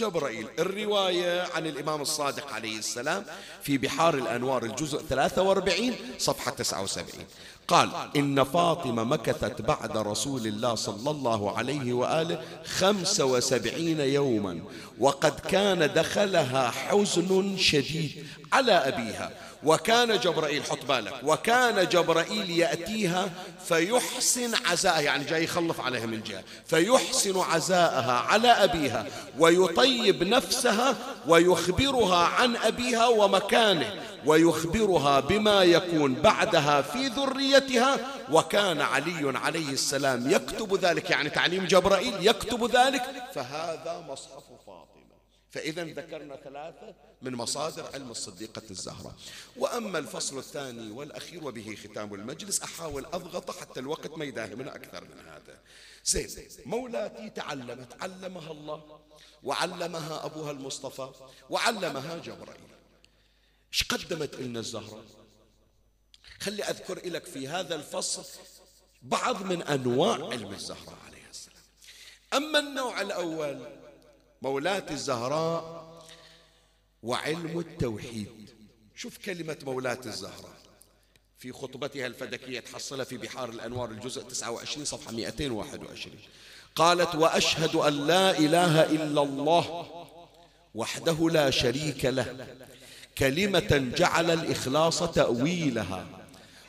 جبرائيل. 0.00 0.46
الرواية 0.58 1.42
عن 1.54 1.66
الإمام 1.66 2.00
الصادق 2.02 2.52
عليه 2.52 2.78
السلام 2.78 3.24
في 3.62 3.78
بحار 3.78 4.14
الأنوار 4.14 4.64
الجزء 4.64 4.98
43 4.98 5.94
صفحة 6.18 6.50
79 6.50 7.24
قال 7.68 7.90
إن 8.16 8.44
فاطمة 8.44 9.04
مكثت 9.04 9.62
بعد 9.62 9.96
رسول 9.96 10.46
الله 10.46 10.74
صلى 10.74 11.10
الله 11.10 11.58
عليه 11.58 11.92
وآله 11.92 12.42
خمس 12.64 13.20
وسبعين 13.20 14.00
يوما 14.00 14.60
وقد 14.98 15.40
كان 15.40 15.92
دخلها 15.94 16.70
حزن 16.70 17.56
شديد 17.56 18.26
على 18.52 18.72
أبيها. 18.72 19.30
وكان 19.64 20.18
جبرائيل 20.18 20.64
حط 20.64 20.84
بالك 20.84 21.14
وكان 21.22 21.88
جبرائيل 21.88 22.50
يأتيها 22.50 23.30
فيحسن 23.64 24.54
عزاءها 24.66 25.00
يعني 25.00 25.24
جاي 25.24 25.44
يخلف 25.44 25.80
عليها 25.80 26.06
من 26.06 26.22
جهة 26.22 26.42
فيحسن 26.66 27.40
عزاءها 27.40 28.12
على 28.12 28.48
أبيها 28.48 29.06
ويطيب 29.38 30.22
نفسها 30.22 30.96
ويخبرها 31.28 32.26
عن 32.26 32.56
أبيها 32.56 33.06
ومكانه 33.06 33.94
ويخبرها 34.26 35.20
بما 35.20 35.62
يكون 35.62 36.14
بعدها 36.14 36.82
في 36.82 37.06
ذريتها 37.06 37.96
وكان 38.32 38.80
علي 38.80 39.38
عليه 39.38 39.72
السلام 39.72 40.30
يكتب 40.30 40.74
ذلك 40.84 41.10
يعني 41.10 41.30
تعليم 41.30 41.64
جبرائيل 41.64 42.14
يكتب 42.20 42.76
ذلك 42.76 43.02
فهذا 43.34 44.04
مصحف 44.08 44.44
فاطمة. 44.66 45.00
فإذا 45.50 45.84
ذكرنا 45.84 46.36
ثلاثة 46.36 46.94
من 47.22 47.34
مصادر 47.34 47.90
علم 47.94 48.10
الصديقة 48.10 48.62
الزهراء 48.70 49.14
وأما 49.56 49.98
الفصل 49.98 50.38
الثاني 50.38 50.90
والأخير 50.90 51.44
وبه 51.44 51.78
ختام 51.84 52.14
المجلس 52.14 52.60
أحاول 52.60 53.06
أضغط 53.06 53.50
حتى 53.50 53.80
الوقت 53.80 54.10
ما 54.10 54.24
يداهمنا 54.24 54.74
أكثر 54.74 55.04
من 55.04 55.28
هذا. 55.28 55.58
زين 56.04 56.48
مولاتي 56.66 57.30
تعلمت 57.30 58.02
علمها 58.02 58.50
الله 58.50 59.00
وعلمها 59.42 60.24
أبوها 60.24 60.50
المصطفى 60.50 61.10
وعلمها 61.50 62.18
جبرائيل. 62.18 62.70
إيش 63.72 63.82
قدمت 63.82 64.34
لنا 64.34 64.60
الزهرة؟ 64.60 65.04
خلي 66.40 66.64
أذكر 66.64 67.08
لك 67.08 67.24
في 67.24 67.48
هذا 67.48 67.74
الفصل 67.74 68.24
بعض 69.02 69.42
من 69.42 69.62
أنواع 69.62 70.28
علم 70.28 70.52
الزهراء 70.52 70.98
عليه 71.06 71.30
السلام. 71.30 71.62
أما 72.34 72.58
النوع 72.58 73.00
الأول 73.00 73.66
مولاة 74.42 74.86
الزهراء 74.90 75.79
وعلم 77.02 77.58
التوحيد. 77.58 78.50
شوف 78.96 79.18
كلمة 79.18 79.56
مولاة 79.66 79.98
الزهراء 80.06 80.60
في 81.38 81.52
خطبتها 81.52 82.06
الفدكية 82.06 82.60
تحصلها 82.60 83.04
في 83.04 83.16
بحار 83.16 83.48
الأنوار 83.48 83.90
الجزء 83.90 84.22
29 84.22 84.84
صفحة 84.84 85.12
221 85.12 86.18
قالت 86.76 87.14
وأشهد 87.14 87.76
أن 87.76 88.06
لا 88.06 88.38
إله 88.38 88.82
إلا 88.82 89.22
الله 89.22 89.86
وحده 90.74 91.28
لا 91.30 91.50
شريك 91.50 92.04
له. 92.04 92.46
كلمة 93.18 93.92
جعل 93.96 94.30
الإخلاص 94.30 94.98
تأويلها 95.02 96.06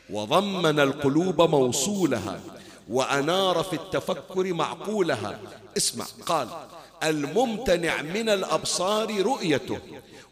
وضمن 0.09 0.79
القلوب 0.79 1.41
موصولها 1.41 2.41
وأنار 2.89 3.63
في 3.63 3.73
التفكر 3.73 4.53
معقولها. 4.53 5.39
اسمع 5.77 6.05
قال 6.25 6.47
الممتنع 7.03 8.01
من 8.01 8.29
الأبصار 8.29 9.21
رؤيته 9.21 9.79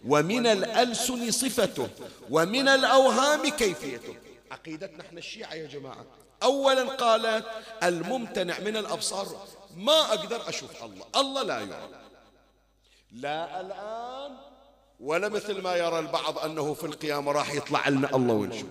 ومن 0.08 0.48
الألسن 0.48 1.32
صفته 1.32 1.90
ومن 2.30 2.68
الأوهام 2.68 3.50
كيفيته. 3.50 4.16
عقيدتنا 4.52 5.02
إحنا 5.02 5.20
الشيعة 5.20 5.54
يا 5.54 5.68
جماعة. 5.68 6.06
أولا 6.44 6.84
قالت 6.84 7.46
الممتنع 7.84 8.60
من 8.60 8.78
الأبصار 8.78 9.48
ما 9.76 10.14
أقدر 10.14 10.50
أشوف 10.50 10.84
الله 10.84 11.06
الله 11.16 11.44
لا 11.44 11.60
يرى. 11.60 11.90
لا 13.12 13.62
الآن 13.62 14.38
ولا 15.00 15.30
مثل 15.30 15.62
ما 15.62 15.76
يرى 15.76 16.00
البعض 16.00 16.38
أنه 16.40 16.74
في 16.74 16.84
القيامة 16.84 17.32
راح 17.32 17.54
يطلع 17.54 17.90
لنا 17.90 18.16
الله 18.16 18.34
ونشوف. 18.34 18.70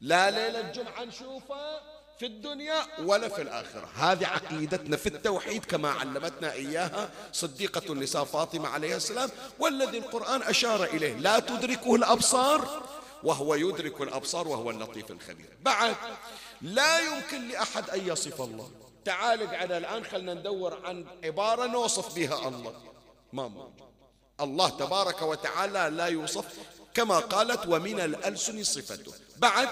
لا 0.00 0.30
ليلة 0.30 0.60
الجمعة 0.60 1.04
نشوفه 1.04 1.80
في 2.20 2.26
الدنيا 2.26 2.86
ولا 2.98 3.28
في 3.28 3.42
الآخرة. 3.42 3.88
هذه 3.94 4.26
عقيدتنا 4.26 4.96
في 4.96 5.06
التوحيد 5.06 5.64
كما 5.64 5.90
علمتنا 5.90 6.52
إياها 6.52 7.10
صديقة 7.32 7.92
النساء 7.92 8.24
فاطمة 8.24 8.68
عليه 8.68 8.96
السلام 8.96 9.30
والذي 9.58 9.98
القرآن 9.98 10.42
أشار 10.42 10.84
إليه 10.84 11.14
لا 11.14 11.38
تدركه 11.38 11.94
الأبصار 11.94 12.82
وهو 13.22 13.54
يدرك 13.54 14.00
الأبصار 14.00 14.48
وهو 14.48 14.70
اللطيف 14.70 15.10
الخبير. 15.10 15.56
بعد 15.62 15.96
لا 16.62 16.98
يمكن 16.98 17.48
لأحد 17.48 17.90
أن 17.90 18.08
يصف 18.08 18.40
الله. 18.40 18.70
تعال 19.04 19.42
اقعد 19.42 19.72
الآن 19.72 20.04
خلنا 20.04 20.34
ندور 20.34 20.86
عن 20.86 21.06
عبارة 21.24 21.66
نوصف 21.66 22.14
بها 22.14 22.48
الله. 22.48 22.74
ما 23.32 23.70
الله 24.40 24.68
تبارك 24.68 25.22
وتعالى 25.22 25.96
لا 25.96 26.06
يوصف 26.06 26.44
كما 26.94 27.18
قالت 27.18 27.66
ومن 27.66 28.00
الألسن 28.00 28.64
صفته. 28.64 29.12
بعد 29.36 29.68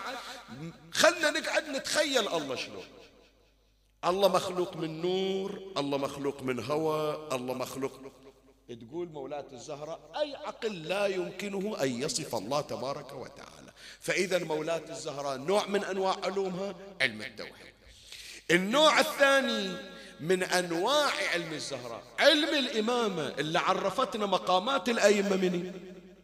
خلنا 0.92 1.30
نقعد 1.30 1.68
نتخيل 1.68 2.28
الله 2.28 2.57
شلون. 2.57 2.84
الله 4.05 4.28
مخلوق 4.28 4.76
من 4.76 5.03
نور 5.03 5.72
الله 5.76 5.99
مخلوق 5.99 6.42
من 6.42 6.64
هواء 6.64 7.36
الله 7.36 7.55
مخلوق. 7.55 7.92
تقول 8.68 9.09
مولاة 9.09 9.46
الزهراء 9.53 10.01
أي 10.20 10.36
عقل 10.36 10.82
لا 10.82 11.07
يمكنه 11.07 11.76
أن 11.82 12.03
يصف 12.03 12.34
الله 12.34 12.61
تبارك 12.61 13.12
وتعالى. 13.12 13.72
فإذا 14.01 14.44
مولاة 14.44 14.82
الزهراء 14.88 15.38
نوع 15.38 15.66
من 15.66 15.84
أنواع 15.84 16.16
علومها 16.24 16.74
علم 17.01 17.22
التوحيد 17.22 17.74
النوع 18.51 19.01
الثاني 19.01 19.76
من 20.20 20.42
أنواع 20.42 21.11
علم 21.32 21.53
الزهراء 21.53 22.03
علم 22.18 22.49
الإمامة 22.49 23.28
اللي 23.28 23.59
عرفتنا 23.59 24.26
مقامات 24.26 24.88
الأئمة 24.88 25.36
من 25.36 25.72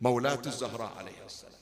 مولاة 0.01 0.43
الزهراء 0.47 0.93
عليه 0.99 1.27
السلام. 1.27 1.54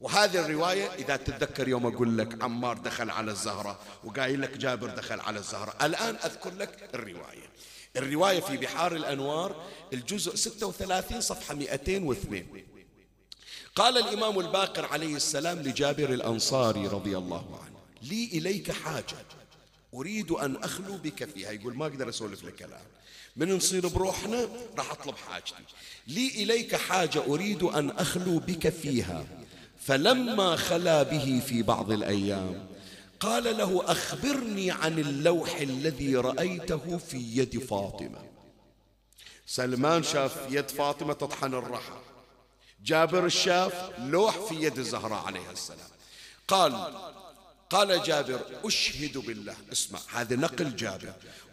وهذه 0.00 0.44
الرواية 0.46 0.86
إذا 0.94 1.16
تتذكر 1.16 1.68
يوم 1.68 1.86
أقول 1.86 2.18
لك 2.18 2.42
عمار 2.42 2.78
دخل 2.78 3.10
على 3.10 3.30
الزهرة 3.30 3.78
وقايل 4.04 4.42
لك 4.42 4.56
جابر 4.56 4.90
دخل 4.90 5.20
على 5.20 5.38
الزهرة. 5.38 5.74
الآن 5.82 6.16
أذكر 6.24 6.54
لك 6.54 6.90
الرواية. 6.94 7.50
الرواية 7.96 8.40
في 8.40 8.56
بحار 8.56 8.96
الأنوار 8.96 9.64
الجزء 9.92 10.34
36 10.34 11.20
صفحة 11.20 11.54
202 11.54 12.46
قال 13.74 13.98
الإمام 13.98 14.38
الباقر 14.40 14.86
عليه 14.86 15.16
السلام 15.16 15.58
لجابر 15.58 16.10
الأنصاري 16.10 16.86
رضي 16.86 17.18
الله 17.18 17.60
عنه 17.64 17.76
لي 18.02 18.24
إليك 18.24 18.72
حاجة 18.72 19.16
أريد 19.94 20.30
أن 20.30 20.56
أخلو 20.56 20.96
بك 20.96 21.24
فيها. 21.24 21.50
يقول 21.50 21.76
ما 21.76 21.86
أقدر 21.86 22.08
أسولف 22.08 22.44
لك 22.44 22.62
الآن. 22.62 22.86
من 23.36 23.52
نصير 23.52 23.88
بروحنا 23.88 24.48
راح 24.78 24.90
أطلب 24.90 25.16
حاجتي. 25.16 25.54
لي 26.06 26.28
إليك 26.28 26.76
حاجة 26.76 27.24
أريد 27.24 27.62
أن 27.62 27.90
أخلو 27.90 28.38
بك 28.38 28.68
فيها. 28.68 29.24
فلما 29.86 30.56
خلا 30.56 31.02
به 31.02 31.42
في 31.46 31.62
بعض 31.62 31.90
الأيام 31.90 32.66
قال 33.20 33.44
له 33.44 33.82
أخبرني 33.92 34.70
عن 34.70 34.98
اللوح 34.98 35.56
الذي 35.56 36.16
رأيته 36.16 36.98
في 36.98 37.16
يد 37.16 37.58
فاطمة. 37.58 38.18
سلمان 39.46 40.02
شاف 40.02 40.36
يد 40.50 40.70
فاطمة 40.70 41.12
تطحن 41.12 41.54
الرحى. 41.54 41.98
جابر 42.84 43.28
شاف 43.28 43.90
لوح 43.98 44.38
في 44.48 44.54
يد 44.54 44.78
الزهراء 44.78 45.24
عليه 45.26 45.50
السلام. 45.50 45.88
قال 46.48 46.92
قال 47.70 48.02
جابر 48.02 48.40
أشهد 48.64 49.18
بالله. 49.18 49.54
اسمع 49.72 49.98
هذا 50.12 50.36
نقل 50.36 50.76
جابر. 50.76 51.12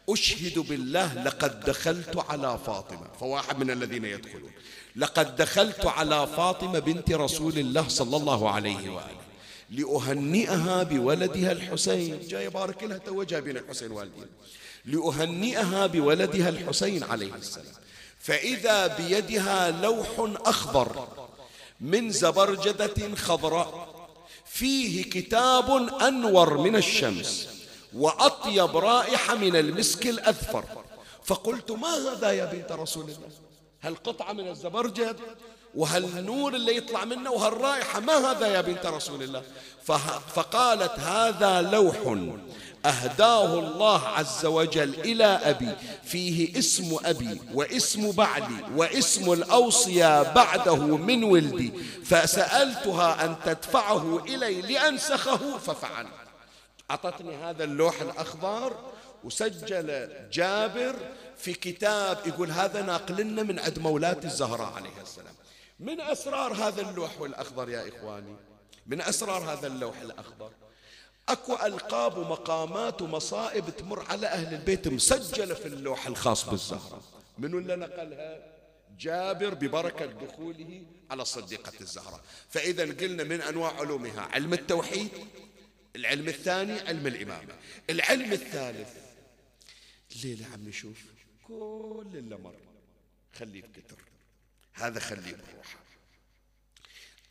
أشهد 0.09 0.59
بالله 0.59 1.24
لقد 1.24 1.59
دخلت 1.59 2.18
على 2.30 2.59
فاطمة. 2.66 3.07
فواحد 3.20 3.59
من 3.59 3.72
الذين 3.72 4.05
يدخلون. 4.05 4.51
لقد 4.95 5.36
دخلت 5.36 5.86
على 5.86 6.28
فاطمة 6.28 6.80
بنت 6.80 7.11
رسول 7.11 7.59
الله 7.59 7.88
صلى 7.88 8.18
الله 8.18 8.49
عليه 8.49 8.89
وآله. 8.89 9.24
لأهنئها 9.70 10.84
بولدها 10.84 11.51
الحسين. 11.51 12.20
جاي 12.28 12.49
بارك 12.49 12.84
لها 12.84 12.97
تو 12.97 13.24
جايبين 13.24 13.57
الحسين 13.57 13.91
والدين 13.91 14.28
لأهنئها 14.86 15.88
بولدها 15.88 16.49
الحسين 16.49 17.03
عليه 17.03 17.36
السلام. 17.36 17.74
فإذا 18.20 18.88
بيدها 18.88 19.72
لوح 19.72 20.07
أخضر 20.45 21.07
من 21.82 22.11
زبرجدة 22.11 23.16
خضراء. 23.16 23.93
فيه 24.54 25.04
كتاب 25.04 25.70
أنور 26.01 26.58
من 26.58 26.76
الشمس 26.76 27.47
وأطيب 27.93 28.78
رائحة 28.78 29.36
من 29.36 29.56
المسك 29.56 30.08
الأذفر. 30.08 30.66
فقلت 31.24 31.72
ما 31.72 31.88
هذا 31.88 32.32
يا 32.32 32.45
بنت 32.45 32.72
رسول 32.72 33.04
الله؟ 33.04 33.30
هالقطعة 33.82 34.34
من 34.34 34.47
الزبرجد؟ 34.47 35.16
وهالنور 35.76 36.56
اللي 36.56 36.78
يطلع 36.78 37.06
منه؟ 37.06 37.32
وهالرائحة 37.32 37.99
ما 37.99 38.14
هذا 38.32 38.47
يا 38.47 38.62
بنت 38.62 38.86
رسول 38.86 39.24
الله؟ 39.24 39.43
فقالت 40.36 40.99
هذا 40.99 41.62
لوح. 41.62 41.95
أهداه 42.86 43.60
الله 43.60 44.08
عز 44.08 44.46
وجل 44.46 44.94
إلى 45.00 45.26
أبي. 45.26 45.76
فيه 46.04 46.60
اسم 46.60 46.98
أبي 47.06 47.42
واسم 47.54 48.12
بعلي 48.12 48.64
واسم 48.76 49.34
الأوصياء 49.34 50.34
بعده 50.34 50.76
من 50.76 51.24
ولدي. 51.24 51.72
فسألتها 52.06 53.26
أن 53.26 53.36
تدفعه 53.46 54.20
إلي 54.20 54.62
لأنسخه 54.62 55.58
ففعل. 55.58 56.08
أعطتني 56.92 57.36
هذا 57.36 57.64
اللوح 57.64 58.02
الأخضر 58.02 58.74
وسجل 59.24 60.10
جابر 60.32 60.96
في 61.38 61.54
كتاب 61.54 62.18
يقول 62.26 62.52
هذا 62.52 62.82
ناقلنا 62.82 63.44
من 63.44 63.60
عند 63.60 63.80
مولاة 63.80 64.20
الزهراء 64.24 64.74
عليه 64.74 65.02
السلام. 65.02 65.34
من 65.80 66.02
أسرار 66.02 66.54
هذا 66.54 66.82
اللوح 66.82 67.12
الأخضر 67.22 67.70
يا 67.70 67.90
إخواني؟ 67.90 68.36
من 68.88 69.02
أسرار 69.02 69.44
هذا 69.54 69.68
اللوح 69.68 70.02
الأخضر. 70.02 70.52
أكو 71.30 71.55
ألقاب 71.65 72.17
ومقامات 72.17 73.01
ومصائب 73.01 73.69
تمر 73.69 74.05
على 74.05 74.28
أهل 74.28 74.53
البيت 74.53 74.88
مسجلة 74.88 75.53
في 75.53 75.65
اللوح 75.65 76.07
الخاص 76.07 76.49
بالزهراء 76.49 77.01
منو 77.38 77.57
اللي 77.57 77.76
نقلها؟ 77.76 78.53
جابر 78.99 79.53
ببركة 79.53 80.05
دخوله 80.05 80.86
على 81.11 81.26
صديقة 81.26 81.74
الزهراء 81.82 82.21
فإذا 82.49 82.84
قلنا 82.84 83.24
من 83.24 83.41
أنواع 83.41 83.74
علومها 83.74 84.21
علم 84.21 84.53
التوحيد 84.53 85.09
العلم 85.95 86.28
الثاني 86.28 86.80
علم 86.80 87.07
الإمامة. 87.07 87.53
العلم 87.89 88.32
الثالث 88.32 88.89
الليلة 90.15 90.45
عم 90.53 90.67
نشوف 90.67 90.97
كل 91.43 92.11
اللي 92.13 92.38
مر. 92.38 92.55
خليه 93.34 93.61
بكتر. 93.61 93.97
هذا 94.74 94.99
خليه 94.99 95.36
بروحه 95.36 95.80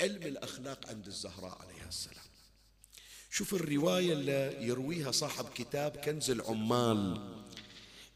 علم 0.00 0.22
الأخلاق 0.22 0.88
عند 0.88 1.06
الزهراء 1.06 1.58
عليها 1.62 1.88
السلام. 1.88 2.31
شوف 3.32 3.54
الرواية 3.54 4.12
اللي 4.12 4.66
يرويها 4.66 5.10
صاحب 5.10 5.44
كتاب 5.54 5.96
كنز 5.96 6.30
العمال 6.30 7.20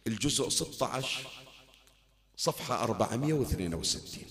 الجزء 0.07 0.49
16 0.49 1.27
صفحة 2.37 2.85
462 2.85 4.25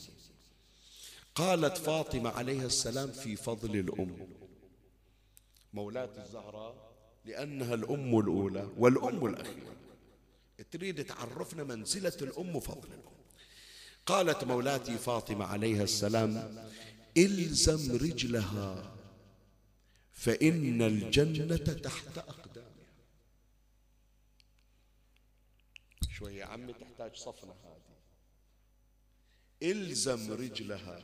قالت 1.35 1.77
فاطمة 1.77 2.29
عليها 2.29 2.65
السلام 2.65 3.11
في 3.11 3.35
فضل 3.35 3.75
الأم. 3.75 4.27
مولاة 5.73 6.09
الزهراء 6.17 6.95
لأنها 7.25 7.73
الأم 7.73 8.19
الأولى 8.19 8.69
والأم 8.77 9.25
الأخيرة. 9.25 9.75
تريد 10.71 11.05
تعرفنا 11.05 11.63
منزلة 11.63 12.17
الأم 12.21 12.55
وفضل 12.55 12.87
الأم 12.87 13.15
قالت 14.05 14.43
مولاتي 14.43 14.97
فاطمة 14.97 15.45
عليها 15.45 15.83
السلام 15.83 16.63
إلزم 17.17 17.95
رجلها 17.95 18.94
فإن 20.15 20.81
الجنة 20.81 21.57
تحت 21.57 22.17
أقدامها. 22.17 22.69
شوية 26.09 26.39
يا 26.39 26.45
عمي 26.45 26.73
تحتاج 26.73 27.15
صفنة 27.15 27.51
هذه. 27.51 27.95
إلزم 29.71 30.31
رجلها. 30.31 31.03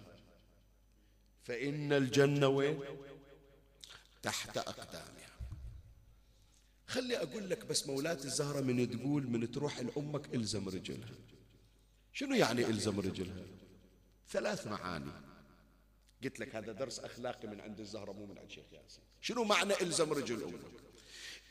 فإن 1.44 1.94
الجنة 1.94 2.48
وين؟ 2.48 2.80
تحت 4.22 4.58
أقدامها. 4.58 5.32
خلي 6.88 7.18
أقول 7.18 7.50
لك 7.50 7.66
بس 7.66 7.88
مولاة 7.88 8.14
الزهرة 8.24 8.62
من 8.62 8.90
تقول 8.90 9.28
من 9.28 9.52
تروح 9.52 9.80
لأمك 9.80 10.36
إلزم 10.36 10.70
رجلها. 10.70 11.16
شنو 12.14 12.36
يعني 12.36 12.66
إلزم 12.66 13.00
رجلها؟ 13.00 13.46
ثلاث 14.30 14.68
معاني. 14.68 15.31
قلت 16.24 16.40
لك 16.40 16.56
هذا 16.56 16.72
درس 16.72 17.00
أخلاقي 17.00 17.48
من 17.48 17.62
عند 17.62 17.80
الزهرة 17.80 18.12
مو 18.12 18.26
من 18.26 18.38
عند 18.38 18.52
شيخ 18.52 18.64
ياسين. 18.74 19.04
شنو 19.22 19.44
معنى 19.44 19.74
إلزم 19.82 20.14
رجل 20.14 20.44
أمك؟ 20.44 20.82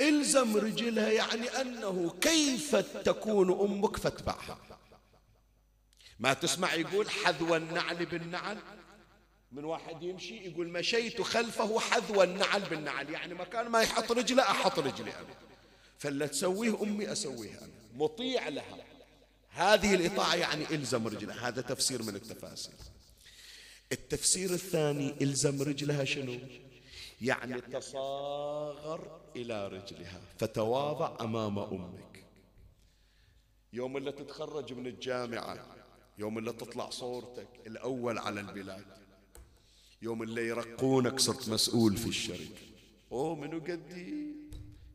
إلزم 0.01 0.57
رجلها؟ 0.57 1.11
يعني 1.11 1.49
أنه 1.49 2.15
كيف 2.21 2.77
تكون 2.77 3.51
أمك 3.71 3.97
فاتبعها؟ 3.97 4.59
ما 6.21 6.33
تسمع 6.35 6.75
يقول 6.75 7.11
حذو 7.11 7.57
النعل 7.57 8.07
بالنعل؟ 8.07 8.59
من 9.53 9.65
واحد 9.65 10.03
يمشي 10.03 10.37
يقول 10.37 10.69
مشيت 10.69 11.23
خلفه 11.23 11.81
حذو 11.81 12.23
النعل 12.23 12.61
بالنعل. 12.61 13.11
يعني 13.11 13.35
مكان 13.35 13.69
ما 13.69 13.83
يحط 13.83 14.13
رجله 14.13 14.43
أحط 14.43 14.79
رجلي 14.79 15.11
أنا. 15.11 15.35
فلا 15.99 16.27
تسويه 16.27 16.83
أمي 16.83 17.13
أسويه 17.13 17.59
أنا. 17.59 17.73
مطيع 17.95 18.49
لها. 18.49 18.85
هذه 19.51 19.95
الإطاعة 19.95 20.35
يعني 20.35 20.65
إلزم 20.65 21.07
رجلها. 21.07 21.49
هذا 21.49 21.63
تفسير 21.63 22.03
من 22.03 22.17
التفاسير. 22.17 22.75
التفسير 23.93 24.51
الثاني 24.51 25.15
إلزم 25.23 25.63
رجلها 25.63 26.05
شنو؟ 26.05 26.39
يعني 27.21 27.61
تصاغر 27.61 29.21
إلى 29.37 29.69
رجلها 29.69 30.21
فتواضع 30.39 31.17
أمام 31.21 31.59
أمك. 31.59 32.25
يوم 33.73 33.97
اللي 33.97 34.13
تتخرج 34.13 34.73
من 34.73 34.87
الجامعة 34.87 35.67
يوم 36.19 36.39
اللي 36.39 36.53
تطلع 36.53 36.91
صورتك 36.91 37.49
الأول 37.67 38.19
على 38.19 38.41
البلاد 38.41 38.85
يوم 40.03 40.23
اللي 40.23 40.49
يرقونك 40.49 41.21
صرت 41.21 41.49
مسؤول 41.49 41.97
في 41.97 42.09
الشركة. 42.09 42.61
أوه 43.13 43.35
منو 43.35 43.59
قدي؟ 43.59 44.27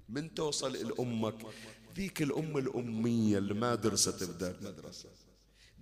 من 0.09 0.33
توصل 0.33 0.73
لأمك. 0.73 1.45
ذيك 1.95 2.21
الأم 2.21 2.57
الأمية 2.57 3.37
اللي 3.37 3.53
ما 3.53 3.75
درست 3.75 4.23
تبدأ 4.23 4.57
مدرسة. 4.61 5.09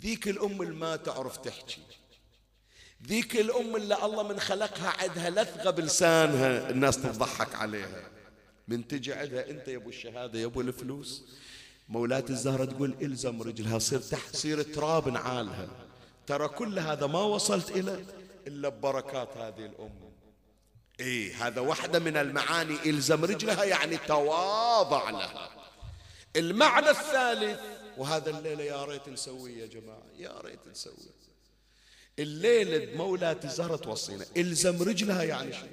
ذيك 0.01 0.27
الأم 0.27 0.61
اللي 0.61 0.75
ما 0.75 0.95
تعرف 0.95 1.37
تحكي. 1.37 1.81
ذيك 3.07 3.35
الأم 3.35 3.75
اللي 3.75 4.05
الله 4.05 4.23
من 4.23 4.39
خلقها 4.39 4.89
عندها 4.89 5.29
لثغة 5.29 5.69
بلسانها 5.69 6.69
الناس 6.69 7.01
تضحك 7.01 7.55
عليها. 7.55 8.03
من 8.67 8.87
تجي 8.87 9.13
عندها 9.13 9.49
أنت 9.49 9.67
يا 9.67 9.77
أبو 9.77 9.89
الشهادة 9.89 10.39
يا 10.39 10.45
أبو 10.45 10.61
الفلوس. 10.61 11.23
مولاة 11.89 12.25
الزهرة 12.29 12.65
تقول 12.65 12.95
إلزم 13.01 13.41
رجلها 13.41 13.79
صير 13.79 13.99
تحت 13.99 14.47
تراب 14.75 15.09
نعالها. 15.09 15.67
ترى 16.27 16.47
كل 16.47 16.79
هذا 16.79 17.07
ما 17.07 17.21
وصلت 17.21 17.71
إلى 17.71 18.05
إلا 18.47 18.69
ببركات 18.69 19.37
هذه 19.37 19.65
الأم. 19.65 20.13
إيه 20.99 21.47
هذا 21.47 21.61
واحدة 21.61 21.99
من 21.99 22.17
المعاني. 22.17 22.75
إلزم 22.85 23.25
رجلها 23.25 23.63
يعني 23.63 23.97
تواضع 23.97 25.09
لها. 25.09 25.49
المعنى 26.35 26.89
الثالث 26.89 27.59
وهذا 27.97 28.29
الليلة 28.29 28.63
يا 28.63 28.85
ريت 28.85 29.09
نسويه 29.09 29.61
يا 29.61 29.67
جماعة. 29.67 30.03
يا 30.17 30.41
ريت 30.41 30.67
نسويه. 30.71 31.32
الليلة 32.19 32.97
مولاة 32.97 33.39
الزهرة 33.43 33.75
توصينا 33.75 34.25
إلزم 34.37 34.83
رجلها 34.83 35.23
يعني 35.23 35.53
شو 35.53 35.65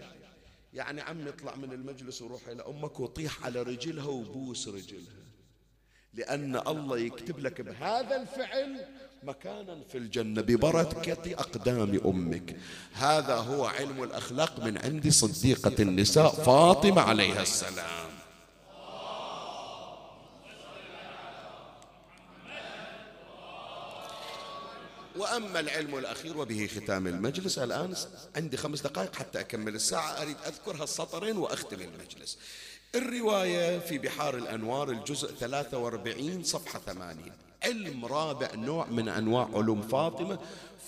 يعني 0.74 1.00
عمي 1.00 1.28
اطلع 1.28 1.54
من 1.56 1.72
المجلس 1.72 2.22
وروح 2.22 2.48
إلى 2.48 2.62
أمك 2.62 3.00
وطيح 3.00 3.44
على 3.44 3.62
رجلها 3.62 4.06
وبوس 4.06 4.68
رجلها. 4.68 5.20
لأن 6.14 6.56
الله 6.56 6.98
يكتب 6.98 7.38
لك 7.38 7.60
بهذا 7.60 8.22
الفعل 8.22 8.86
مكانا 9.22 9.80
في 9.88 9.98
الجنة. 9.98 10.40
ببركة 10.40 11.34
أقدام 11.34 12.00
أمك. 12.04 12.56
هذا 12.92 13.34
هو 13.34 13.64
علم 13.64 14.02
الأخلاق 14.02 14.64
من 14.64 14.78
عند 14.78 15.08
صديقة 15.08 15.82
النساء 15.82 16.30
فاطمة 16.30 17.00
عليها 17.00 17.42
السلام. 17.42 18.19
وأما 25.20 25.60
العلم 25.60 25.98
الأخير 25.98 26.38
وبه 26.38 26.66
ختام 26.76 27.06
المجلس 27.06 27.58
الآن 27.58 27.94
عندي 28.36 28.56
خمس 28.56 28.80
دقائق 28.80 29.16
حتى 29.16 29.40
أكمل 29.40 29.74
الساعة 29.74 30.22
أريد 30.22 30.36
أذكر 30.46 30.82
هالسطرين 30.82 31.36
وأختم 31.36 31.80
المجلس. 31.80 32.38
الرواية 32.94 33.78
في 33.78 33.98
بحار 33.98 34.36
الأنوار 34.36 34.90
الجزء 34.90 35.34
43 35.34 36.44
صفحة 36.44 36.78
80 36.78 37.32
علم 37.62 38.04
رابع 38.04 38.54
نوع 38.54 38.86
من 38.86 39.08
أنواع 39.08 39.48
علوم 39.54 39.82
فاطمة. 39.82 40.38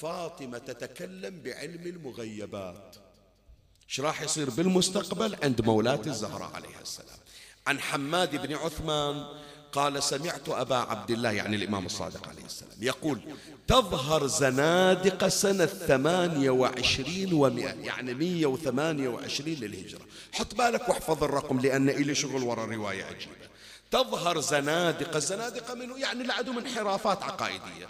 فاطمة 0.01 0.59
تتكلم 0.59 1.43
بعلم 1.43 1.87
المغيبات. 1.87 2.97
إيش 3.89 4.01
راح 4.01 4.22
يصير 4.22 4.51
بالمستقبل؟ 4.51 5.37
عند 5.43 5.61
مولاة 5.61 6.03
الزهراء 6.07 6.51
عليها 6.55 6.80
السلام. 6.83 7.18
عن 7.66 7.80
حماد 7.80 8.47
بن 8.47 8.55
عثمان 8.55 9.26
قال 9.73 10.03
سمعت 10.03 10.49
أبا 10.49 10.77
عبد 10.77 11.11
الله 11.11 11.31
يعني 11.31 11.57
الإمام 11.57 11.87
الصادق 11.87 12.29
عليه 12.29 12.45
السلام 12.45 12.73
يقول 12.81 13.20
تظهر 13.68 14.27
زنادق 14.27 15.29
سنة 15.29 15.66
ثمانية 15.66 16.51
وعشرين 16.51 17.33
ومئة 17.33 17.75
يعني 17.75 18.14
مية 18.14 18.47
وثمانية 18.47 19.09
وعشرين 19.09 19.61
للهجرة. 19.61 20.01
حط 20.33 20.55
بالك 20.55 20.89
واحفظ 20.89 21.25
الرقم 21.25 21.61
لأن 21.61 21.89
إلي 21.89 22.14
شغل 22.14 22.43
وراء 22.43 22.64
الرواية 22.64 23.05
عجيبة. 23.05 23.33
تظهر 23.91 24.41
زنادق 24.41 25.16
الزنادقة 25.16 25.75
منه 25.75 25.99
يعني 25.99 26.25
لعدهم 26.25 26.59
انحرافات 26.59 27.23
عقائدية. 27.23 27.89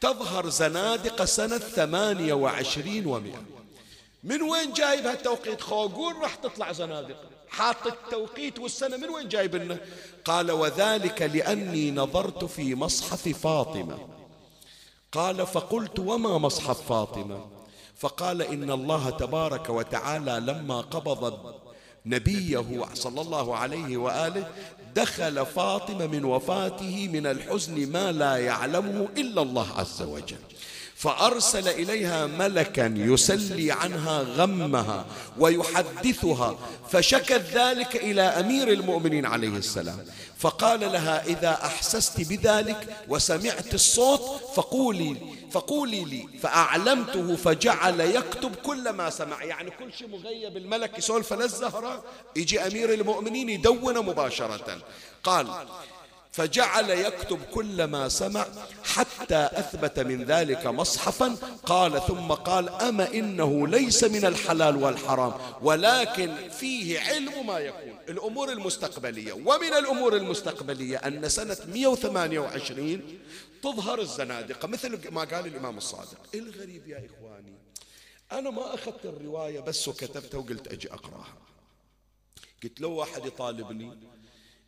تظهر 0.00 0.48
زنادق 0.48 1.24
سنة 1.24 1.58
ثمانية 1.58 2.32
وعشرين 2.32 3.06
ومئة. 3.06 3.42
من 4.24 4.42
وين 4.42 4.72
جايب 4.72 5.06
هالتوقيت 5.06 5.60
خوقول 5.60 6.16
راح 6.16 6.34
تطلع 6.34 6.72
زنادقة 6.72 7.31
حاط 7.56 7.86
التوقيت 7.86 8.58
والسنة 8.58 8.96
من 8.96 9.08
وين 9.08 9.28
جايب 9.28 9.56
لنا 9.56 9.76
قال 10.24 10.50
وذلك 10.50 11.22
لأني 11.22 11.90
نظرت 11.90 12.44
في 12.44 12.74
مصحف 12.74 13.28
فاطمة. 13.28 13.98
قال 15.12 15.46
فقلت 15.46 15.98
وما 15.98 16.38
مصحف 16.38 16.88
فاطمة؟ 16.88 17.40
فقال 17.96 18.42
إن 18.42 18.70
الله 18.70 19.10
تبارك 19.10 19.70
وتعالى 19.70 20.40
لما 20.40 20.80
قبض 20.80 21.54
نبيه 22.06 22.84
صلى 22.94 23.20
الله 23.20 23.56
عليه 23.56 23.96
وآله 23.96 24.44
دخل 24.94 25.46
فاطمة 25.46 26.06
من 26.06 26.24
وفاته 26.24 27.08
من 27.08 27.26
الحزن 27.26 27.92
ما 27.92 28.12
لا 28.12 28.36
يعلمه 28.36 29.08
إلا 29.16 29.42
الله 29.42 29.68
عز 29.78 30.02
وجل. 30.02 30.51
فأرسل 31.02 31.68
إليها 31.68 32.26
ملكا 32.26 32.94
يسلي 32.96 33.72
عنها 33.72 34.20
غمها 34.20 35.06
ويحدثها 35.38 36.58
فشكت 36.90 37.44
ذلك 37.54 37.96
إلى 37.96 38.22
أمير 38.22 38.68
المؤمنين 38.68 39.26
عليه 39.26 39.48
السلام. 39.48 40.04
فقال 40.38 40.80
لها 40.80 41.24
إذا 41.26 41.50
أحسست 41.50 42.20
بذلك 42.20 42.96
وسمعت 43.08 43.74
الصوت 43.74 44.20
فقولي 44.54 45.16
فقولي 45.52 46.04
لي. 46.04 46.28
فأعلمته 46.42 47.36
فجعل 47.36 48.00
يكتب 48.00 48.54
كل 48.54 48.90
ما 48.90 49.10
سمع. 49.10 49.44
يعني 49.44 49.70
كل 49.70 49.92
شيء 49.98 50.08
مغيب 50.08 50.56
الملك 50.56 50.98
يسولف 50.98 51.32
للزهرة 51.32 52.02
يجي 52.36 52.60
أمير 52.60 52.94
المؤمنين 52.94 53.48
يدون 53.48 53.98
مباشرة. 53.98 54.78
قال 55.24 55.46
فجعل 56.32 56.90
يكتب 56.90 57.42
كل 57.42 57.84
ما 57.84 58.08
سمع 58.08 58.46
حتى 58.84 59.48
أثبت 59.52 60.00
من 60.00 60.24
ذلك 60.24 60.66
مصحفا. 60.66 61.36
قال 61.66 62.06
ثم 62.06 62.32
قال 62.32 62.68
أما 62.68 63.14
إنه 63.14 63.68
ليس 63.68 64.04
من 64.04 64.24
الحلال 64.24 64.76
والحرام 64.76 65.34
ولكن 65.62 66.48
فيه 66.48 67.00
علم 67.00 67.46
ما 67.46 67.58
يكون. 67.58 67.98
الأمور 68.08 68.52
المستقبلية. 68.52 69.32
ومن 69.32 69.74
الأمور 69.78 70.16
المستقبلية 70.16 70.96
أن 70.96 71.28
سنة 71.28 71.56
128 71.68 73.18
تظهر 73.62 74.00
الزنادقة. 74.00 74.68
مثل 74.68 75.10
ما 75.10 75.24
قال 75.24 75.46
الإمام 75.46 75.78
الصادق. 75.78 76.18
الغريب 76.34 76.88
يا 76.88 77.06
إخواني 77.06 77.54
أنا 78.32 78.50
ما 78.50 78.74
أخذت 78.74 79.04
الرواية 79.04 79.60
بس 79.60 79.88
وكتبتها 79.88 80.38
وقلت 80.38 80.72
أجي 80.72 80.92
أقرأها. 80.92 81.34
قلت 82.62 82.80
لو 82.80 82.92
واحد 82.92 83.26
يطالبني 83.26 84.11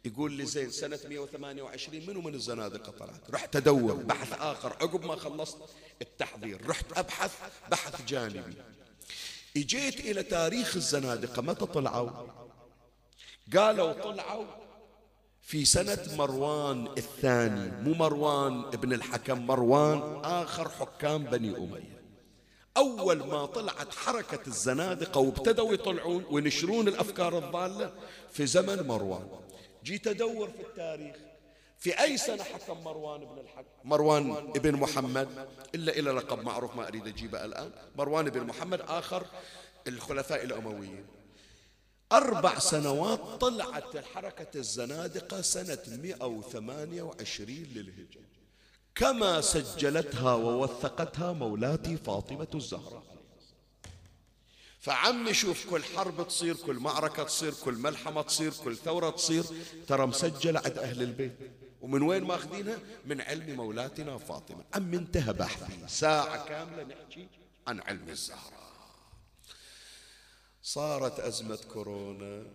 يقول 0.04 0.32
لي 0.32 0.46
زين 0.46 0.70
سنة 0.70 0.98
128 1.08 2.06
منو 2.06 2.20
من 2.20 2.34
الزنادقة 2.34 2.92
طلعت 2.92 3.30
رحت 3.30 3.56
أدور 3.56 3.94
بحث 3.94 4.32
آخر 4.32 4.72
عقب 4.72 5.04
ما 5.04 5.16
خلصت 5.16 5.58
التحضير 6.02 6.68
رحت 6.68 6.98
أبحث 6.98 7.32
بحث 7.70 8.06
جانبي. 8.06 8.54
إجيت 9.56 10.00
إلى 10.00 10.22
تاريخ 10.22 10.76
الزنادقة 10.76 11.42
متى 11.42 11.66
طلعوا؟ 11.66 12.10
قالوا 13.56 13.92
طلعوا 13.92 14.44
في 15.42 15.64
سنة 15.64 16.16
مروان 16.16 16.86
الثاني 16.86 17.82
مو 17.82 17.94
مروان 17.94 18.64
ابن 18.64 18.92
الحكم 18.92 19.46
مروان 19.46 20.24
آخر 20.24 20.68
حكام 20.68 21.24
بني 21.24 21.56
أمية. 21.56 21.94
أول 22.76 23.18
ما 23.18 23.46
طلعت 23.46 23.94
حركة 23.94 24.40
الزنادقة 24.46 25.20
وابتدوا 25.20 25.74
يطلعون 25.74 26.24
وينشرون 26.30 26.88
الأفكار 26.88 27.38
الضالة 27.38 27.92
في 28.32 28.46
زمن 28.46 28.86
مروان. 28.86 29.28
جيت 29.84 30.06
أدور 30.06 30.48
في 30.50 30.60
التاريخ. 30.60 31.16
في 31.78 32.00
أي 32.00 32.16
سنة 32.16 32.42
حكم 32.42 32.84
مروان 32.84 33.20
بن 33.20 33.38
الحكم 33.38 33.68
مروان 33.84 34.30
ابن 34.56 34.72
محمد. 34.72 35.48
إلا 35.74 35.92
إلى 35.92 36.10
لقب 36.10 36.38
معروف 36.38 36.76
ما 36.76 36.88
أريد 36.88 37.06
أجيبه 37.06 37.44
الآن. 37.44 37.70
مروان 37.96 38.30
بن 38.30 38.40
محمد 38.40 38.80
آخر 38.80 39.26
الخلفاء 39.88 40.44
الأمويين. 40.44 41.06
أربع 42.12 42.58
سنوات 42.58 43.20
طلعت 43.40 43.96
حركة 43.96 44.58
الزنادقة 44.58 45.40
سنة 45.40 45.82
128 45.88 47.66
للهجرة. 47.74 48.22
كما 48.94 49.40
سجلتها 49.40 50.34
ووثقتها 50.34 51.32
مولاتي 51.32 51.96
فاطمة 51.96 52.48
الزهراء. 52.54 53.13
فعمي 54.84 55.34
شوف 55.34 55.70
كل 55.70 55.84
حرب 55.84 56.28
تصير 56.28 56.56
كل 56.56 56.78
معركة 56.78 57.22
تصير 57.22 57.54
كل 57.64 57.74
ملحمة 57.74 58.22
تصير 58.22 58.52
كل 58.64 58.76
ثورة 58.76 59.10
تصير. 59.10 59.44
ترى 59.86 60.06
مسجلة 60.06 60.60
عند 60.64 60.78
أهل 60.78 61.02
البيت. 61.02 61.36
ومن 61.80 62.02
وين 62.02 62.24
ماخذينها؟ 62.24 62.78
من 63.06 63.20
علم 63.20 63.56
مولاتنا 63.56 64.18
فاطمة. 64.18 64.64
عم 64.74 64.94
انتهى 64.94 65.32
بحثي. 65.32 65.88
ساعة 65.88 66.48
كاملة 66.48 66.82
نحكي 66.82 67.28
عن 67.66 67.80
علم 67.80 68.08
الزهراء 68.08 68.74
صارت 70.62 71.20
أزمة 71.20 71.58
كورونا. 71.72 72.46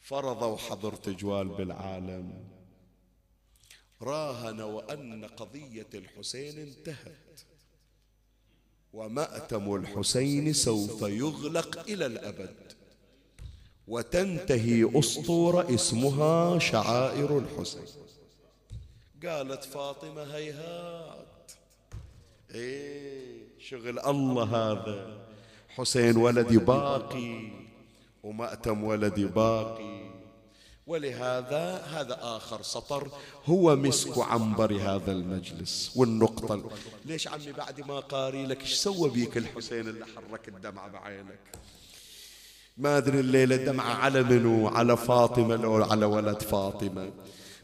فرضوا 0.00 0.56
حظر 0.56 0.94
تجوال 0.94 1.48
بالعالم. 1.48 2.48
راهنوا 4.02 4.92
أن 4.92 5.24
قضية 5.24 5.88
الحسين 5.94 6.58
انتهت. 6.58 7.27
ومأتم 8.92 9.74
الحسين 9.74 10.52
سوف 10.52 11.02
يغلق 11.02 11.78
إلى 11.88 12.06
الأبد. 12.06 12.54
وتنتهي 13.88 14.90
أسطورة 14.98 15.74
اسمها 15.74 16.58
شعائر 16.58 17.38
الحسين. 17.38 17.82
قالت 19.26 19.64
فاطمة 19.64 20.22
هيهات. 20.22 21.52
إيه 22.54 23.38
شغل 23.58 23.98
الله 23.98 24.44
هذا. 24.44 25.26
حسين 25.68 26.16
ولدي 26.16 26.58
باقي 26.58 27.50
ومأتم 28.22 28.84
ولدي 28.84 29.24
باقي. 29.24 29.97
ولهذا 30.88 31.76
هذا 31.76 32.18
آخر 32.22 32.62
سطر 32.62 33.10
هو 33.46 33.76
مسك 33.76 34.18
عنبر 34.18 34.74
هذا 34.74 35.12
المجلس 35.12 35.92
والنقطة 35.96 36.70
ليش 37.04 37.28
عمي 37.28 37.52
بعد 37.52 37.80
ما 37.80 38.00
قاري 38.00 38.46
لك 38.46 38.60
إيش 38.60 38.74
سوى 38.74 39.10
بيك 39.10 39.36
الحسين 39.36 39.88
اللي 39.88 40.06
حرك 40.16 40.48
الدمعة 40.48 40.88
بعينك؟ 40.88 41.40
ما 42.76 42.98
أدري 42.98 43.20
الليلة 43.20 43.56
دمعة 43.56 43.94
على 43.94 44.22
منو 44.22 44.68
على 44.68 44.96
فاطمة 44.96 45.56
لو 45.56 45.84
على 45.84 46.06
ولد 46.06 46.42
فاطمة. 46.42 47.12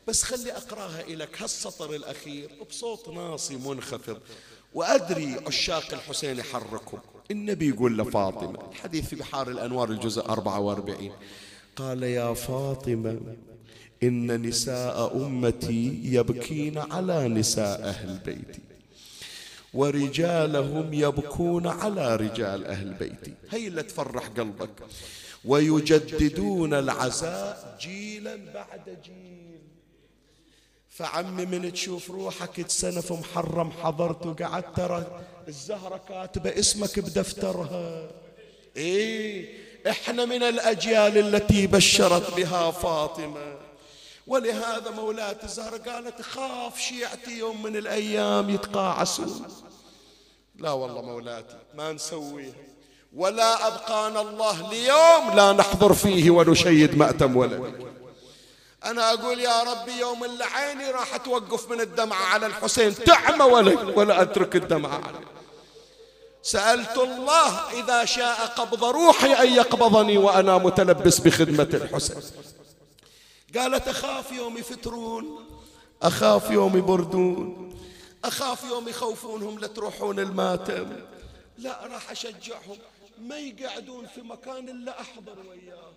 بس 0.08 0.22
خلي 0.22 0.52
أقراها 0.52 1.00
إليك 1.00 1.42
هالسطر 1.42 1.94
الأخير 1.94 2.50
بصوت 2.70 3.08
ناصي 3.08 3.56
منخفض. 3.56 4.20
وأدري 4.74 5.36
عشاق 5.46 5.94
الحسين 5.94 6.38
يحركهم 6.38 7.00
النبي 7.30 7.68
يقول 7.68 7.98
لفاطمة 7.98 8.70
الحديث 8.72 9.08
في 9.08 9.16
بحار 9.16 9.50
الأنوار 9.50 9.90
الجزء 9.90 10.24
44 10.24 11.12
قال 11.76 12.02
يا 12.02 12.34
فاطمة 12.34 13.20
إن 14.02 14.42
نساء 14.42 15.16
أمتي 15.16 16.00
يبكين 16.04 16.78
على 16.78 17.28
نساء 17.28 17.82
أهل 17.82 18.18
بيتي 18.18 18.60
ورجالهم 19.74 20.94
يبكون 20.94 21.66
على 21.66 22.16
رجال 22.16 22.64
أهل 22.64 22.94
بيتي. 22.94 23.34
هي 23.50 23.68
اللي 23.68 23.82
تفرح 23.82 24.26
قلبك. 24.26 24.70
ويجددون 25.44 26.74
العزاء 26.74 27.78
جيلا 27.80 28.36
بعد 28.54 28.98
جيل. 29.04 29.58
فعمي 30.90 31.46
من 31.46 31.72
تشوف 31.72 32.10
روحك 32.10 32.60
تسنف 32.60 33.12
محرم 33.12 33.70
حضرت 33.70 34.26
وقعدت 34.26 34.76
ترى 34.76 35.20
الزهرة 35.48 36.00
كاتبة 36.08 36.58
اسمك 36.58 36.98
بدفترها. 36.98 38.10
إيه 38.76 39.64
إحنا 39.90 40.24
من 40.24 40.42
الأجيال 40.42 41.18
التي 41.18 41.66
بشرت 41.66 42.34
بها 42.36 42.70
فاطمة. 42.70 43.56
ولهذا 44.26 44.90
مولاة 44.90 45.36
الزهرة 45.42 45.76
قالت 45.76 46.22
خاف 46.22 46.80
شيعتي 46.80 47.38
يوم 47.38 47.62
من 47.62 47.76
الأيام 47.76 48.50
يتقاعسون. 48.50 49.46
لا 50.56 50.70
والله 50.70 51.02
مولاتي 51.02 51.58
ما 51.74 51.92
نسويها. 51.92 52.54
ولا 53.14 53.66
أبقانا 53.66 54.20
الله 54.20 54.70
ليوم 54.70 55.36
لا 55.36 55.52
نحضر 55.52 55.94
فيه 55.94 56.30
ونشيد 56.30 56.98
مأتم 56.98 57.36
ولدي 57.36 57.86
أنا 58.84 59.12
أقول 59.12 59.40
يا 59.40 59.62
ربي 59.62 59.92
يوم 60.00 60.24
اللي 60.24 60.44
عيني 60.44 60.90
راح 60.90 61.16
توقف 61.16 61.70
من 61.70 61.80
الدمعة 61.80 62.24
على 62.24 62.46
الحسين 62.46 62.94
تعمى 62.94 63.44
ولد 63.44 63.98
ولا 63.98 64.22
أترك 64.22 64.56
الدمعة 64.56 65.00
عليه. 65.06 65.24
سألت 66.44 66.98
الله 66.98 67.80
إذا 67.80 68.04
شاء 68.04 68.46
قبض 68.46 68.84
روحي 68.84 69.32
أن 69.32 69.52
يقبضني 69.52 70.18
وأنا 70.18 70.58
متلبس 70.58 71.18
بخدمة 71.18 71.68
الحسين. 71.74 72.22
قالت 73.56 73.88
أخاف 73.88 74.32
يوم 74.32 74.58
يفترون 74.58 75.46
أخاف 76.02 76.50
يوم 76.50 76.76
يبردون 76.76 77.74
أخاف 78.24 78.64
يوم 78.64 78.88
يخوفونهم 78.88 79.58
لتروحون 79.58 80.18
الماتم. 80.20 80.86
لا 81.58 81.86
راح 81.86 82.10
أشجعهم 82.10 82.78
ما 83.18 83.38
يقعدون 83.38 84.06
في 84.14 84.20
مكان 84.20 84.68
إلا 84.68 85.00
أحضر 85.00 85.36
وياهم. 85.50 85.94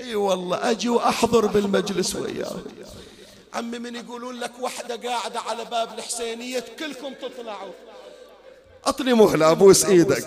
إي 0.00 0.14
والله 0.14 0.70
أجي 0.70 0.88
وأحضر 0.88 1.46
بالمجلس 1.46 2.16
وياهم. 2.16 2.64
عمي 3.54 3.78
من 3.78 3.96
يقولون 3.96 4.40
لك 4.40 4.52
وحدة 4.60 5.10
قاعدة 5.10 5.40
على 5.40 5.64
باب 5.64 5.98
الحسينية 5.98 6.64
كلكم 6.78 7.14
تطلعوا. 7.14 7.72
اطلي 8.86 9.14
مهله 9.14 9.50
ابوس 9.50 9.84
إيدك. 9.84 10.26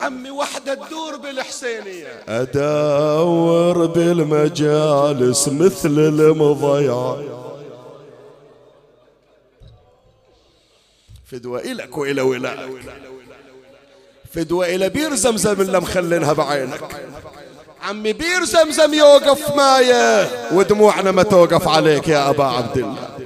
عمي 0.00 0.30
وحدة 0.30 0.74
تدور 0.74 1.16
بالحسينية. 1.16 2.22
أدور 2.28 3.86
بالمجالس 3.86 5.48
مثل 5.48 5.88
المضيع. 5.88 7.16
فدوى 11.26 11.72
إلك 11.72 11.98
وإلى 11.98 12.22
ولاك 12.22 12.58
فدوى 14.34 14.74
إلى 14.74 14.88
بير 14.88 15.14
زمزم 15.14 15.60
اللي 15.60 15.80
مخلينها 15.80 16.32
بعينك. 16.32 16.80
عمي 17.82 18.12
بير 18.12 18.44
زمزم 18.44 18.94
يوقف 18.94 19.56
مايه 19.56 20.28
ودموعنا 20.52 21.10
ما 21.10 21.22
توقف 21.22 21.68
عليك 21.68 22.08
يا 22.08 22.30
أبا 22.30 22.44
عبد 22.44 22.78
الله. 22.78 23.17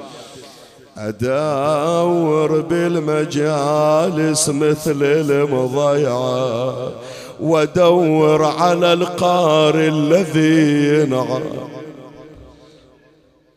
أدور 0.99 2.61
بالمجالس 2.61 4.49
مثل 4.49 5.03
المضيعة 5.03 6.93
وأدور 7.41 8.45
على 8.45 8.93
القار 8.93 9.75
الذي 9.75 10.89
ينعى. 11.03 11.43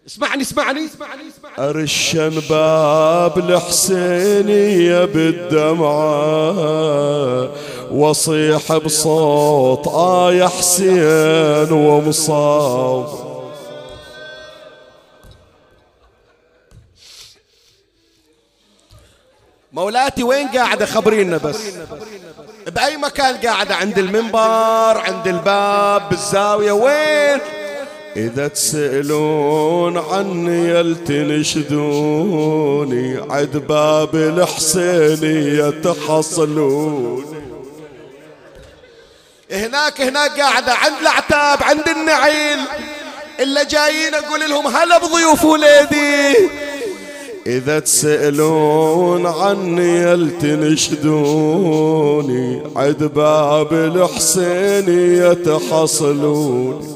اسمعني 0.07 0.41
اسمعني. 0.41 0.85
اسمعني 0.85 1.21
أرشن 1.59 2.41
باب 2.49 3.37
الحسينية 3.37 5.05
بالدمعة 5.05 6.45
وصيح 7.91 8.77
بصوت 8.77 9.87
آه 9.87 10.33
يا 10.33 10.47
حسين 10.47 11.71
ومصاب. 11.71 13.24
مولاتي 19.75 20.23
وين 20.23 20.47
قاعدة 20.47 20.85
خبرينا 20.85 21.37
بس؟ 21.37 21.57
بأي 22.67 22.97
مكان 22.97 23.37
قاعدة 23.37 23.75
عند 23.75 23.99
المنبر 23.99 24.97
عند 24.97 25.27
الباب 25.27 26.09
بالزاوية 26.09 26.71
وين؟ 26.71 27.39
إذا 28.15 28.47
تسألون 28.47 29.97
عني 29.97 30.69
يلتنشدوني 30.69 31.73
عد 33.29 33.57
باب 33.57 34.15
الحسينية 34.15 35.69
تحصلون. 35.69 37.25
هناك 39.51 40.01
هناك 40.01 40.39
قاعدة 40.39 40.73
عند 40.73 40.95
العتاب 41.01 41.63
عند 41.63 41.89
النعيل 41.89 42.59
إلا 43.39 43.63
جايين 43.63 44.13
أقول 44.13 44.49
لهم 44.49 44.67
هلا 44.67 44.97
بضيوف 44.97 45.45
ولادي 45.45 46.35
إذا 47.47 47.79
تسألون 47.79 49.25
عني 49.25 50.01
يلتنشدوني 50.01 51.03
عد 52.75 53.03
باب 53.03 53.73
الحسينية 53.73 55.33
تحصلون 55.33 56.95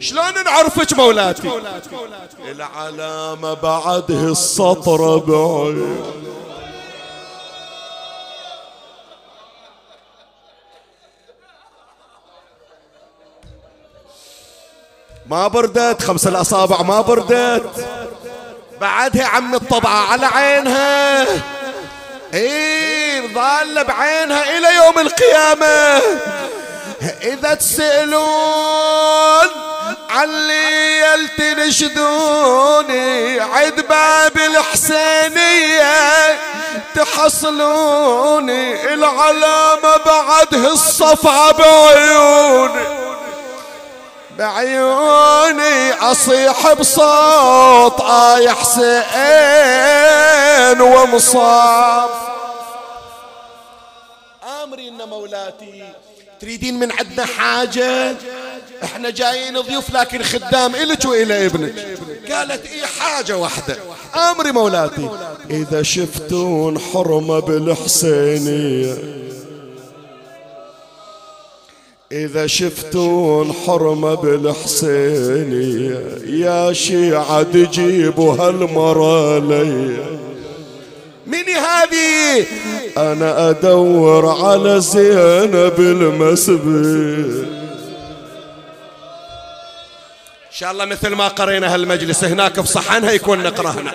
شلون 0.00 0.44
نعرفك 0.44 0.92
مولاتي؟ 0.92 1.50
العلامة 2.50 3.54
بعده 3.54 4.32
السطر 4.32 5.16
بعيد. 5.16 6.20
ما 15.26 15.48
بردت 15.48 16.02
خمس 16.02 16.26
الأصابع 16.26 16.82
ما 16.82 17.00
بردت. 17.00 17.86
بعدها 18.80 19.26
عم 19.26 19.54
الطبعة 19.54 20.12
على 20.12 20.26
عينها. 20.26 21.26
إيه 22.34 23.20
ظل 23.20 23.84
بعينها 23.84 24.58
إلى 24.58 24.74
يوم 24.74 24.98
القيامة. 24.98 26.02
إذا 27.22 27.54
تسألون 27.54 29.48
علي 30.10 31.00
يلتنشدوني 31.00 32.20
عد 33.40 33.86
باب 33.88 34.36
الحسينية 34.36 36.38
تحصلوني 36.94 38.94
العلامة 38.94 39.96
بعده 40.06 40.72
الصفعة 40.72 41.52
بعيوني. 41.52 42.84
بعيوني 44.38 45.92
أصيح 45.92 46.72
بصوت 46.72 48.00
آه 48.00 48.38
يا 48.38 48.52
حسين 48.52 48.80
ومصاب 50.80 52.10
آمري 54.62 54.88
إن 54.88 55.08
مولاتي 55.08 55.84
تريدين 56.40 56.78
من 56.78 56.92
عندنا 56.92 57.26
حاجة؟ 57.26 58.16
إحنا 58.84 59.10
جايين 59.10 59.60
ضيوف 59.60 59.90
لكن 59.94 60.22
خدام 60.22 60.74
إلك 60.74 61.04
وإلى 61.04 61.46
ابنك. 61.46 61.74
قالت 62.32 62.66
اي 62.66 62.86
حاجة 62.86 63.36
واحدة. 63.36 63.76
آمري 64.30 64.52
مولاتي 64.52 65.10
إذا 65.50 65.82
شفتون 65.82 66.78
حرمة 66.78 67.38
بالحسينية 67.40 68.96
إذا 72.12 72.46
شفتون 72.46 73.52
حرمة 73.52 74.14
بالحسينية 74.14 76.00
يا 76.26 76.72
شيعة 76.72 77.42
تجيبوا 77.42 78.34
هالمرة 78.34 79.38
لي. 79.38 79.96
من 81.26 81.48
هذه؟ 81.48 82.46
أنا 82.96 83.50
أدور 83.50 84.28
على 84.28 84.80
زينب 84.80 85.74
المسبي 85.78 87.46
إن 90.46 90.52
شاء 90.52 90.70
الله 90.70 90.84
مثل 90.84 91.08
ما 91.08 91.28
قرينا 91.28 91.74
هالمجلس 91.74 92.24
هناك 92.24 92.60
في 92.60 92.66
صحنها 92.66 93.10
يكون 93.10 93.42
نقرأ 93.42 93.70
هنا. 93.70 93.92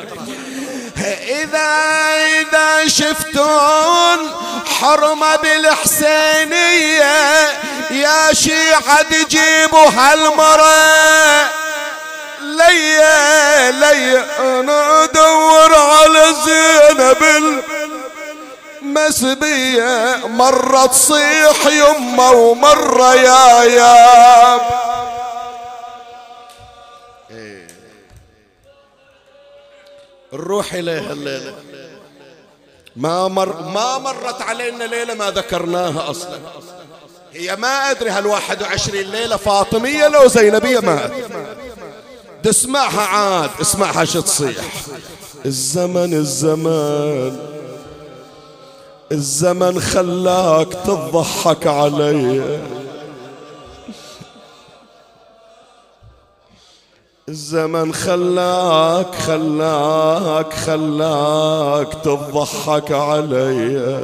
إذا 1.43 1.67
إذا 2.39 2.87
شفتون 2.87 4.17
حرمة 4.65 5.35
بالحسينية 5.35 7.05
يا 7.91 8.33
شيعة 8.33 9.01
تجيبوا 9.01 9.89
هالمرة. 9.89 10.75
ليا 12.41 13.71
ليا 13.71 14.25
أنا 14.39 15.03
أدور 15.03 15.75
على 15.75 16.33
زينب 16.45 17.23
المسبية. 18.81 20.21
مرة 20.27 20.85
تصيح 20.85 21.65
يمه 21.65 22.31
ومرة 22.31 23.15
يا 23.15 23.63
ياب. 23.63 24.61
نروح 30.33 30.73
إليها 30.73 31.11
الليلة. 31.13 31.55
ما 32.95 33.27
مر 33.27 33.61
ما 33.61 33.97
مرت 33.97 34.41
علينا 34.41 34.83
ليلة 34.83 35.13
ما 35.13 35.31
ذكرناها 35.31 36.09
أصلا. 36.09 36.39
هي 37.35 37.55
ما 37.55 37.91
أدري 37.91 38.09
هل 38.09 38.25
21 38.27 38.99
ليلة 38.99 39.37
فاطمية 39.37 40.07
لو 40.07 40.27
زينبية 40.27 40.79
ما 40.79 41.05
أدري. 41.05 41.23
تسمعها 42.43 43.01
عاد 43.01 43.49
اسمعها 43.61 44.05
شو 44.05 44.21
تصيح. 44.21 44.65
الزمن 45.45 46.13
الزمان 46.13 47.39
الزمن 49.11 49.79
خلاك 49.79 50.67
تضحك 50.85 51.67
علي. 51.67 52.59
الزمن 57.29 57.93
خلاك 57.93 59.15
خلاك 59.15 60.53
خلاك 60.53 61.87
تضحك 62.03 62.91
علي 62.91 63.99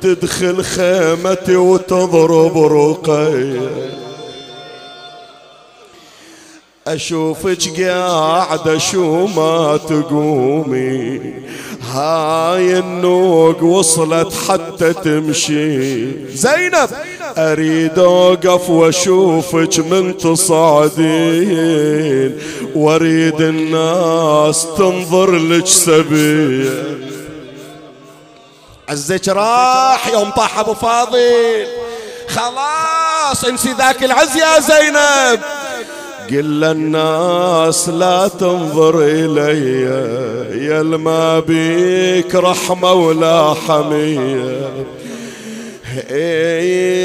تدخل 0.00 0.64
خيمتي 0.64 1.56
وتضرب 1.56 2.58
رقي. 2.58 3.58
أشوفك 6.86 7.82
قاعدة 7.82 8.78
شو 8.78 9.26
ما 9.26 9.76
تقومي. 9.88 11.20
هاي 11.92 12.78
النوق 12.78 13.62
وصلت 13.62 14.32
حتى 14.48 14.92
تمشي. 14.92 16.06
زينب 16.28 16.88
أريد 17.38 17.98
أوقف 17.98 18.70
وأشوفك 18.70 19.78
من 19.78 20.16
تصعدين. 20.16 21.58
وأريد 22.74 23.40
الناس 23.40 24.66
تنظر 24.78 25.30
لك 25.30 25.66
سبيل. 25.66 27.06
عزك 28.88 29.28
راح 29.28 30.08
يوم 30.08 30.30
طاح 30.30 30.58
أبو 30.58 30.74
فاضل. 30.74 31.66
خلاص 32.28 33.44
انسي 33.44 33.72
ذاك 33.78 34.04
العز 34.04 34.36
يا 34.36 34.60
زينب. 34.60 35.40
قل 36.30 36.60
للناس 36.60 37.88
لا 37.88 38.28
تنظر 38.28 38.98
إلي 39.02 39.82
يا 40.66 40.82
ما 40.82 41.40
بيك 41.40 42.34
رحمة 42.34 42.92
ولا 42.92 43.54
حمية. 43.54 44.70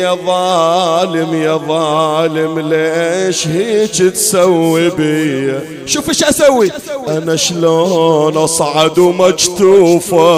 يا 0.02 0.16
ظالم 0.26 1.34
يا 1.34 1.58
ظالم 1.68 2.60
ليش 2.60 3.48
هيك 3.48 3.92
تسوي 3.92 4.90
بي 4.90 5.54
شوف 5.86 6.10
إيش 6.10 6.24
أسوي. 6.24 6.72
أنا 7.08 7.36
شلون 7.36 8.38
أصعد 8.38 9.00
ومجتوفة؟ 9.00 10.32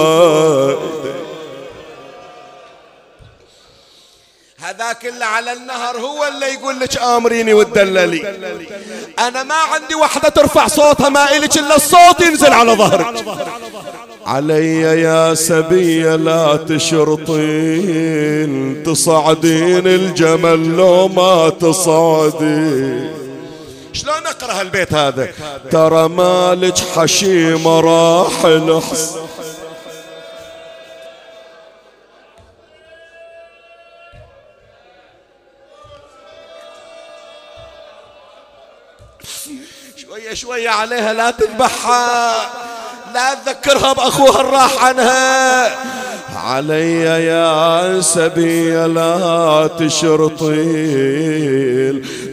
هذاك 4.64 5.05
اللي 5.05 5.26
على 5.26 5.53
النهر 5.53 5.97
هو 5.97 6.28
اللي 6.28 6.45
يقول 6.53 6.80
لك 6.80 6.97
آمريني 6.97 7.53
وتدللي 7.53 8.30
أنا 9.20 9.43
ما 9.43 9.55
عندي 9.55 9.95
وحدة 9.95 10.30
ترفع 10.30 10.68
صوتها 10.68 11.09
ما 11.09 11.38
الك 11.38 11.57
إلا 11.57 11.76
الصوت 11.76 12.22
ينزل 12.22 12.53
على 12.53 12.72
ظهرك. 12.72 13.05
علي 14.26 14.82
يا 14.82 15.34
سبية 15.34 16.16
لا 16.16 16.55
تشرطين. 16.70 17.74
تصعدين 18.84 19.88
الجمل 19.88 20.78
لو 20.78 21.07
ما 21.07 21.49
تصعدين. 21.49 23.14
شلون 23.93 24.26
أقرأ 24.26 24.61
البيت 24.61 24.93
هذا؟ 24.93 25.28
ترى 25.72 26.09
مالك 26.09 26.78
حشيمة 26.95 27.80
راح 27.80 28.45
الحس 28.45 29.16
شوية 40.34 40.70
عليها 40.70 41.14
لا 41.14 41.32
تذبحها. 41.32 42.36
لا 43.14 43.34
تذكرها 43.46 43.94
بأخوها 43.94 44.42
الراح 44.42 44.86
عنها. 44.86 45.68
علي 46.46 47.02
يا 47.04 48.02
سبي 48.02 48.72
لا 48.88 49.70
تشرطين 49.80 51.24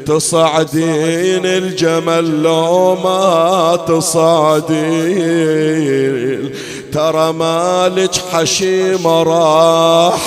تصعدين 0.07 1.47
الجمل 1.47 2.43
لو 2.43 2.95
ما 2.95 3.79
تصعدين 3.89 5.31
ترى 6.93 7.33
مالك 7.33 8.15
حشيم 8.33 9.07
راح 9.07 10.21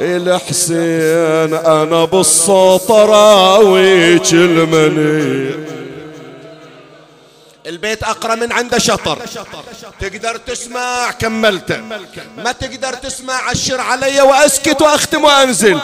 الحسين 0.00 1.54
أنا 1.54 2.04
بالصوت 2.04 2.90
راويك 2.90 4.32
المني 4.32 5.50
البيت 7.66 8.02
أقرأ 8.02 8.34
من 8.34 8.52
عنده 8.52 8.78
شطر 8.78 9.18
تقدر 10.00 10.36
تسمع 10.36 11.10
كملته 11.10 11.80
ما 12.36 12.52
تقدر 12.52 12.94
تسمع 12.94 13.34
عشر 13.34 13.80
علي 13.80 14.20
وأسكت 14.20 14.82
وأختم 14.82 15.24
وأنزل 15.24 15.78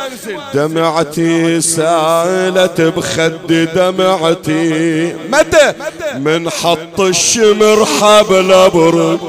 دمعتي 0.55 1.61
سالت 1.61 2.81
بخدي 2.81 3.65
دمعتي 3.65 5.13
متى 5.15 5.73
من 6.15 6.51
حط 6.51 7.01
الشمر 7.01 7.87
حبل 7.87 8.53
أبرد 8.53 9.21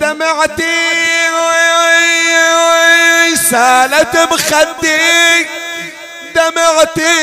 دمعتي 0.00 0.78
سالت 3.50 4.16
بخدي 4.16 4.98
دمعتي 6.38 7.18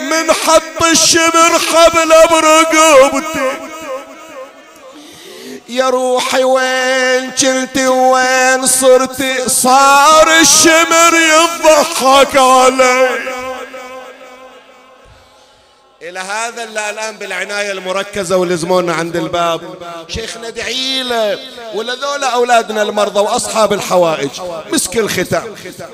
من 0.00 0.32
حط 0.32 0.82
الشمر 0.90 1.58
حبل 1.72 2.12
برقبتي 2.30 3.50
يا 5.68 5.88
روحي 5.88 6.44
وين 6.44 7.30
كنتي 7.30 7.86
وين 7.86 8.66
صرتي 8.66 9.48
صار 9.48 10.28
الشمر 10.40 11.14
يضحك 11.14 12.36
علي. 12.36 13.08
إلى 16.02 16.18
هذا 16.18 16.64
اللي 16.64 16.90
الآن 16.90 17.16
بالعناية 17.16 17.72
المركزة 17.72 18.36
ولزمونا 18.36 18.92
عند 18.92 19.16
الباب. 19.16 19.60
شيخنا 20.08 20.48
ادعي 20.48 21.02
له 21.02 21.38
ولذولا 21.74 22.26
أولادنا 22.34 22.82
المرضى 22.82 23.20
وأصحاب 23.20 23.72
الحوائج. 23.72 24.30
مسك 24.72 24.96
الختام. 24.96 25.42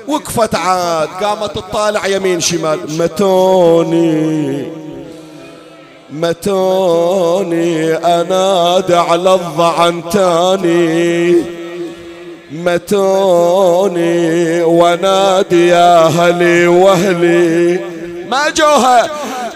وقفت 0.07 0.55
عاد. 0.55 1.07
قامت 1.07 1.55
تطالع 1.55 2.07
يمين 2.07 2.41
شمال. 2.41 2.97
متوني. 2.97 4.71
متوني. 6.09 7.95
أنادى 7.95 8.95
على 8.95 9.33
الضعن 9.33 10.09
تاني. 10.09 11.35
متوني. 12.51 14.63
ونادي 14.63 15.67
يا 15.67 16.05
أهلي 16.05 16.67
وأهلي. 16.67 17.79
ما 18.29 18.49
جوها. 18.49 19.09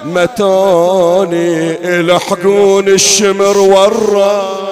متوني 0.04 1.74
الحقون 2.00 2.88
الشمر 2.88 3.58
والرام 3.58 4.70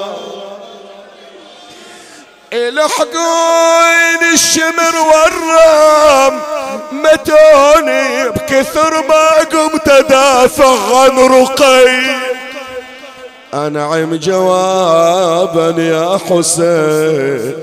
الحقون 2.54 4.34
الشمر 4.34 4.96
والرام 5.12 6.40
متوني 6.92 8.30
بكثر 8.30 9.04
ما 9.10 9.30
قمت 9.52 9.88
ادافع 9.88 10.98
عن 10.98 11.20
رقي. 11.20 12.18
أنعم 13.54 14.16
جوابا 14.16 15.82
يا 15.82 16.20
حسين. 16.30 17.56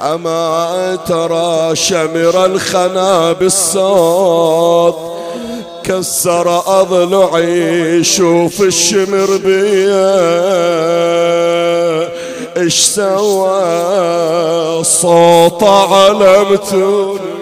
أما 0.00 0.98
ترى 1.08 1.76
شمر 1.76 2.44
الخنا 2.44 3.32
بالصوت 3.32 5.17
كسر 5.84 6.80
أضلعي 6.80 8.04
شوف 8.04 8.62
الشمر 8.62 9.36
بيه 9.36 10.08
إيش 12.56 12.80
سوى؟ 12.80 14.84
صوت 14.84 15.62
علمتوني 15.62 17.38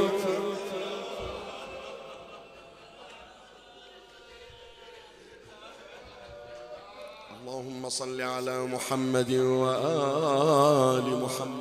اللهم 7.41 7.89
صل 7.89 8.21
على 8.21 8.67
محمد 8.67 9.33
وآل 9.33 11.21
محمد. 11.23 11.56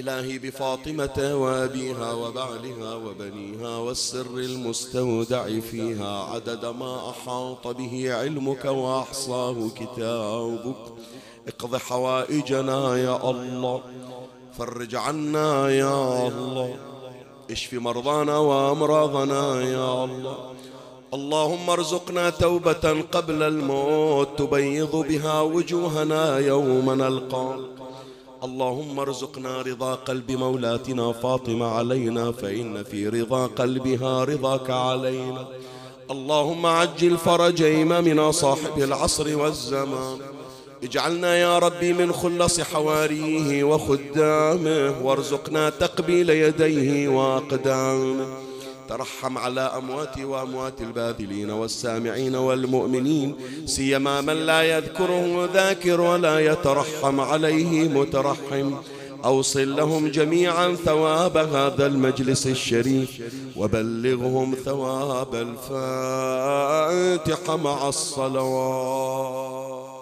إلهي 0.00 0.38
بفاطمة 0.38 1.18
وأبيها 1.42 2.12
وبعلها 2.12 2.94
وبنيها 2.94 3.78
والسر 3.78 4.34
المستودع 4.36 5.60
فيها 5.60 6.24
عدد 6.32 6.64
ما 6.66 7.10
أحاط 7.10 7.68
به 7.68 8.14
علمك 8.14 8.64
وأحصاه 8.64 9.68
كتابك. 9.76 10.82
اقض 11.48 11.76
حوائجنا 11.76 12.96
يا 12.96 13.30
الله 13.30 13.80
فرج 14.58 14.94
عنا 14.94 15.70
يا 15.70 16.28
الله. 16.28 16.76
اشف 17.50 17.74
مرضانا 17.74 18.38
وأمراضنا 18.38 19.62
يا 19.62 20.04
الله. 20.04 20.36
اللهم 21.14 21.70
ارزقنا 21.70 22.30
توبة 22.30 23.02
قبل 23.12 23.42
الموت 23.42 24.38
تبيض 24.38 24.96
بها 24.96 25.40
وجوهنا 25.40 26.38
يوم 26.38 26.90
نلقاك 26.90 27.75
اللهم 28.44 29.00
ارزقنا 29.00 29.62
رضا 29.62 29.94
قلب 29.94 30.30
مولاتنا 30.30 31.12
فاطمة 31.12 31.66
علينا 31.66 32.32
فإن 32.32 32.82
في 32.82 33.08
رضا 33.08 33.46
قلبها 33.46 34.24
رضاك 34.24 34.70
علينا. 34.70 35.46
اللهم 36.10 36.66
عجل 36.66 37.16
فرج 37.16 37.62
إمامنا 37.62 38.30
صاحب 38.30 38.78
العصر 38.78 39.38
والزمان. 39.38 40.18
اجعلنا 40.82 41.36
يا 41.36 41.58
ربي 41.58 41.92
من 41.92 42.12
خلص 42.12 42.60
حواريه 42.60 43.64
وخدامه 43.64 44.94
وارزقنا 45.02 45.70
تقبيل 45.70 46.30
يديه 46.30 47.08
وأقدامه. 47.08 48.45
ترحم 48.88 49.38
على 49.38 49.60
امواتي 49.60 50.24
وأموات 50.24 50.80
الباذلين 50.80 51.50
والسامعين 51.50 52.34
والمؤمنين 52.34 53.36
سيما 53.66 54.20
من 54.20 54.34
لا 54.34 54.62
يذكره 54.62 55.48
ذاكر 55.54 56.00
ولا 56.00 56.40
يترحم 56.40 57.20
عليه 57.20 57.88
مترحم. 57.88 58.74
أوصل 59.24 59.76
لهم 59.76 60.08
جميعا 60.08 60.74
ثواب 60.74 61.36
هذا 61.36 61.86
المجلس 61.86 62.46
الشريف 62.46 63.22
وبلغهم 63.56 64.54
ثواب 64.64 65.34
الفاتحة 65.68 67.56
مع 67.56 67.88
الصلوات. 67.88 69.95